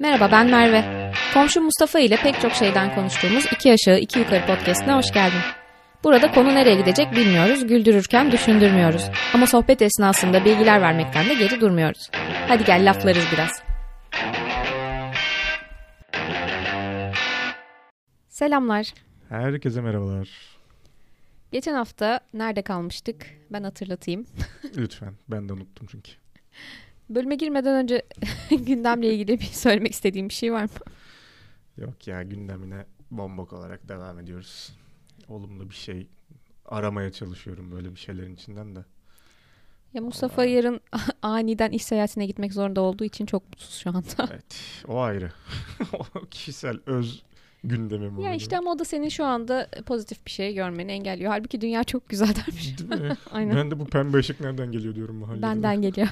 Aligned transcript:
Merhaba 0.00 0.32
ben 0.32 0.50
Merve. 0.50 1.12
Komşu 1.34 1.60
Mustafa 1.60 1.98
ile 1.98 2.16
pek 2.16 2.40
çok 2.40 2.52
şeyden 2.52 2.94
konuştuğumuz 2.94 3.44
iki 3.52 3.72
aşağı 3.72 3.98
iki 3.98 4.18
yukarı 4.18 4.46
podcastine 4.46 4.94
hoş 4.94 5.12
geldin. 5.12 5.40
Burada 6.04 6.30
konu 6.30 6.54
nereye 6.54 6.74
gidecek 6.74 7.12
bilmiyoruz, 7.12 7.66
güldürürken 7.66 8.32
düşündürmüyoruz. 8.32 9.10
Ama 9.34 9.46
sohbet 9.46 9.82
esnasında 9.82 10.44
bilgiler 10.44 10.80
vermekten 10.80 11.28
de 11.28 11.34
geri 11.34 11.60
durmuyoruz. 11.60 12.10
Hadi 12.48 12.64
gel 12.64 12.90
laflarız 12.90 13.24
biraz. 13.32 13.62
Selamlar. 18.28 18.86
Herkese 19.28 19.80
merhabalar. 19.80 20.28
Geçen 21.52 21.74
hafta 21.74 22.20
nerede 22.34 22.62
kalmıştık? 22.62 23.26
Ben 23.50 23.62
hatırlatayım. 23.62 24.26
Lütfen. 24.76 25.14
Ben 25.28 25.48
de 25.48 25.52
unuttum 25.52 25.86
çünkü. 25.90 26.12
Bölüme 27.10 27.34
girmeden 27.34 27.74
önce 27.74 28.02
gündemle 28.50 29.14
ilgili 29.14 29.40
bir 29.40 29.44
söylemek 29.44 29.92
istediğim 29.92 30.28
bir 30.28 30.34
şey 30.34 30.52
var 30.52 30.62
mı? 30.62 30.68
Yok 31.76 32.06
ya 32.06 32.22
gündemine 32.22 32.86
bombok 33.10 33.52
olarak 33.52 33.88
devam 33.88 34.18
ediyoruz. 34.18 34.72
Olumlu 35.28 35.70
bir 35.70 35.74
şey 35.74 36.06
aramaya 36.66 37.12
çalışıyorum 37.12 37.70
böyle 37.72 37.90
bir 37.94 38.00
şeylerin 38.00 38.34
içinden 38.34 38.76
de. 38.76 38.84
Ya 39.94 40.02
Mustafa 40.02 40.44
yarın 40.44 40.80
aniden 41.22 41.70
iş 41.70 41.84
seyahatine 41.84 42.26
gitmek 42.26 42.52
zorunda 42.52 42.80
olduğu 42.80 43.04
için 43.04 43.26
çok 43.26 43.48
mutsuz 43.48 43.74
şu 43.74 43.90
anda. 43.90 44.28
Evet 44.32 44.82
o 44.88 45.00
ayrı. 45.00 45.32
o 45.92 46.20
kişisel 46.30 46.78
öz 46.86 47.22
gündemim 47.64 48.18
Ya 48.18 48.34
işte 48.34 48.58
ama 48.58 48.70
o 48.72 48.78
da 48.78 48.84
senin 48.84 49.08
şu 49.08 49.24
anda 49.24 49.68
pozitif 49.86 50.26
bir 50.26 50.30
şey 50.30 50.54
görmeni 50.54 50.92
engelliyor. 50.92 51.30
Halbuki 51.30 51.60
dünya 51.60 51.84
çok 51.84 52.08
güzel 52.08 52.34
dermiş. 52.34 52.78
Değil 52.78 53.00
mi? 53.02 53.16
Aynen. 53.32 53.56
Ben 53.56 53.70
de 53.70 53.80
bu 53.80 53.86
pembe 53.86 54.16
ışık 54.18 54.40
nereden 54.40 54.72
geliyor 54.72 54.94
diyorum 54.94 55.16
mahallede. 55.16 55.42
Benden 55.42 55.82
geliyor. 55.82 56.08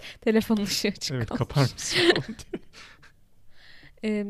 Telefonun 0.20 0.64
ışığı 0.64 0.88
açık 0.88 1.12
Evet 1.16 1.28
kalmış. 1.28 1.38
kapar 1.38 1.62
mısın? 1.62 1.98
Ee, 4.04 4.26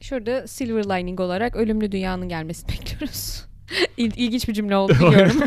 şurada 0.00 0.46
silver 0.48 0.84
lining 0.84 1.20
olarak 1.20 1.56
ölümlü 1.56 1.92
dünyanın 1.92 2.28
gelmesini 2.28 2.68
bekliyoruz. 2.72 3.44
İl- 3.96 4.16
İlginç 4.16 4.48
bir 4.48 4.54
cümle 4.54 4.76
oldu 4.76 4.92
biliyorum. 4.94 5.42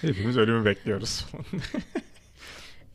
Hepimiz 0.00 0.36
ölümü 0.36 0.64
bekliyoruz. 0.64 1.26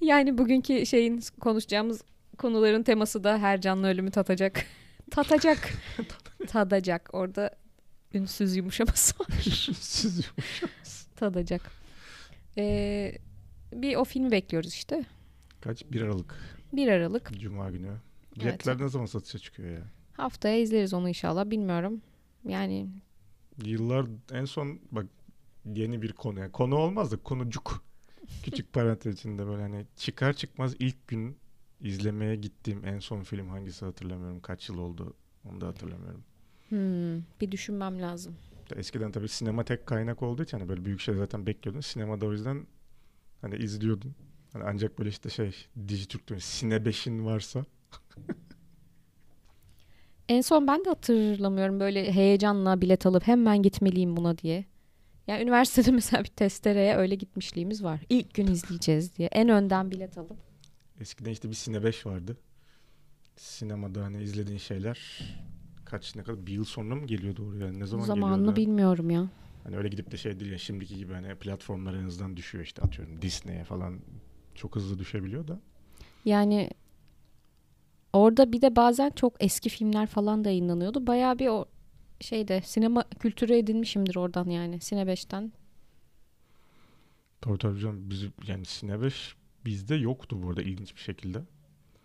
yani 0.01 0.37
bugünkü 0.37 0.85
şeyin 0.85 1.23
konuşacağımız 1.39 2.01
konuların 2.37 2.83
teması 2.83 3.23
da 3.23 3.37
her 3.37 3.61
canlı 3.61 3.87
ölümü 3.87 4.11
tatacak. 4.11 4.65
tatacak. 5.11 5.73
Tadacak. 6.47 7.09
Orada 7.13 7.51
ünsüz 8.13 8.55
yumuşaması 8.55 9.19
var. 9.19 9.27
Siz 9.79 10.21
Tadacak. 11.15 11.61
Ee, 12.57 13.17
bir 13.81 13.95
o 13.95 14.03
filmi 14.03 14.31
bekliyoruz 14.31 14.73
işte. 14.73 15.05
Kaç? 15.61 15.85
1 15.91 16.01
Aralık 16.01 16.35
1 16.73 16.87
Aralık. 16.87 17.31
Cuma 17.39 17.69
günü. 17.71 17.91
Biletler 18.35 18.77
ne 18.81 18.89
zaman 18.89 19.05
satışa 19.05 19.39
çıkıyor 19.39 19.69
ya? 19.69 19.83
Haftaya 20.13 20.57
izleriz 20.59 20.93
onu 20.93 21.09
inşallah. 21.09 21.49
Bilmiyorum. 21.49 22.01
Yani 22.47 22.87
Yıllar 23.65 24.05
en 24.31 24.45
son 24.45 24.79
bak 24.91 25.05
yeni 25.65 26.01
bir 26.01 26.11
konu. 26.13 26.39
Yani 26.39 26.51
konu 26.51 26.75
olmaz 26.75 27.11
da 27.11 27.17
konucuk. 27.17 27.83
Küçük 28.43 28.73
parantez 28.73 29.15
içinde 29.15 29.47
böyle 29.47 29.61
hani 29.61 29.85
çıkar 29.95 30.33
çıkmaz 30.33 30.75
ilk 30.79 31.07
gün 31.07 31.37
izlemeye 31.81 32.35
gittiğim 32.35 32.85
en 32.85 32.99
son 32.99 33.21
film 33.23 33.49
hangisi 33.49 33.85
hatırlamıyorum. 33.85 34.39
Kaç 34.39 34.69
yıl 34.69 34.77
oldu 34.77 35.13
onu 35.49 35.61
da 35.61 35.67
hatırlamıyorum. 35.67 36.23
hmm, 36.69 37.23
bir 37.41 37.51
düşünmem 37.51 38.01
lazım. 38.01 38.35
Eskiden 38.75 39.11
tabii 39.11 39.27
sinema 39.29 39.63
tek 39.65 39.85
kaynak 39.85 40.23
olduğu 40.23 40.43
için 40.43 40.59
hani 40.59 40.69
böyle 40.69 40.85
büyük 40.85 40.99
şey 40.99 41.15
zaten 41.15 41.45
bekliyordun. 41.45 41.81
Sinemada 41.81 42.25
o 42.25 42.31
yüzden 42.31 42.67
hani 43.41 43.55
izliyordun. 43.55 44.15
Hani 44.53 44.63
ancak 44.63 44.99
böyle 44.99 45.09
işte 45.09 45.29
şey 45.29 45.55
Dijitürk 45.87 46.27
diyor. 46.27 46.39
Sine 46.39 46.75
5'in 46.75 47.25
varsa 47.25 47.65
En 50.29 50.41
son 50.41 50.67
ben 50.67 50.85
de 50.85 50.89
hatırlamıyorum 50.89 51.79
böyle 51.79 52.11
heyecanla 52.13 52.81
bilet 52.81 53.05
alıp 53.05 53.27
hemen 53.27 53.61
gitmeliyim 53.61 54.17
buna 54.17 54.37
diye. 54.37 54.65
Yani 55.27 55.43
üniversitede 55.43 55.91
mesela 55.95 56.23
bir 56.23 56.29
testereye 56.29 56.95
öyle 56.95 57.15
gitmişliğimiz 57.15 57.83
var. 57.83 58.01
İlk 58.09 58.33
gün 58.33 58.47
izleyeceğiz 58.47 59.17
diye. 59.17 59.27
En 59.31 59.49
önden 59.49 59.91
bilet 59.91 60.17
alıp. 60.17 60.37
eskiden 61.01 61.31
işte 61.31 61.49
bir 61.49 61.55
Sine 61.55 61.83
5 61.83 62.05
vardı. 62.05 62.37
Sinemada 63.35 64.03
hani 64.03 64.23
izlediğin 64.23 64.57
şeyler 64.57 65.21
kaç 65.85 66.15
ne 66.15 66.23
kadar 66.23 66.45
bir 66.47 66.53
yıl 66.53 66.65
sonra 66.65 66.95
mı 66.95 67.05
geliyordu 67.07 67.47
oraya? 67.49 67.71
Ne 67.71 67.85
zaman 67.85 68.05
Zamanını 68.05 68.37
geliyordu? 68.37 68.55
bilmiyorum 68.55 69.09
ya. 69.09 69.29
Hani 69.65 69.77
öyle 69.77 69.87
gidip 69.87 70.11
de 70.11 70.17
şey 70.17 70.39
değil 70.39 70.51
ya 70.51 70.57
şimdiki 70.57 70.95
gibi 70.97 71.13
hani 71.13 71.35
platformlar 71.35 71.93
en 71.93 72.03
hızdan 72.03 72.37
düşüyor 72.37 72.63
işte 72.63 72.81
atıyorum 72.81 73.21
Disney'e 73.21 73.63
falan 73.63 73.99
çok 74.55 74.75
hızlı 74.75 74.99
düşebiliyor 74.99 75.47
da. 75.47 75.59
Yani 76.25 76.69
orada 78.13 78.51
bir 78.51 78.61
de 78.61 78.75
bazen 78.75 79.09
çok 79.09 79.33
eski 79.39 79.69
filmler 79.69 80.07
falan 80.07 80.43
da 80.43 80.49
yayınlanıyordu. 80.49 81.07
Bayağı 81.07 81.39
bir 81.39 81.47
o 81.47 81.65
şeyde 82.19 82.61
sinema 82.61 83.03
kültürü 83.19 83.53
edinmişimdir 83.53 84.15
oradan 84.15 84.49
yani. 84.49 84.79
Sine 84.79 85.01
5'ten. 85.01 85.51
Tabii 87.41 87.57
tabii 87.57 87.79
canım 87.79 88.09
biz, 88.09 88.25
yani 88.47 88.65
Sine 88.65 89.01
5 89.01 89.35
bizde 89.65 89.95
yoktu 89.95 90.43
bu 90.43 90.49
arada 90.49 90.61
ilginç 90.61 90.95
bir 90.95 91.01
şekilde. 91.01 91.41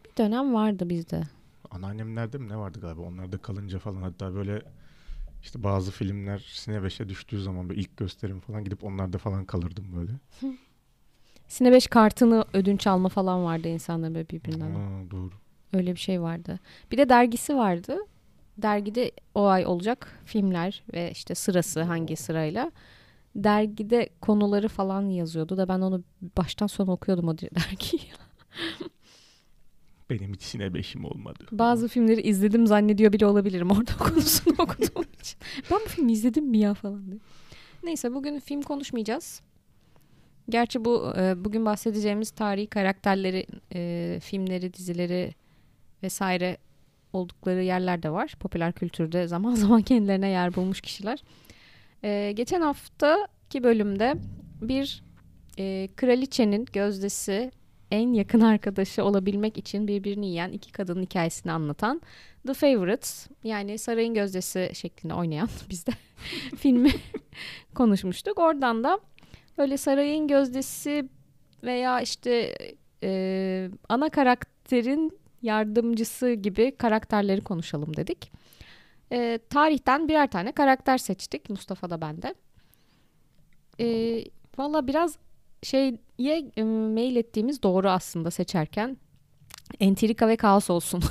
Bir 0.04 0.16
dönem 0.16 0.54
vardı 0.54 0.88
bizde. 0.88 1.22
Anneannemlerde 1.70 2.38
mi 2.38 2.48
ne 2.48 2.56
vardı 2.56 2.80
galiba 2.80 3.02
onlarda 3.02 3.38
kalınca 3.38 3.78
falan 3.78 4.02
hatta 4.02 4.34
böyle 4.34 4.62
işte 5.42 5.62
bazı 5.62 5.90
filmler 5.90 6.38
Sine 6.38 6.76
5'e 6.76 7.08
düştüğü 7.08 7.42
zaman 7.42 7.68
böyle 7.68 7.80
ilk 7.80 7.96
gösterim 7.96 8.40
falan 8.40 8.64
gidip 8.64 8.84
onlarda 8.84 9.18
falan 9.18 9.44
kalırdım 9.44 9.84
böyle. 9.96 10.12
Sine 11.48 11.72
5 11.72 11.86
kartını 11.86 12.44
ödünç 12.52 12.86
alma 12.86 13.08
falan 13.08 13.44
vardı 13.44 13.68
insanların 13.68 14.14
böyle 14.14 14.28
birbirinden. 14.28 14.70
Aa, 14.74 15.10
doğru. 15.10 15.30
Öyle 15.72 15.94
bir 15.94 16.00
şey 16.00 16.22
vardı. 16.22 16.58
Bir 16.92 16.98
de 16.98 17.08
dergisi 17.08 17.56
vardı. 17.56 17.98
Dergide 18.58 19.12
o 19.34 19.44
ay 19.46 19.66
olacak 19.66 20.20
filmler 20.24 20.82
ve 20.94 21.10
işte 21.10 21.34
sırası 21.34 21.82
hangi 21.82 22.16
sırayla. 22.16 22.72
Dergide 23.36 24.08
konuları 24.20 24.68
falan 24.68 25.02
yazıyordu 25.02 25.56
da 25.56 25.68
ben 25.68 25.80
onu 25.80 26.02
baştan 26.36 26.66
sona 26.66 26.92
okuyordum 26.92 27.28
o 27.28 27.38
dergiyi. 27.38 28.02
Benim 30.10 30.32
hiç 30.34 30.54
5'im 30.54 31.04
olmadı. 31.04 31.46
Bazı 31.52 31.88
filmleri 31.88 32.20
izledim 32.20 32.66
zannediyor 32.66 33.12
bile 33.12 33.26
olabilirim 33.26 33.70
orada 33.70 33.92
konusunu 33.98 34.54
okuduğum 34.58 35.04
için. 35.20 35.38
Ben 35.70 35.78
bu 35.84 35.88
filmi 35.88 36.12
izledim 36.12 36.46
mi 36.46 36.58
ya 36.58 36.74
falan 36.74 37.06
diye. 37.10 37.20
Neyse 37.82 38.14
bugün 38.14 38.40
film 38.40 38.62
konuşmayacağız. 38.62 39.42
Gerçi 40.48 40.84
bu 40.84 41.12
e, 41.16 41.44
bugün 41.44 41.64
bahsedeceğimiz 41.64 42.30
tarihi 42.30 42.66
karakterleri, 42.66 43.46
e, 43.74 44.18
filmleri, 44.22 44.74
dizileri 44.74 45.34
vesaire 46.02 46.56
oldukları 47.12 47.62
yerler 47.62 48.02
de 48.02 48.10
var. 48.10 48.34
Popüler 48.40 48.72
kültürde 48.72 49.26
zaman 49.26 49.54
zaman 49.64 49.82
kendilerine 49.82 50.28
yer 50.28 50.54
bulmuş 50.54 50.80
kişiler. 50.80 51.22
E, 52.04 52.32
geçen 52.36 52.60
haftaki 52.60 53.62
bölümde 53.62 54.14
bir 54.62 55.02
e, 55.58 55.88
kraliçenin 55.96 56.66
gözdesi 56.72 57.50
en 57.90 58.12
yakın 58.12 58.40
arkadaşı 58.40 59.04
olabilmek 59.04 59.58
için 59.58 59.88
birbirini 59.88 60.26
yiyen 60.26 60.52
iki 60.52 60.72
kadının 60.72 61.02
hikayesini 61.02 61.52
anlatan 61.52 62.00
The 62.46 62.54
Favorites 62.54 63.28
yani 63.44 63.78
Sarayın 63.78 64.14
Gözdesi 64.14 64.70
şeklinde 64.74 65.14
oynayan 65.14 65.48
biz 65.70 65.86
de 65.86 65.90
filmi 66.56 66.90
konuşmuştuk. 67.74 68.38
Oradan 68.38 68.84
da 68.84 69.00
böyle 69.58 69.76
Sarayın 69.76 70.28
Gözdesi 70.28 71.08
veya 71.64 72.00
işte 72.00 72.54
e, 73.02 73.70
ana 73.88 74.08
karakterin 74.08 75.20
yardımcısı 75.42 76.32
gibi 76.32 76.76
karakterleri 76.76 77.40
konuşalım 77.40 77.96
dedik. 77.96 78.32
E, 79.12 79.38
tarihten 79.50 80.08
birer 80.08 80.30
tane 80.30 80.52
karakter 80.52 80.98
seçtik. 80.98 81.50
Mustafa 81.50 81.90
da 81.90 82.00
ben 82.00 82.22
de. 82.22 82.34
E, 83.80 84.24
Valla 84.60 84.86
biraz 84.86 85.18
şeye 85.62 85.98
e, 86.56 86.62
mail 86.64 87.16
ettiğimiz 87.16 87.62
doğru 87.62 87.90
aslında 87.90 88.30
seçerken. 88.30 88.96
Entrika 89.80 90.28
ve 90.28 90.36
kaos 90.36 90.70
olsun 90.70 91.02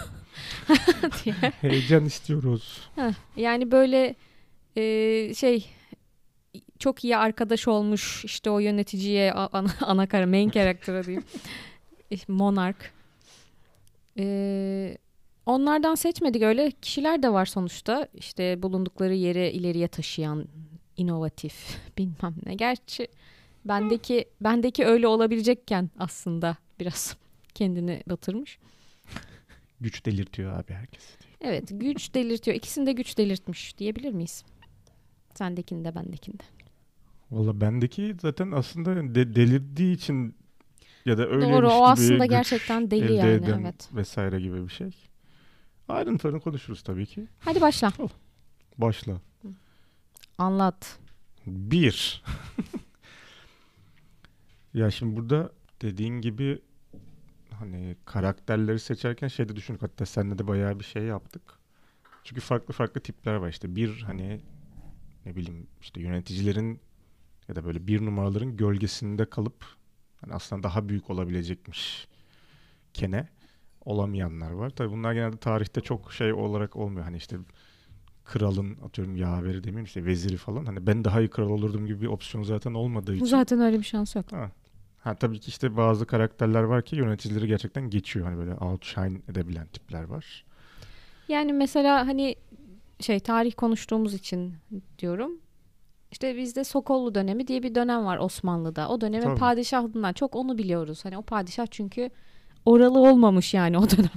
diye. 1.26 1.36
Heyecan 1.62 2.06
istiyoruz. 2.06 2.90
Heh, 2.96 3.14
yani 3.38 3.72
böyle 3.72 4.16
e, 4.76 5.34
şey 5.34 5.70
çok 6.80 7.04
iyi 7.04 7.18
arkadaş 7.18 7.68
olmuş 7.68 8.26
işte 8.26 8.50
o 8.50 8.60
yöneticiye 8.60 9.34
ana, 9.34 9.70
ana 9.82 10.08
kara 10.08 10.28
main 10.28 10.50
karakter 10.50 11.06
diyeyim. 11.06 11.24
Monark. 12.28 12.92
E, 14.18 14.98
onlardan 15.46 15.96
seçmedik 15.96 16.44
öyle 16.44 16.72
kişiler 16.72 17.24
de 17.24 17.34
var 17.34 17.46
sonuçta. 17.46 18.08
İşte 18.14 18.64
bulundukları 18.64 19.14
yeri 19.14 19.50
ileriye 19.50 19.88
taşıyan 19.88 20.46
inovatif 20.98 21.78
bilmem 21.98 22.36
ne. 22.46 22.56
Gerçi 22.56 23.08
bendeki 23.66 24.26
bendeki 24.42 24.86
öyle 24.86 25.08
olabilecekken 25.08 25.90
aslında 26.00 26.58
biraz 26.80 27.18
kendini 27.54 28.04
batırmış. 28.10 28.60
Güç 29.82 30.06
delirtiyor 30.06 30.60
abi 30.60 30.74
herkes. 30.74 31.04
Evet 31.42 31.70
güç 31.72 32.14
delirtiyor. 32.14 32.58
İkisini 32.58 32.86
de 32.86 32.92
güç 32.92 33.18
delirtmiş 33.18 33.78
diyebilir 33.78 34.14
miyiz? 34.14 34.44
Sendekinde 35.34 35.96
bendekinde. 35.96 36.44
Valla 37.32 37.62
bendeki 37.62 38.16
zaten 38.22 38.52
aslında 38.52 39.16
de- 39.16 39.36
delirdiği 39.36 39.96
için 39.96 40.36
ya 41.06 41.18
da 41.18 41.28
öyleymiş 41.28 41.58
Doğru 41.58 41.68
o 41.68 41.76
gibi 41.76 41.84
aslında 41.86 42.26
güç 42.26 42.30
gerçekten 42.30 42.92
deli 42.92 43.04
elde 43.04 43.14
yani 43.14 43.32
eden 43.32 43.62
evet. 43.62 43.90
vesaire 43.94 44.40
gibi 44.40 44.64
bir 44.64 44.70
şey. 44.74 44.92
Ayrıntılarını 45.88 46.40
konuşuruz 46.40 46.84
tabii 46.84 47.06
ki. 47.06 47.28
Hadi 47.40 47.62
başla. 47.62 47.92
Başla. 48.78 49.22
Anlat. 50.38 51.00
Bir. 51.46 52.24
ya 54.74 54.92
şimdi 54.92 55.16
burada 55.16 55.52
dediğin 55.82 56.22
gibi 56.22 56.62
hani 57.52 57.96
karakterleri 58.06 58.80
seçerken 58.80 59.28
şeyde 59.28 59.56
düşündük 59.56 59.82
hatta 59.82 60.06
seninle 60.06 60.38
de 60.38 60.48
bayağı 60.48 60.80
bir 60.80 60.84
şey 60.84 61.04
yaptık. 61.04 61.42
Çünkü 62.24 62.42
farklı 62.42 62.74
farklı 62.74 63.02
tipler 63.02 63.36
var 63.36 63.50
işte 63.50 63.76
bir 63.76 64.02
hani 64.02 64.42
ne 65.26 65.36
bileyim 65.36 65.68
işte 65.82 66.02
yöneticilerin 66.02 66.80
ya 67.48 67.56
da 67.56 67.66
böyle 67.66 67.88
bir 67.88 68.06
numaraların 68.06 68.58
gölgesinde 68.58 69.26
kalıp 69.26 69.66
hani 70.22 70.34
aslında 70.34 70.64
daha 70.64 70.90
büyük 70.90 71.10
olabilecekmiş 71.10 72.08
kene 72.94 73.28
olamayanlar 73.86 74.52
var. 74.52 74.70
Tabii 74.70 74.92
bunlar 74.92 75.14
genelde 75.14 75.38
tarihte 75.38 75.82
çok 75.82 76.14
şey 76.14 76.34
olarak 76.34 76.76
olmuyor. 76.76 77.04
Hani 77.04 77.18
işte 77.18 77.38
kralın 78.30 78.78
atıyorum 78.86 79.16
yaveri 79.16 79.64
demeyeyim 79.64 79.86
işte 79.86 80.06
veziri 80.06 80.38
falan. 80.38 80.66
Hani 80.66 80.88
ben 80.88 81.06
daha 81.06 81.22
iyi 81.22 81.30
kral 81.30 81.50
olurdum 81.50 81.88
gibi 81.88 82.02
bir 82.02 82.08
opsiyon 82.08 82.44
zaten 82.44 82.74
olmadığı 82.74 83.16
için. 83.16 83.26
Zaten 83.26 83.60
öyle 83.60 83.80
bir 83.80 83.84
şans 83.84 84.16
yok. 84.16 84.32
Ha. 84.32 84.52
ha 85.00 85.16
tabii 85.16 85.40
ki 85.40 85.50
işte 85.50 85.78
bazı 85.78 86.06
karakterler 86.06 86.64
var 86.64 86.82
ki 86.82 86.96
yöneticileri 86.96 87.48
gerçekten 87.48 87.90
geçiyor. 87.90 88.26
Hani 88.26 88.38
böyle 88.38 88.54
outshine 88.54 89.22
edebilen 89.32 89.68
tipler 89.68 90.04
var. 90.04 90.46
Yani 91.28 91.54
mesela 91.54 92.08
hani 92.08 92.36
şey 93.00 93.20
tarih 93.20 93.54
konuştuğumuz 93.58 94.14
için 94.14 94.56
diyorum. 95.00 95.32
İşte 96.12 96.38
bizde 96.38 96.64
Sokollu 96.64 97.16
dönemi 97.16 97.48
diye 97.48 97.64
bir 97.64 97.76
dönem 97.76 98.06
var 98.06 98.18
Osmanlı'da. 98.18 98.90
O 98.90 99.02
dönemin 99.02 99.26
Tabii. 99.26 99.40
padişahından 99.40 100.14
çok 100.14 100.36
onu 100.36 100.58
biliyoruz. 100.58 101.06
Hani 101.06 101.18
o 101.18 101.22
padişah 101.22 101.66
çünkü 101.72 102.10
oralı 102.66 103.00
olmamış 103.00 103.54
yani 103.54 103.78
o 103.78 103.90
dönem. 103.90 104.10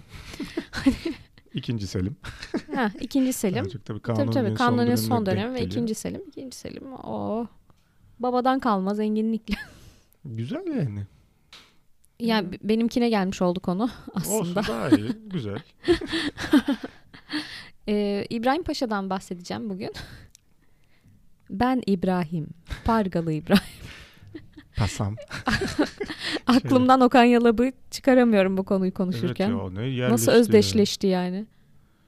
İkinci 1.54 1.86
Selim. 1.86 2.16
ha, 2.74 2.90
ikinci 3.00 3.32
Selim. 3.32 3.64
Çok 3.68 3.84
tabii 3.84 4.00
Tabii 4.00 4.00
Kanuni'nin 4.02 4.32
tabii 4.32 4.54
Kanuni'nin 4.54 4.96
son 4.96 5.26
dönemine 5.26 5.40
dönemi 5.42 5.54
ve 5.54 5.58
geliyor. 5.58 5.72
ikinci 5.72 5.94
Selim. 5.94 6.22
İkinci 6.28 6.56
Selim 6.56 6.92
o 6.92 7.46
babadan 8.18 8.60
kalma 8.60 8.94
zenginlikle. 8.94 9.54
Güzel 10.24 10.66
yani. 10.66 11.06
Yani 12.20 12.48
benimkine 12.62 13.08
gelmiş 13.08 13.42
oldu 13.42 13.60
konu 13.60 13.90
aslında. 14.14 14.38
Olsun 14.38 14.54
daha 14.54 14.88
iyi. 14.88 15.10
Güzel. 15.26 15.58
Ee, 17.88 18.26
İbrahim 18.30 18.62
Paşa'dan 18.62 19.10
bahsedeceğim 19.10 19.70
bugün. 19.70 19.92
Ben 21.50 21.82
İbrahim. 21.86 22.46
Pargalı 22.84 23.32
İbrahim. 23.32 23.81
Pasam. 24.82 25.16
Aklımdan 26.46 27.00
Okan 27.00 27.24
Yalab'ı 27.24 27.72
çıkaramıyorum 27.90 28.56
bu 28.56 28.64
konuyu 28.64 28.88
Evet 28.88 28.96
konuşurken. 28.96 29.50
ya 29.50 29.70
ne 29.70 29.82
yerleşti 29.82 30.12
Nasıl 30.12 30.32
özdeşleşti 30.32 31.06
yani. 31.06 31.46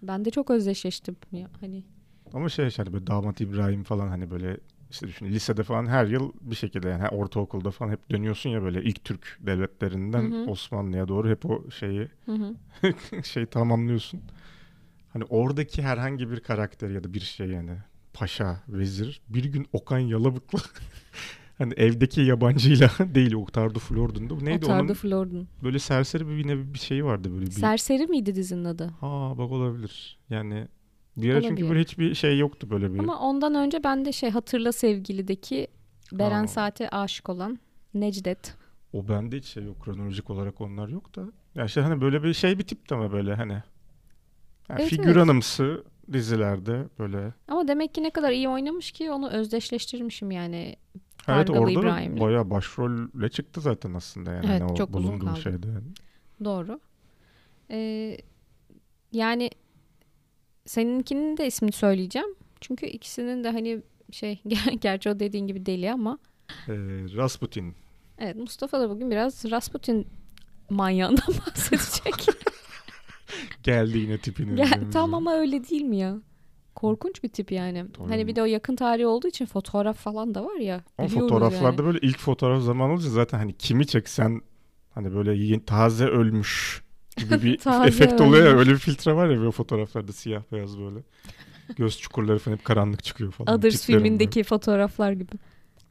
Ben 0.03 0.25
de 0.25 0.31
çok 0.31 0.51
özdeşleştim. 0.51 1.17
Ya, 1.33 1.49
hani 1.61 1.85
Ama 2.33 2.49
şey 2.49 2.71
hani 2.77 2.93
böyle 2.93 3.07
damat 3.07 3.41
İbrahim 3.41 3.85
falan 3.85 4.09
hani 4.09 4.31
böyle 4.31 4.57
işte 4.91 5.09
düşün 5.09 5.27
lisede 5.27 5.63
falan 5.63 5.87
her 5.87 6.07
yıl 6.07 6.33
bir 6.41 6.57
şekilde 6.57 6.89
yani 6.89 7.09
ortaokulda 7.09 7.71
falan 7.71 7.91
hep 7.91 8.11
dönüyorsun 8.11 8.51
ya 8.51 8.63
böyle 8.63 8.83
ilk 8.83 9.05
Türk 9.05 9.39
devletlerinden. 9.41 10.49
Osmanlı'ya 10.49 11.09
doğru 11.09 11.29
hep 11.29 11.47
o 11.51 11.71
şeyi 11.71 12.09
hı 12.27 12.33
hı. 12.33 13.23
şey 13.25 13.47
tamamlıyorsun. 13.47 14.21
Hani 15.13 15.25
oradaki 15.25 15.83
herhangi 15.83 16.31
bir 16.31 16.41
karakter 16.41 16.91
ya 16.91 17.05
da 17.05 17.15
bir 17.15 17.21
şey 17.21 17.47
yani 17.47 17.71
paşa, 18.15 18.61
vezir 18.69 19.21
bir 19.29 19.45
gün 19.45 19.67
Okan 19.73 19.99
Yalabık'la 19.99 20.59
hani 21.59 21.75
evdeki 21.77 22.21
yabancıyla 22.21 22.91
değil 23.15 23.35
Oktardu 23.35 23.79
Flordun'da. 23.79 24.41
Bu 24.41 24.45
Neydi 24.45 24.65
Otardı 24.65 24.83
onun 24.83 24.95
Flord'un. 24.95 25.49
böyle 25.63 25.79
serseri 25.79 26.29
bir, 26.29 26.49
bir, 26.49 26.75
bir 26.75 26.79
şeyi 26.79 27.05
vardı 27.05 27.33
böyle 27.33 27.47
bir. 27.47 27.51
Serseri 27.51 28.07
miydi 28.07 28.35
dizinin 28.35 28.65
adı? 28.65 28.91
Ha 29.01 29.35
bak 29.39 29.51
olabilir. 29.53 30.19
Yani 30.31 30.69
bir 31.17 31.35
ara 31.35 31.43
çünkü 31.43 31.69
böyle 31.69 31.81
hiçbir 31.81 32.15
şey 32.15 32.39
yoktu 32.39 32.71
böyle 32.71 32.95
bir. 32.95 32.99
Ama 32.99 33.19
ondan 33.19 33.55
önce 33.55 33.85
ben 33.85 34.05
de 34.05 34.13
şey 34.13 34.31
Hatırla 34.31 34.73
Sevgili'deki 34.73 35.67
Beren 36.13 36.41
Ha. 36.41 36.47
Saat'e 36.47 36.89
aşık 36.89 37.29
olan 37.29 37.59
Necdet. 37.95 38.55
O 38.93 39.09
bende 39.09 39.37
hiç 39.37 39.45
şey 39.45 39.65
yok. 39.65 39.85
Kronolojik 39.85 40.31
olarak 40.31 40.61
onlar 40.61 40.89
yok 40.89 41.17
da. 41.17 41.23
Ya 41.55 41.65
işte 41.65 41.81
hani 41.81 42.01
böyle 42.01 42.23
bir 42.23 42.33
şey 42.35 42.59
bir 42.59 42.65
tipti 42.65 42.95
ama 42.95 43.13
böyle 43.13 43.35
hani. 43.35 43.53
Yani 44.69 44.81
Evet, 44.81 44.89
figüranımsı 44.89 45.85
dizilerde 46.13 46.89
böyle. 46.99 47.33
Ama 47.49 47.69
demek 47.69 47.95
ki 47.95 48.03
ne 48.03 48.11
kadar 48.11 48.31
iyi 48.31 48.49
oynamış 48.49 48.93
ki 48.93 49.11
onu 49.11 49.31
özdeşleştirmişim 49.31 50.31
yani. 50.31 50.77
Evet 51.29 51.47
Pargalı 51.47 51.59
orada 51.59 51.75
da 51.75 51.81
İbrahim'le. 51.81 52.21
bayağı 52.21 52.51
başrolle 52.51 53.29
çıktı 53.29 53.61
zaten 53.61 53.95
aslında 53.95 54.33
yani. 54.33 54.47
Evet, 54.51 54.63
o 54.71 54.75
çok 54.75 54.97
uzun 54.97 55.19
kaldı. 55.19 55.41
şeyde. 55.41 55.67
yani. 55.67 55.85
Doğru. 56.45 56.81
Ee, 57.71 58.17
yani 59.13 59.51
seninkinin 60.67 61.37
de 61.37 61.47
ismini 61.47 61.73
söyleyeceğim. 61.73 62.29
Çünkü 62.61 62.87
ikisinin 62.87 63.45
de 63.45 63.51
hani 63.51 63.83
şey 64.13 64.43
gerçi 64.81 65.11
o 65.11 65.21
dediğin 65.21 65.47
gibi 65.47 65.67
deli 65.67 65.93
ama 65.93 66.19
Ee, 66.69 66.73
Rasputin. 67.17 67.75
evet 68.19 68.37
Mustafa 68.37 68.81
da 68.81 68.91
bugün 68.91 69.11
biraz 69.11 69.51
Rasputin 69.51 70.07
manyağından 70.71 71.27
bahsedecek. 71.47 72.15
Geldi 73.63 73.99
yine 73.99 74.19
tipinin. 74.19 74.57
Gel, 74.57 74.91
tam 74.93 75.15
ama 75.15 75.35
öyle 75.35 75.69
değil 75.69 75.83
mi 75.83 75.97
ya? 75.99 76.17
Korkunç 76.75 77.23
bir 77.23 77.29
tip 77.29 77.53
yani. 77.53 77.85
Tabii. 77.93 78.09
Hani 78.09 78.27
bir 78.27 78.37
de 78.37 78.43
o 78.43 78.45
yakın 78.45 78.77
tarih 78.77 79.07
olduğu 79.07 79.29
için 79.29 79.47
fotoğraf 79.47 79.97
falan 79.97 80.35
da 80.35 80.45
var 80.45 80.57
ya. 80.57 80.81
Biliyoruz 80.99 81.15
fotoğraflarda 81.15 81.83
yani. 81.83 81.85
böyle 81.85 81.99
ilk 82.03 82.19
fotoğraf 82.19 82.63
zaman 82.63 82.91
olunca 82.91 83.09
zaten 83.09 83.39
hani 83.39 83.53
kimi 83.53 83.87
çeksen 83.87 84.41
hani 84.91 85.15
böyle 85.15 85.35
yeni, 85.35 85.65
taze 85.65 86.07
ölmüş 86.07 86.83
gibi 87.17 87.43
bir 87.43 87.87
efekt 87.87 88.21
oluyor 88.21 88.47
ya 88.47 88.59
öyle 88.59 88.71
bir 88.71 88.79
filtre 88.79 89.15
var 89.15 89.29
ya 89.29 89.39
böyle 89.39 89.51
fotoğraflarda 89.51 90.13
siyah 90.13 90.43
beyaz 90.53 90.79
böyle. 90.79 90.99
Göz 91.77 91.99
çukurları 92.01 92.39
falan 92.39 92.57
hep 92.57 92.65
karanlık 92.65 93.05
çıkıyor 93.05 93.33
falan. 93.33 93.59
Others 93.59 93.81
tiplerin 93.81 94.01
böyle. 94.01 94.05
filmindeki 94.05 94.45
fotoğraflar 94.45 95.13
gibi. 95.13 95.33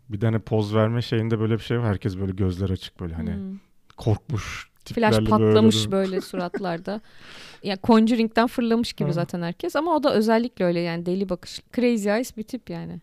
Bir 0.10 0.20
tane 0.20 0.40
poz 0.40 0.76
verme 0.76 1.02
şeyinde 1.02 1.40
böyle 1.40 1.54
bir 1.54 1.64
şey 1.64 1.80
var. 1.80 1.86
Herkes 1.88 2.18
böyle 2.18 2.32
gözler 2.32 2.70
açık 2.70 3.00
böyle 3.00 3.14
hani 3.14 3.34
Hmm. 3.34 3.60
korkmuş 3.98 4.70
Flash 4.86 5.30
patlamış 5.30 5.92
böyle. 5.92 5.92
böyle, 5.92 6.22
suratlarda. 6.22 7.02
Ya 7.64 7.78
Conjuring'den 7.84 8.48
fırlamış 8.48 8.94
gibi 8.94 9.08
Ha. 9.08 9.14
zaten 9.14 9.42
herkes 9.42 9.76
ama 9.76 9.96
o 9.96 10.04
da 10.04 10.14
özellikle 10.14 10.66
öyle 10.66 10.80
yani 10.80 11.06
deli 11.06 11.30
bakış. 11.30 11.62
Crazy 11.76 12.10
eyes 12.10 12.38
bir 12.38 12.44
tip 12.44 12.70
yani. 12.70 13.02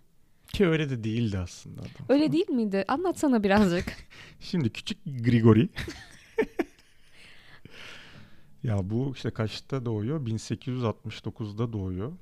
Ki 0.52 0.66
öyle 0.66 0.90
de 0.90 1.04
değildi 1.04 1.38
aslında 1.38 1.80
adam. 1.80 2.06
Öyle 2.08 2.32
değil 2.32 2.50
miydi? 2.50 2.84
Anlatsana 2.88 3.42
birazcık. 3.42 3.84
Şimdi 4.40 4.70
küçük 4.70 4.98
Grigori. 5.04 5.68
ya 8.62 8.90
bu 8.90 9.12
işte 9.14 9.30
kaçta 9.30 9.84
doğuyor? 9.84 10.26
1869'da 10.26 11.72
doğuyor. 11.72 12.12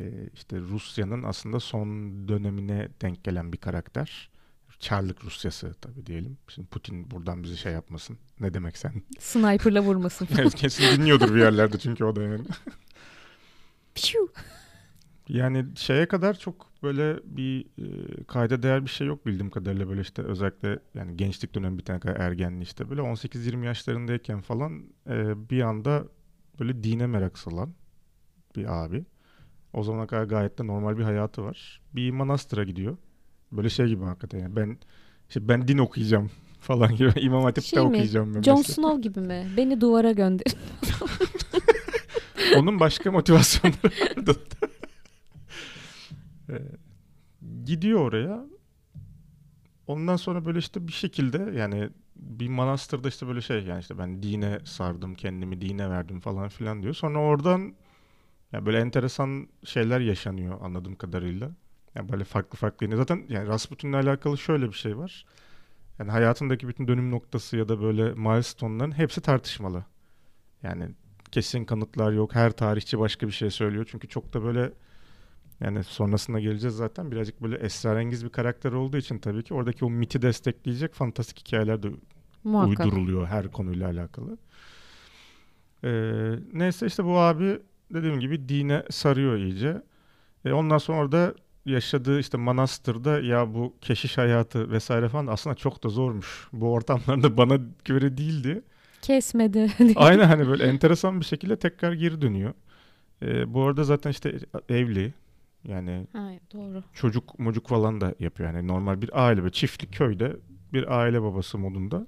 Ee, 0.00 0.28
işte 0.34 0.60
Rusya'nın 0.60 1.22
aslında 1.22 1.60
son 1.60 1.88
dönemine 2.28 2.88
denk 3.02 3.24
gelen 3.24 3.52
bir 3.52 3.58
karakter. 3.58 4.30
Çarlık 4.80 5.24
Rusyası 5.24 5.74
tabii 5.80 6.06
diyelim. 6.06 6.38
Şimdi 6.48 6.68
Putin 6.68 7.10
buradan 7.10 7.42
bizi 7.42 7.56
şey 7.56 7.72
yapmasın. 7.72 8.18
Ne 8.40 8.54
demek 8.54 8.76
sen? 8.76 8.92
Sniper'la 9.18 9.80
vurmasın. 9.82 10.28
Evet, 10.38 10.54
kesin 10.54 10.98
dinliyordur 10.98 11.34
bir 11.34 11.40
yerlerde 11.40 11.78
çünkü 11.78 12.04
o 12.04 12.16
da 12.16 12.22
yani. 12.22 12.42
Yani 15.28 15.64
şeye 15.76 16.08
kadar 16.08 16.38
çok 16.38 16.82
böyle 16.82 17.16
bir 17.24 17.60
e, 17.78 18.24
kayda 18.24 18.62
değer 18.62 18.84
bir 18.84 18.90
şey 18.90 19.06
yok 19.06 19.26
bildiğim 19.26 19.50
kadarıyla 19.50 19.88
böyle 19.88 20.00
işte 20.00 20.22
özellikle 20.22 20.78
yani 20.94 21.16
gençlik 21.16 21.54
dönemi 21.54 21.78
bitene 21.78 22.00
kadar 22.00 22.16
ergenliği 22.16 22.62
işte 22.62 22.90
böyle 22.90 23.00
18-20 23.00 23.64
yaşlarındayken 23.64 24.40
falan 24.40 24.84
e, 25.06 25.50
bir 25.50 25.62
anda 25.62 26.04
böyle 26.60 26.82
dine 26.82 27.06
merak 27.06 27.38
salan 27.38 27.74
bir 28.56 28.84
abi. 28.84 29.04
O 29.72 29.82
zamana 29.82 30.06
kadar 30.06 30.24
gayet 30.24 30.58
de 30.58 30.66
normal 30.66 30.98
bir 30.98 31.02
hayatı 31.02 31.44
var. 31.44 31.80
Bir 31.94 32.10
manastıra 32.10 32.64
gidiyor. 32.64 32.96
Böyle 33.52 33.68
şey 33.68 33.86
gibi 33.86 34.04
hakikaten 34.04 34.38
yani 34.38 34.56
ben 34.56 34.78
işte 35.28 35.48
ben 35.48 35.68
din 35.68 35.78
okuyacağım 35.78 36.30
falan 36.60 36.96
gibi 36.96 37.12
İmam 37.20 37.42
Hatip'te 37.42 37.68
Şey 37.70 37.82
mi? 37.82 37.88
okuyacağım 37.88 38.34
ben 38.34 38.42
Jon 38.42 38.56
mesela. 38.58 38.74
Snow 38.74 39.00
gibi 39.02 39.20
mi? 39.20 39.46
Beni 39.56 39.80
duvara 39.80 40.12
gönder. 40.12 40.44
Onun 42.56 42.80
başka 42.80 43.12
motivasyonları 43.12 44.16
vardı. 44.16 44.36
Ee, 46.50 46.54
gidiyor 47.64 48.00
oraya. 48.00 48.44
Ondan 49.86 50.16
sonra 50.16 50.44
böyle 50.44 50.58
işte 50.58 50.88
bir 50.88 50.92
şekilde 50.92 51.58
yani 51.58 51.90
bir 52.16 52.48
manastırda 52.48 53.08
işte 53.08 53.26
böyle 53.26 53.40
şey 53.40 53.62
yani 53.62 53.80
işte 53.80 53.98
ben 53.98 54.22
dine 54.22 54.58
sardım 54.64 55.14
kendimi 55.14 55.60
dine 55.60 55.90
verdim 55.90 56.20
falan 56.20 56.48
filan 56.48 56.82
diyor. 56.82 56.94
Sonra 56.94 57.18
oradan 57.18 57.74
ya 58.52 58.66
böyle 58.66 58.78
enteresan 58.78 59.48
şeyler 59.64 60.00
yaşanıyor 60.00 60.58
anladığım 60.62 60.94
kadarıyla. 60.96 61.50
Yani 61.98 62.12
böyle 62.12 62.24
farklı 62.24 62.58
farklı 62.58 62.86
yine 62.86 62.96
zaten 62.96 63.24
yani 63.28 63.48
Rasputin'le 63.48 63.92
alakalı 63.92 64.38
şöyle 64.38 64.68
bir 64.68 64.72
şey 64.72 64.98
var. 64.98 65.24
Yani 65.98 66.10
hayatındaki 66.10 66.68
bütün 66.68 66.88
dönüm 66.88 67.10
noktası 67.10 67.56
ya 67.56 67.68
da 67.68 67.80
böyle 67.80 68.14
milestone'ların 68.14 68.98
hepsi 68.98 69.20
tartışmalı. 69.20 69.84
Yani 70.62 70.88
kesin 71.32 71.64
kanıtlar 71.64 72.12
yok. 72.12 72.34
Her 72.34 72.50
tarihçi 72.50 72.98
başka 72.98 73.26
bir 73.26 73.32
şey 73.32 73.50
söylüyor. 73.50 73.88
Çünkü 73.90 74.08
çok 74.08 74.34
da 74.34 74.42
böyle 74.42 74.72
yani 75.60 75.84
sonrasında 75.84 76.40
geleceğiz 76.40 76.76
zaten 76.76 77.10
birazcık 77.10 77.42
böyle 77.42 77.56
esrarengiz 77.56 78.24
bir 78.24 78.30
karakter 78.30 78.72
olduğu 78.72 78.96
için 78.96 79.18
tabii 79.18 79.42
ki 79.42 79.54
oradaki 79.54 79.84
o 79.84 79.90
miti 79.90 80.22
destekleyecek 80.22 80.94
fantastik 80.94 81.38
hikayeler 81.38 81.82
de 81.82 81.88
Muhakkak. 82.44 82.86
uyduruluyor 82.86 83.26
her 83.26 83.52
konuyla 83.52 83.88
alakalı. 83.88 84.38
Ee, 85.84 86.34
neyse 86.52 86.86
işte 86.86 87.04
bu 87.04 87.18
abi 87.18 87.60
dediğim 87.94 88.20
gibi 88.20 88.48
dine 88.48 88.82
sarıyor 88.90 89.36
iyice. 89.36 89.82
E, 90.44 90.52
ondan 90.52 90.78
sonra 90.78 91.12
da 91.12 91.34
yaşadığı 91.68 92.20
işte 92.20 92.38
manastırda 92.38 93.20
ya 93.20 93.54
bu 93.54 93.74
keşiş 93.80 94.18
hayatı 94.18 94.70
vesaire 94.70 95.08
falan 95.08 95.26
aslında 95.26 95.56
çok 95.56 95.84
da 95.84 95.88
zormuş. 95.88 96.48
Bu 96.52 96.72
ortamlarda 96.72 97.36
bana 97.36 97.58
göre 97.84 98.16
değildi. 98.16 98.62
Kesmedi. 99.02 99.72
Aynen 99.96 100.24
hani 100.24 100.48
böyle 100.48 100.64
enteresan 100.64 101.20
bir 101.20 101.24
şekilde 101.24 101.58
tekrar 101.58 101.92
geri 101.92 102.22
dönüyor. 102.22 102.54
Ee, 103.22 103.54
bu 103.54 103.64
arada 103.64 103.84
zaten 103.84 104.10
işte 104.10 104.38
evli. 104.68 105.14
Yani 105.64 106.06
ha, 106.12 106.30
doğru. 106.52 106.82
çocuk 106.94 107.38
mucuk 107.38 107.68
falan 107.68 108.00
da 108.00 108.14
yapıyor. 108.18 108.54
Yani 108.54 108.68
normal 108.68 109.02
bir 109.02 109.26
aile 109.26 109.44
ve 109.44 109.50
çiftlik 109.50 109.92
köyde 109.92 110.36
bir 110.72 110.98
aile 110.98 111.22
babası 111.22 111.58
modunda 111.58 112.06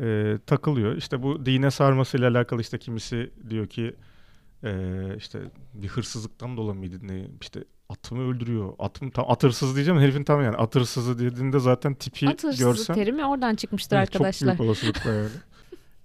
e, 0.00 0.38
takılıyor. 0.46 0.96
İşte 0.96 1.22
bu 1.22 1.46
dine 1.46 1.70
sarmasıyla 1.70 2.30
alakalı 2.30 2.60
işte 2.60 2.78
kimisi 2.78 3.30
diyor 3.50 3.66
ki 3.66 3.94
e, 4.64 4.72
işte 5.16 5.40
bir 5.74 5.88
hırsızlıktan 5.88 6.56
dolayı 6.56 6.78
mıydı 6.78 6.98
ne 7.02 7.26
işte 7.40 7.64
atımı 7.88 8.30
öldürüyor. 8.30 8.72
Atım 8.78 9.10
tam 9.10 9.30
at 9.30 9.42
hırsızı 9.42 9.74
diyeceğim 9.74 10.00
herifin 10.00 10.24
tam 10.24 10.42
yani 10.42 10.56
at 10.56 10.74
hırsızı 10.74 11.18
dediğinde 11.18 11.58
zaten 11.58 11.94
tipi 11.94 12.28
At 12.28 12.44
hırsızı 12.44 12.64
görsen 12.64 12.94
terimi 12.94 13.24
oradan 13.24 13.54
çıkmıştır 13.54 13.96
Evet, 13.96 14.08
arkadaşlar. 14.08 14.48
Çok 14.48 14.58
büyük 14.58 14.68
olasılıkla 14.70 15.12
yani. 15.14 15.30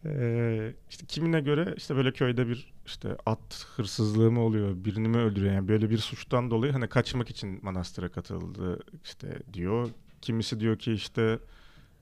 Ee, 0.06 0.74
işte 0.90 1.06
kimine 1.06 1.42
göre 1.42 1.74
işte 1.78 1.96
böyle 1.96 2.12
köyde 2.12 2.48
bir 2.48 2.74
işte 2.86 3.18
at 3.26 3.66
hırsızlığı 3.76 4.32
mı 4.32 4.42
oluyor, 4.42 4.86
birini 4.86 5.08
mi 5.08 5.18
öldürüyor 5.18 5.54
yani 5.54 5.68
böyle 5.68 5.90
bir 5.90 5.98
suçtan 5.98 6.52
dolayı 6.52 6.72
hani 6.74 6.88
kaçmak 6.88 7.30
için 7.30 7.60
manastıra 7.62 8.10
katıldı 8.10 8.80
işte 9.04 9.40
diyor. 9.54 9.90
Kimisi 10.22 10.60
diyor 10.60 10.80
ki 10.80 10.94
işte 10.94 11.40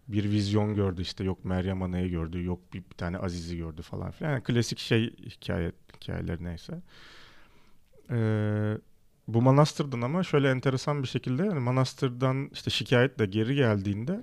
bir 0.07 0.31
vizyon 0.31 0.75
gördü 0.75 1.01
işte 1.01 1.23
yok 1.23 1.45
Meryem 1.45 1.81
Ana'yı 1.83 2.09
gördü, 2.09 2.43
yok 2.43 2.73
bir, 2.73 2.83
bir 2.89 2.95
tane 2.95 3.17
Aziz'i 3.17 3.57
gördü 3.57 3.81
falan 3.81 4.11
filan. 4.11 4.31
Yani 4.31 4.43
klasik 4.43 4.79
şey 4.79 5.15
hikaye 5.25 5.71
hikayeler 5.95 6.37
neyse. 6.43 6.81
Ee, 8.11 8.77
bu 9.33 9.41
manastırdan 9.41 10.01
ama 10.01 10.23
şöyle 10.23 10.49
enteresan 10.49 11.03
bir 11.03 11.07
şekilde 11.07 11.45
yani 11.45 11.59
manastırdan 11.59 12.49
işte 12.53 12.69
şikayetle 12.69 13.25
geri 13.25 13.55
geldiğinde 13.55 14.21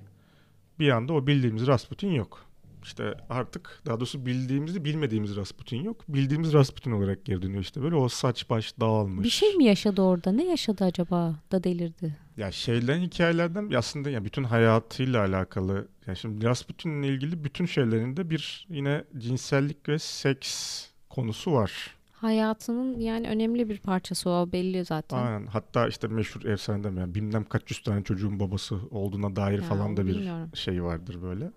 bir 0.79 0.91
anda 0.91 1.13
o 1.13 1.27
bildiğimiz 1.27 1.67
Rasputin 1.67 2.11
yok. 2.11 2.47
İşte 2.83 3.15
artık 3.31 3.83
daha 3.87 3.97
doğrusu 3.97 4.27
bildiğimizi 4.27 4.85
bilmediğimiz 4.85 5.37
Rasputin 5.37 5.83
yok. 5.83 6.05
Bildiğimiz 6.09 6.53
Rasputin 6.53 6.91
olarak 6.91 7.25
geri 7.25 7.43
dönüyor 7.43 7.63
işte 7.63 7.83
böyle 7.83 7.95
o 7.95 8.09
saç 8.09 8.51
baş 8.51 8.81
dağılmış. 8.81 9.25
Bir 9.25 9.31
şey 9.31 9.55
mi 9.55 9.65
yaşadı 9.65 10.03
orada? 10.03 10.33
Ne 10.33 10.45
yaşadı 10.45 10.85
acaba 10.85 11.35
da 11.53 11.65
delirdi? 11.65 12.17
Ya 12.37 12.53
şeylerin 12.53 13.03
hikayelerden 13.03 13.71
aslında 13.71 14.11
ya 14.11 14.25
bütün 14.25 14.45
hayatıyla 14.45 15.21
alakalı. 15.21 15.89
Ya 16.07 16.15
şimdi 16.15 16.45
Rasputin'le 16.45 17.03
ilgili 17.03 17.45
bütün 17.45 17.67
şeylerinde 17.67 18.31
bir 18.31 18.67
yine 18.69 19.05
cinsellik 19.19 19.89
ve 19.89 19.99
seks 19.99 20.85
konusu 21.11 21.53
var. 21.53 21.97
Hayatının 22.17 23.01
yani 23.01 23.29
önemli 23.29 23.69
bir 23.69 23.79
parçası 23.79 24.31
o 24.31 24.53
belli 24.53 24.85
zaten. 24.85 25.19
Aynen. 25.19 25.47
Hatta 25.47 25.89
işte 25.89 26.09
meşhur 26.09 26.45
efsanede 26.45 26.91
mi? 26.91 27.01
Yani 27.01 27.15
bilmem 27.15 27.45
kaç 27.45 27.71
yüz 27.71 27.83
tane 27.83 28.05
çocuğun 28.05 28.41
babası 28.41 28.77
olduğuna 28.91 29.37
dair 29.37 29.59
Ya, 29.59 29.63
falan 29.69 29.97
da 29.97 30.07
bir 30.07 30.15
bilmiyorum. 30.15 30.51
şey 30.55 30.83
vardır 30.85 31.23
böyle. 31.23 31.51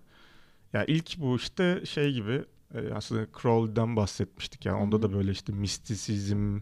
Ya 0.72 0.84
ilk 0.84 1.18
bu 1.18 1.36
işte 1.36 1.82
şey 1.86 2.12
gibi 2.12 2.44
e, 2.74 2.92
aslında 2.94 3.26
Crowley'den 3.42 3.96
bahsetmiştik 3.96 4.66
yani 4.66 4.76
onda 4.82 4.96
Hı 4.96 4.98
hı. 4.98 5.02
da 5.02 5.12
böyle 5.12 5.30
işte 5.32 5.52
mistisizm, 5.52 6.60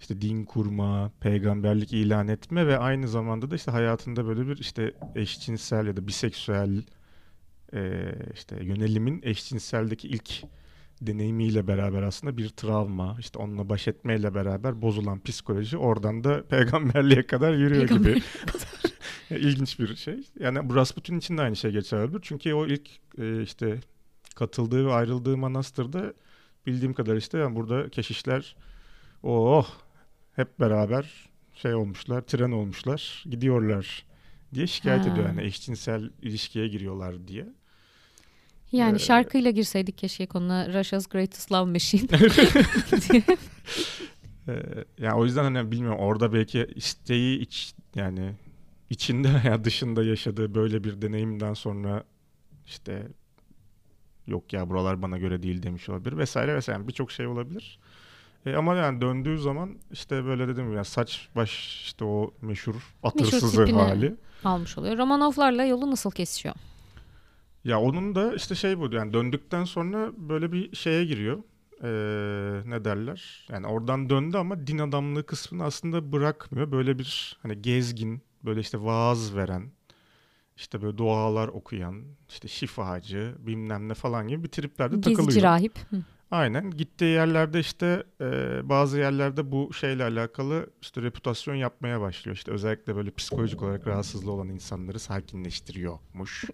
işte 0.00 0.20
din 0.20 0.44
kurma, 0.44 1.10
peygamberlik 1.20 1.92
ilan 1.92 2.28
etme 2.28 2.66
ve 2.66 2.78
aynı 2.78 3.08
zamanda 3.08 3.50
da 3.50 3.54
işte 3.54 3.70
hayatında 3.70 4.26
böyle 4.26 4.46
bir 4.48 4.58
işte 4.58 4.94
eşcinsel 5.14 5.86
ya 5.86 5.96
da 5.96 6.06
biseksüel 6.06 6.82
e, 7.74 8.12
işte 8.34 8.64
yönelimin 8.64 9.20
eşcinseldeki 9.22 10.08
ilk 10.08 10.42
deneyimiyle 11.00 11.66
beraber 11.66 12.02
aslında 12.02 12.36
bir 12.36 12.48
travma, 12.48 13.16
işte 13.20 13.38
onunla 13.38 13.68
baş 13.68 13.88
etmeyle 13.88 14.34
beraber 14.34 14.82
bozulan 14.82 15.20
psikoloji 15.22 15.76
oradan 15.76 16.24
da 16.24 16.46
peygamberliğe 16.48 17.26
kadar 17.26 17.54
yürüyor 17.54 17.88
gibi. 17.88 18.22
İlginç 19.30 19.78
bir 19.78 19.96
şey. 19.96 20.28
Yani 20.40 20.68
bu 20.68 20.74
Rasputin 20.74 21.18
için 21.18 21.38
de 21.38 21.42
aynı 21.42 21.56
şey 21.56 21.70
geçerlidir. 21.70 22.20
Çünkü 22.22 22.54
o 22.54 22.66
ilk 22.66 22.88
e, 23.18 23.42
işte 23.42 23.80
katıldığı 24.34 24.86
ve 24.86 24.92
ayrıldığı 24.92 25.36
manastırda 25.36 26.14
bildiğim 26.66 26.94
kadar 26.94 27.16
işte 27.16 27.38
yani 27.38 27.56
burada 27.56 27.88
keşişler 27.88 28.56
oh 29.22 29.68
hep 30.36 30.60
beraber 30.60 31.30
şey 31.54 31.74
olmuşlar, 31.74 32.20
tren 32.20 32.50
olmuşlar, 32.50 33.24
gidiyorlar 33.30 34.04
diye 34.54 34.66
şikayet 34.66 35.06
Ha. 35.06 35.10
ediyor. 35.10 35.26
Yani 35.26 35.42
eşcinsel 35.42 36.10
ilişkiye 36.22 36.68
giriyorlar 36.68 37.28
diye. 37.28 37.46
Yani 38.72 38.96
Ee, 38.96 38.98
şarkıyla 38.98 39.50
girseydik 39.50 39.98
keşke 39.98 40.26
konuna 40.26 40.68
Russia's 40.74 41.06
Greatest 41.06 41.52
Love 41.52 41.70
Machine. 41.70 42.08
Ee, 44.48 44.84
yani 44.98 45.14
o 45.14 45.24
yüzden 45.24 45.54
hani 45.54 45.70
bilmiyorum 45.70 45.98
orada 45.98 46.32
belki 46.32 46.66
isteği 46.74 47.38
iç 47.38 47.74
yani 47.94 48.32
içinde 48.90 49.28
veya 49.44 49.64
dışında 49.64 50.04
yaşadığı 50.04 50.54
böyle 50.54 50.84
bir 50.84 51.02
deneyimden 51.02 51.54
sonra 51.54 52.04
işte 52.66 53.06
yok 54.26 54.52
ya 54.52 54.70
buralar 54.70 55.02
bana 55.02 55.18
göre 55.18 55.42
değil 55.42 55.62
demiş 55.62 55.88
olabilir 55.88 56.16
vesaire 56.16 56.54
vesaire 56.54 56.78
Yani 56.78 56.88
birçok 56.88 57.12
şey 57.12 57.26
olabilir. 57.26 57.78
E, 58.46 58.54
ama 58.54 58.74
yani 58.74 59.00
döndüğü 59.00 59.38
zaman 59.38 59.78
işte 59.92 60.24
böyle 60.24 60.48
dedim 60.48 60.74
ya 60.76 60.84
saç 60.84 61.28
baş 61.36 61.82
işte 61.84 62.04
o 62.04 62.34
meşhur 62.42 62.74
atırsızı 63.02 63.64
tipini. 63.64 63.80
hali. 63.82 64.14
almış 64.44 64.78
oluyor. 64.78 64.98
Romanovlarla 64.98 65.64
yolu 65.64 65.90
nasıl 65.90 66.10
kesişiyor? 66.10 66.54
Ya 67.64 67.80
onun 67.80 68.14
da 68.14 68.34
işte 68.34 68.54
şey 68.54 68.78
bu 68.78 68.94
yani 68.94 69.12
döndükten 69.12 69.64
sonra 69.64 70.10
böyle 70.16 70.52
bir 70.52 70.76
şeye 70.76 71.04
giriyor. 71.04 71.38
Ee, 71.82 72.70
ne 72.70 72.84
derler? 72.84 73.46
Yani 73.52 73.66
oradan 73.66 74.10
döndü 74.10 74.36
ama 74.36 74.66
din 74.66 74.78
adamlığı 74.78 75.26
kısmını 75.26 75.64
aslında 75.64 76.12
bırakmıyor. 76.12 76.72
Böyle 76.72 76.98
bir 76.98 77.38
hani 77.42 77.62
gezgin, 77.62 78.22
böyle 78.44 78.60
işte 78.60 78.82
vaaz 78.82 79.36
veren, 79.36 79.70
işte 80.56 80.82
böyle 80.82 80.98
dualar 80.98 81.48
okuyan, 81.48 82.04
işte 82.28 82.48
şifacı, 82.48 83.34
bilmem 83.38 83.88
ne 83.88 83.94
falan 83.94 84.28
gibi 84.28 84.44
bir 84.44 84.48
triplerde 84.48 84.96
Gezici 84.96 85.16
takılıyor. 85.16 85.42
rahip. 85.42 85.78
Hı. 85.90 85.96
Aynen. 86.30 86.70
Gittiği 86.70 87.14
yerlerde 87.14 87.60
işte 87.60 88.04
e, 88.20 88.60
bazı 88.68 88.98
yerlerde 88.98 89.52
bu 89.52 89.72
şeyle 89.72 90.04
alakalı 90.04 90.70
işte 90.82 91.02
reputasyon 91.02 91.54
yapmaya 91.54 92.00
başlıyor. 92.00 92.36
İşte 92.36 92.52
özellikle 92.52 92.96
böyle 92.96 93.10
psikolojik 93.10 93.62
olarak 93.62 93.86
rahatsızlığı 93.86 94.30
olan 94.30 94.48
insanları 94.48 94.98
sakinleştiriyormuş. 94.98 96.44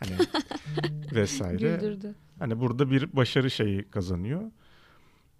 Hani 0.00 0.12
vesaire. 1.12 1.56
Güldürdü. 1.56 2.14
Hani 2.38 2.60
burada 2.60 2.90
bir 2.90 3.16
başarı 3.16 3.50
şeyi 3.50 3.82
kazanıyor. 3.82 4.42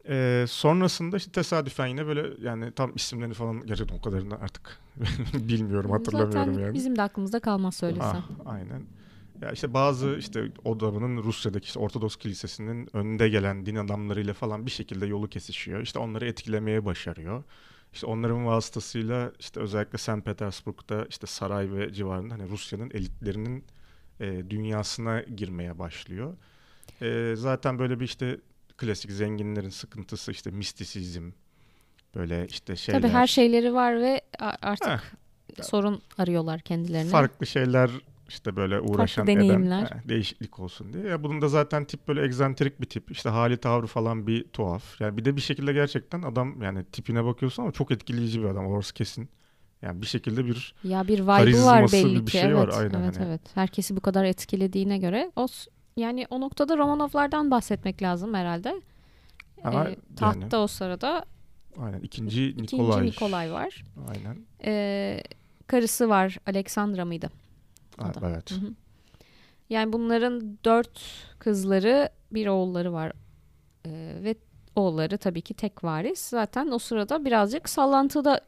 E, 0.09 0.45
sonrasında 0.49 1.17
işte 1.17 1.33
tesadüfen 1.33 1.87
yine 1.87 2.07
böyle 2.07 2.47
yani 2.49 2.73
tam 2.73 2.93
isimlerini 2.95 3.35
falan 3.35 3.67
gerçekten 3.67 3.97
o 3.97 4.01
kadarını 4.01 4.35
artık 4.35 4.79
bilmiyorum 5.35 5.91
hatırlamıyorum 5.91 6.55
Zaten 6.55 6.63
yani. 6.67 6.75
bizim 6.75 6.97
de 6.97 7.03
aklımızda 7.03 7.41
kalmaz 7.41 7.75
söylesem. 7.75 8.23
Ah, 8.45 8.47
aynen. 8.47 8.83
Ya 9.41 9.51
işte 9.51 9.75
bazı 9.75 10.17
işte 10.19 10.53
o 10.65 10.77
adamın 10.77 11.23
Rusya'daki 11.23 11.65
işte 11.65 11.79
Ortodoks 11.79 12.17
Kilisesi'nin 12.17 12.97
önde 12.97 13.29
gelen 13.29 13.67
din 13.67 13.77
adamlarıyla 13.77 14.35
falan 14.35 14.67
bir 14.67 14.71
şekilde 14.71 15.07
yolu 15.07 15.29
kesişiyor. 15.29 15.81
İşte 15.81 15.99
onları 15.99 16.27
etkilemeye 16.27 16.85
başarıyor. 16.85 17.45
İşte 17.93 18.07
onların 18.07 18.47
vasıtasıyla 18.47 19.33
işte 19.39 19.61
özellikle 19.61 19.99
St. 19.99 20.25
Petersburg'da 20.25 21.07
işte 21.09 21.27
saray 21.27 21.73
ve 21.73 21.93
civarında 21.93 22.35
hani 22.35 22.49
Rusya'nın 22.49 22.91
elitlerinin 22.91 23.65
e, 24.21 24.51
dünyasına 24.51 25.21
girmeye 25.21 25.79
başlıyor. 25.79 26.37
E, 27.03 27.35
zaten 27.37 27.79
böyle 27.79 28.01
bir 28.01 28.05
işte 28.05 28.41
klasik 28.77 29.11
zenginlerin 29.11 29.69
sıkıntısı 29.71 30.31
işte 30.31 30.51
mistisizm 30.51 31.31
böyle 32.15 32.47
işte 32.47 32.77
şeyler. 32.77 33.01
Tabii 33.01 33.13
her 33.13 33.27
şeyleri 33.27 33.75
var 33.75 34.01
ve 34.01 34.21
artık 34.63 34.89
Heh. 34.89 35.63
sorun 35.63 36.03
arıyorlar 36.19 36.61
kendilerine. 36.61 37.11
farklı 37.11 37.47
şeyler 37.47 37.91
işte 38.29 38.57
böyle 38.57 38.81
uğraşan 38.81 39.27
deneyimler. 39.27 39.83
eden 39.83 39.99
he, 39.99 40.09
değişiklik 40.09 40.59
olsun 40.59 40.93
diye. 40.93 41.05
Ya 41.05 41.23
bunun 41.23 41.43
da 41.43 41.49
zaten 41.49 41.85
tip 41.85 42.09
böyle 42.09 42.25
egzantrik 42.25 42.81
bir 42.81 42.87
tip. 42.87 43.11
İşte 43.11 43.29
hali 43.29 43.57
tavrı 43.57 43.87
falan 43.87 44.27
bir 44.27 44.45
tuhaf. 44.45 45.01
Yani 45.01 45.17
bir 45.17 45.25
de 45.25 45.37
bir 45.37 45.41
şekilde 45.41 45.73
gerçekten 45.73 46.23
adam 46.23 46.63
yani 46.63 46.85
tipine 46.85 47.25
bakıyorsun 47.25 47.63
ama 47.63 47.73
çok 47.73 47.91
etkileyici 47.91 48.41
bir 48.43 48.47
adam. 48.49 48.67
Orası 48.67 48.95
kesin. 48.95 49.29
Yani 49.83 50.03
bir 50.03 50.07
şekilde 50.07 50.47
bir 50.47 50.75
Ya 50.85 51.09
bir 51.09 51.21
vibe'ı 51.21 51.65
var 51.65 51.93
belli 51.93 52.21
bir 52.21 52.27
ki. 52.27 52.33
şey 52.33 52.43
evet, 52.43 52.57
var, 52.57 52.69
aynen 52.69 53.03
evet, 53.03 53.17
hani. 53.17 53.27
evet. 53.29 53.41
Herkesi 53.55 53.97
bu 53.97 54.01
kadar 54.01 54.25
etkilediğine 54.25 54.99
göre 54.99 55.33
o 55.37 55.47
yani 55.97 56.27
o 56.31 56.41
noktada 56.41 56.79
Romanovlardan 56.79 57.51
bahsetmek 57.51 58.03
lazım 58.03 58.35
herhalde. 58.35 58.81
Ama 59.65 59.89
Ee, 59.89 59.97
tahtta 60.17 60.59
o 60.61 60.67
sırada 60.67 61.25
aynen 61.79 62.01
ikinci 62.01 62.47
ikinci 62.47 62.77
Nikolay. 62.77 63.07
Nikolay 63.07 63.53
var. 63.53 63.85
Aynen. 64.09 64.37
Ee, 64.65 65.23
karısı 65.67 66.09
var 66.09 66.39
Aleksandra 66.47 67.05
mıydı? 67.05 67.31
Da. 67.99 68.13
evet. 68.29 68.51
Hı 68.51 68.55
hı. 68.55 68.75
Yani 69.71 69.93
bunların 69.93 70.59
dört 70.65 71.01
kızları 71.39 72.09
bir 72.33 72.47
oğulları 72.47 72.93
var. 72.93 73.13
Ee, 73.87 74.17
ve 74.25 74.35
oğulları 74.77 75.19
tabii 75.19 75.43
ki 75.43 75.55
tek 75.55 75.85
varis. 75.85 76.21
Zaten 76.21 76.71
o 76.71 76.79
sırada 76.79 77.25
birazcık 77.25 77.69
sallantıda 77.69 78.41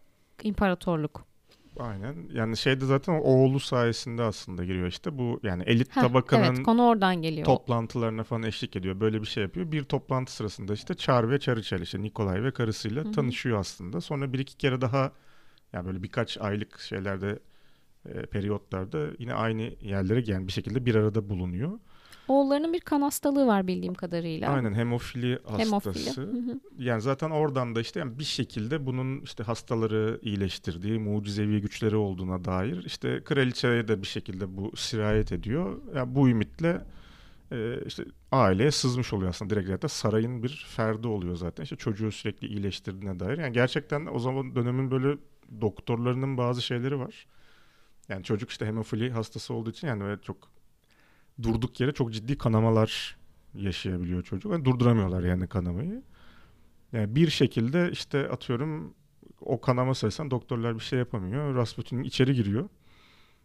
imparatorluk. 0.42 1.26
Aynen. 1.78 2.28
Yani 2.32 2.56
şeyde 2.56 2.84
zaten 2.86 3.12
oğlu 3.12 3.60
sayesinde 3.60 4.22
aslında 4.22 4.64
giriyor 4.64 4.86
işte. 4.86 5.18
Bu 5.18 5.40
yani 5.42 5.62
elit 5.66 5.96
Heh, 5.96 6.00
tabakanın 6.00 6.42
evet 6.54 6.62
konu 6.62 6.86
oradan 6.86 7.22
geliyor. 7.22 7.46
toplantılarına 7.46 8.24
falan 8.24 8.42
eşlik 8.42 8.76
ediyor. 8.76 9.00
Böyle 9.00 9.20
bir 9.20 9.26
şey 9.26 9.42
yapıyor. 9.42 9.72
Bir 9.72 9.84
toplantı 9.84 10.32
sırasında 10.32 10.72
işte 10.74 10.94
Çar 10.94 11.30
ve 11.30 11.38
Çarıçel 11.40 11.80
işte 11.80 12.02
Nikolay 12.02 12.42
ve 12.44 12.50
karısıyla 12.52 13.04
Hı 13.04 13.08
hı. 13.08 13.12
tanışıyor 13.12 13.58
aslında. 13.58 14.00
Sonra 14.00 14.32
bir 14.32 14.38
iki 14.38 14.56
kere 14.56 14.80
daha 14.80 15.12
yani 15.72 15.86
böyle 15.86 16.02
birkaç 16.02 16.38
aylık 16.38 16.80
şeylerde 16.80 17.38
e, 18.06 18.26
periyotlarda 18.26 19.08
yine 19.18 19.34
aynı 19.34 19.62
yerlere 19.80 20.22
yani 20.26 20.46
bir 20.48 20.52
şekilde 20.52 20.86
bir 20.86 20.94
arada 20.94 21.28
bulunuyor. 21.28 21.78
Oğullarının 22.28 22.72
bir 22.72 22.80
kan 22.80 23.02
hastalığı 23.02 23.46
var 23.46 23.66
bildiğim 23.66 23.94
kadarıyla. 23.94 24.50
Aynen 24.50 24.74
hemofili 24.74 25.38
Hemofili. 25.56 25.70
hastası. 25.70 26.22
Hı. 26.22 26.60
Yani 26.78 27.02
zaten 27.02 27.30
oradan 27.30 27.74
da 27.74 27.80
işte 27.80 28.00
yani 28.00 28.18
bir 28.18 28.24
şekilde 28.24 28.86
bunun 28.86 29.20
işte 29.20 29.44
hastaları 29.44 30.18
iyileştirdiği, 30.22 30.98
mucizevi 30.98 31.60
güçleri 31.60 31.96
olduğuna 31.96 32.44
dair 32.44 32.84
işte 32.84 33.20
kraliçeye 33.24 33.88
de 33.88 34.02
bir 34.02 34.06
şekilde 34.06 34.56
bu 34.56 34.76
sirayet 34.76 35.32
ediyor. 35.32 35.80
Yani 35.94 36.14
bu 36.14 36.28
ümitle 36.28 36.80
e, 37.52 37.78
işte 37.86 38.04
aileye 38.32 38.70
sızmış 38.70 39.12
oluyor 39.12 39.30
aslında 39.30 39.54
direkt 39.54 39.68
zaten 39.68 39.88
sarayın 39.88 40.42
bir 40.42 40.66
ferdi 40.68 41.08
oluyor 41.08 41.36
zaten. 41.36 41.64
İşte 41.64 41.76
çocuğu 41.76 42.12
sürekli 42.12 42.46
iyileştirdiğine 42.46 43.20
dair. 43.20 43.38
Yani 43.38 43.52
gerçekten 43.52 44.06
o 44.06 44.18
zaman 44.18 44.54
dönemin 44.54 44.90
böyle 44.90 45.18
doktorlarının 45.60 46.36
bazı 46.36 46.62
şeyleri 46.62 46.98
var. 46.98 47.26
Yani 48.08 48.24
çocuk 48.24 48.50
işte 48.50 48.66
hemofili 48.66 49.10
hastası 49.10 49.54
olduğu 49.54 49.70
için 49.70 49.88
yani 49.88 50.04
öyle 50.04 50.22
çok 50.22 50.51
durduk 51.42 51.80
yere 51.80 51.92
çok 51.92 52.12
ciddi 52.12 52.38
kanamalar 52.38 53.16
yaşayabiliyor 53.54 54.22
çocuk. 54.22 54.52
Yani 54.52 54.64
durduramıyorlar 54.64 55.22
yani 55.22 55.46
kanamayı. 55.46 56.02
Yani 56.92 57.16
bir 57.16 57.30
şekilde 57.30 57.90
işte 57.92 58.28
atıyorum 58.28 58.94
o 59.40 59.60
kanama 59.60 59.94
sırasında 59.94 60.30
doktorlar 60.30 60.74
bir 60.74 60.84
şey 60.84 60.98
yapamıyor. 60.98 61.54
Rasputin 61.54 62.02
içeri 62.02 62.34
giriyor. 62.34 62.68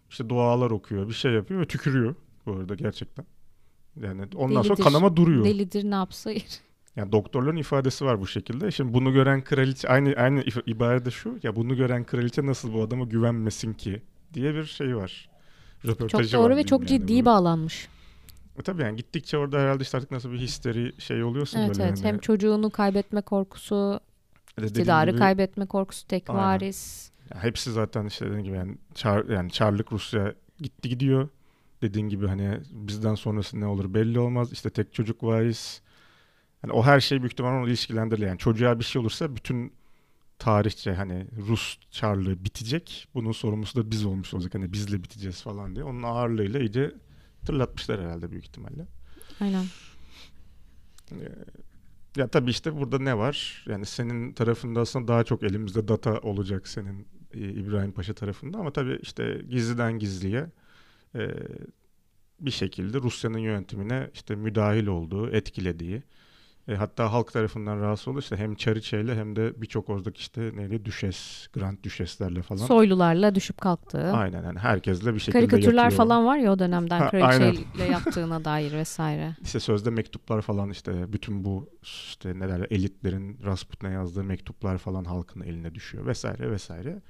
İşte 0.10 0.30
dualar 0.30 0.72
okuyor, 0.72 1.08
bir 1.08 1.14
şey 1.14 1.32
yapıyor 1.32 1.62
ve 1.62 1.66
tükürüyor 1.66 2.16
bu 2.46 2.52
arada 2.52 2.76
gerçekten. 2.76 3.26
Yani 4.02 4.28
ondan 4.36 4.62
sonra 4.62 4.78
Delidir. 4.78 4.84
kanama 4.84 5.16
duruyor. 5.16 5.46
Delidir 5.46 5.84
ne 5.84 5.96
yapsa. 5.96 6.32
Yani 6.96 7.12
doktorların 7.12 7.58
ifadesi 7.58 8.06
var 8.06 8.22
bu 8.22 8.28
şekilde. 8.28 8.72
Şimdi 8.72 8.94
bunu 8.94 9.14
gören 9.14 9.44
kraliçe 9.44 9.88
aynı 9.88 10.14
aynı 10.14 10.44
ibare 10.66 11.06
de 11.06 11.12
şu. 11.12 11.40
Ya 11.44 11.56
bunu 11.56 11.76
gören 11.76 12.04
kraliçe 12.04 12.46
nasıl 12.46 12.74
bu 12.74 12.82
adama 12.82 13.06
güvenmesin 13.06 13.74
ki 13.74 14.02
diye 14.34 14.54
bir 14.54 14.64
şey 14.64 14.96
var. 14.96 15.30
Röportajı 15.88 16.30
Çok 16.30 16.44
doğru 16.44 16.56
ve 16.56 16.64
çok 16.64 16.80
yani 16.82 16.88
ciddi 16.88 17.22
bu. 17.22 17.26
bağlanmış. 17.26 17.88
E 18.60 18.62
tabii 18.62 18.82
yani 18.82 18.96
gittikçe 18.96 19.38
orada 19.38 19.60
herhalde 19.60 19.84
işte 19.84 19.98
artık 19.98 20.12
nasıl 20.12 20.32
bir 20.32 20.40
histeri 20.40 21.02
şey 21.02 21.24
oluyorsun 21.24 21.60
Evet 21.60 21.70
böyle 21.70 21.84
evet. 21.84 21.98
hani. 22.00 22.08
Hem 22.08 22.20
çocuğunu 22.20 22.70
kaybetme 22.70 23.22
korkusu, 23.22 24.00
Dediğim 24.58 24.70
iktidarı 24.70 25.10
gibi- 25.12 25.20
kaybetme 25.20 25.66
korkusu 25.66 26.08
tek 26.08 26.30
Aynen. 26.30 26.42
varis. 26.44 27.12
Ya 27.34 27.44
hepsi 27.44 27.72
zaten 27.72 28.06
işte 28.06 28.26
dediğin 28.26 28.44
gibi 28.44 28.56
yani, 28.56 28.78
çar, 28.96 29.26
yani 29.26 29.52
Çarlık 29.52 29.92
Rusya 29.94 30.34
gitti 30.60 30.90
gidiyor. 30.90 31.30
Dediğin 31.82 32.10
gibi 32.10 32.28
hani 32.28 32.60
bizden 32.72 33.16
sonrası 33.16 33.60
ne 33.60 33.66
olur 33.66 33.94
belli 33.94 34.20
olmaz. 34.20 34.52
İşte 34.52 34.70
tek 34.70 34.94
çocuk 34.94 35.24
varis. 35.24 35.82
Yani 36.64 36.74
o 36.74 36.84
her 36.84 37.00
şey 37.00 37.20
büyük 37.22 37.34
ihtimalle 37.34 37.58
onu 37.58 37.68
ilişkilendirir. 37.68 38.28
Yani 38.28 38.38
çocuğa 38.38 38.80
bir 38.80 38.84
şey 38.84 39.00
olursa 39.02 39.36
bütün 39.36 39.74
tarihçe 40.40 40.94
hani 40.94 41.28
Rus 41.48 41.78
Çarlığı 41.92 42.46
bitecek. 42.46 43.08
Bunun 43.14 43.32
sorumlusu 43.32 43.80
da 43.80 43.92
biz 43.92 44.06
olmuş 44.06 44.34
olacak. 44.34 44.56
Hani 44.56 44.74
bizle 44.74 45.04
biteceğiz 45.04 45.42
falan 45.42 45.76
diye. 45.76 45.86
Onun 45.86 46.04
ağırlığıyla 46.04 46.60
iyice 46.60 46.92
tırlatmışlar 47.46 48.02
herhalde 48.02 48.32
büyük 48.32 48.46
ihtimalle. 48.46 48.88
Aynen. 49.40 49.66
Ya 52.16 52.28
tabii 52.28 52.50
işte 52.50 52.76
burada 52.78 53.00
ne 53.00 53.18
var? 53.18 53.66
Yani 53.68 53.86
senin 53.86 54.34
tarafında 54.34 54.82
aslında 54.82 55.08
daha 55.08 55.24
çok 55.24 55.44
elimizde 55.44 55.88
data 55.88 56.20
olacak 56.20 56.68
senin 56.68 57.08
e, 57.34 57.40
İbrahim 57.40 57.92
Paşa 57.92 58.14
tarafında 58.14 58.58
ama 58.58 58.74
tabii 58.74 59.00
işte 59.02 59.42
gizliden 59.50 60.00
gizliye 60.00 60.50
e, 61.16 61.30
bir 62.40 62.52
şekilde 62.52 62.98
Rusya'nın 62.98 63.38
yönetimine 63.38 64.10
işte 64.14 64.36
müdahil 64.36 64.88
olduğu, 64.88 65.30
etkilediği 65.30 66.04
e, 66.68 66.76
hatta 66.76 67.12
halk 67.14 67.34
tarafından 67.34 67.80
rahatsız 67.82 68.08
oldu 68.08 68.20
işte 68.20 68.38
hem 68.38 68.56
Çariçe'yle 68.56 69.16
hem 69.16 69.36
de 69.36 69.62
birçok 69.62 69.90
oradaki 69.90 70.20
işte 70.20 70.52
neydi 70.56 70.86
düşes, 70.86 71.48
grand 71.54 71.84
düşeslerle 71.84 72.42
falan. 72.42 72.66
Soylularla 72.66 73.36
düşüp 73.36 73.62
kalktığı. 73.62 74.12
Aynen 74.12 74.44
yani 74.44 74.60
herkesle 74.60 75.14
bir 75.14 75.20
şekilde 75.20 75.40
Karikatürler 75.40 75.84
yatıyor. 75.84 75.98
falan 75.98 76.26
var 76.26 76.38
ya 76.38 76.52
o 76.54 76.60
dönemden 76.60 77.00
Ha, 77.00 77.10
kraliçeyle 77.10 77.84
yaptığına 77.84 78.46
dair 78.46 78.72
vesaire. 78.74 79.36
İşte 79.44 79.60
sözde 79.60 79.90
mektuplar 79.90 80.42
falan 80.42 80.70
işte 80.70 81.14
bütün 81.14 81.44
bu 81.46 81.70
işte 81.82 82.40
ne 82.40 82.50
derler 82.50 82.68
elitlerin 82.70 83.40
Rasputin'e 83.46 83.92
yazdığı 83.92 84.24
mektuplar 84.24 84.78
falan 84.78 85.04
halkın 85.06 85.42
eline 85.42 85.76
düşüyor 85.76 86.06
vesaire 86.06 86.52
vesaire. 86.52 87.02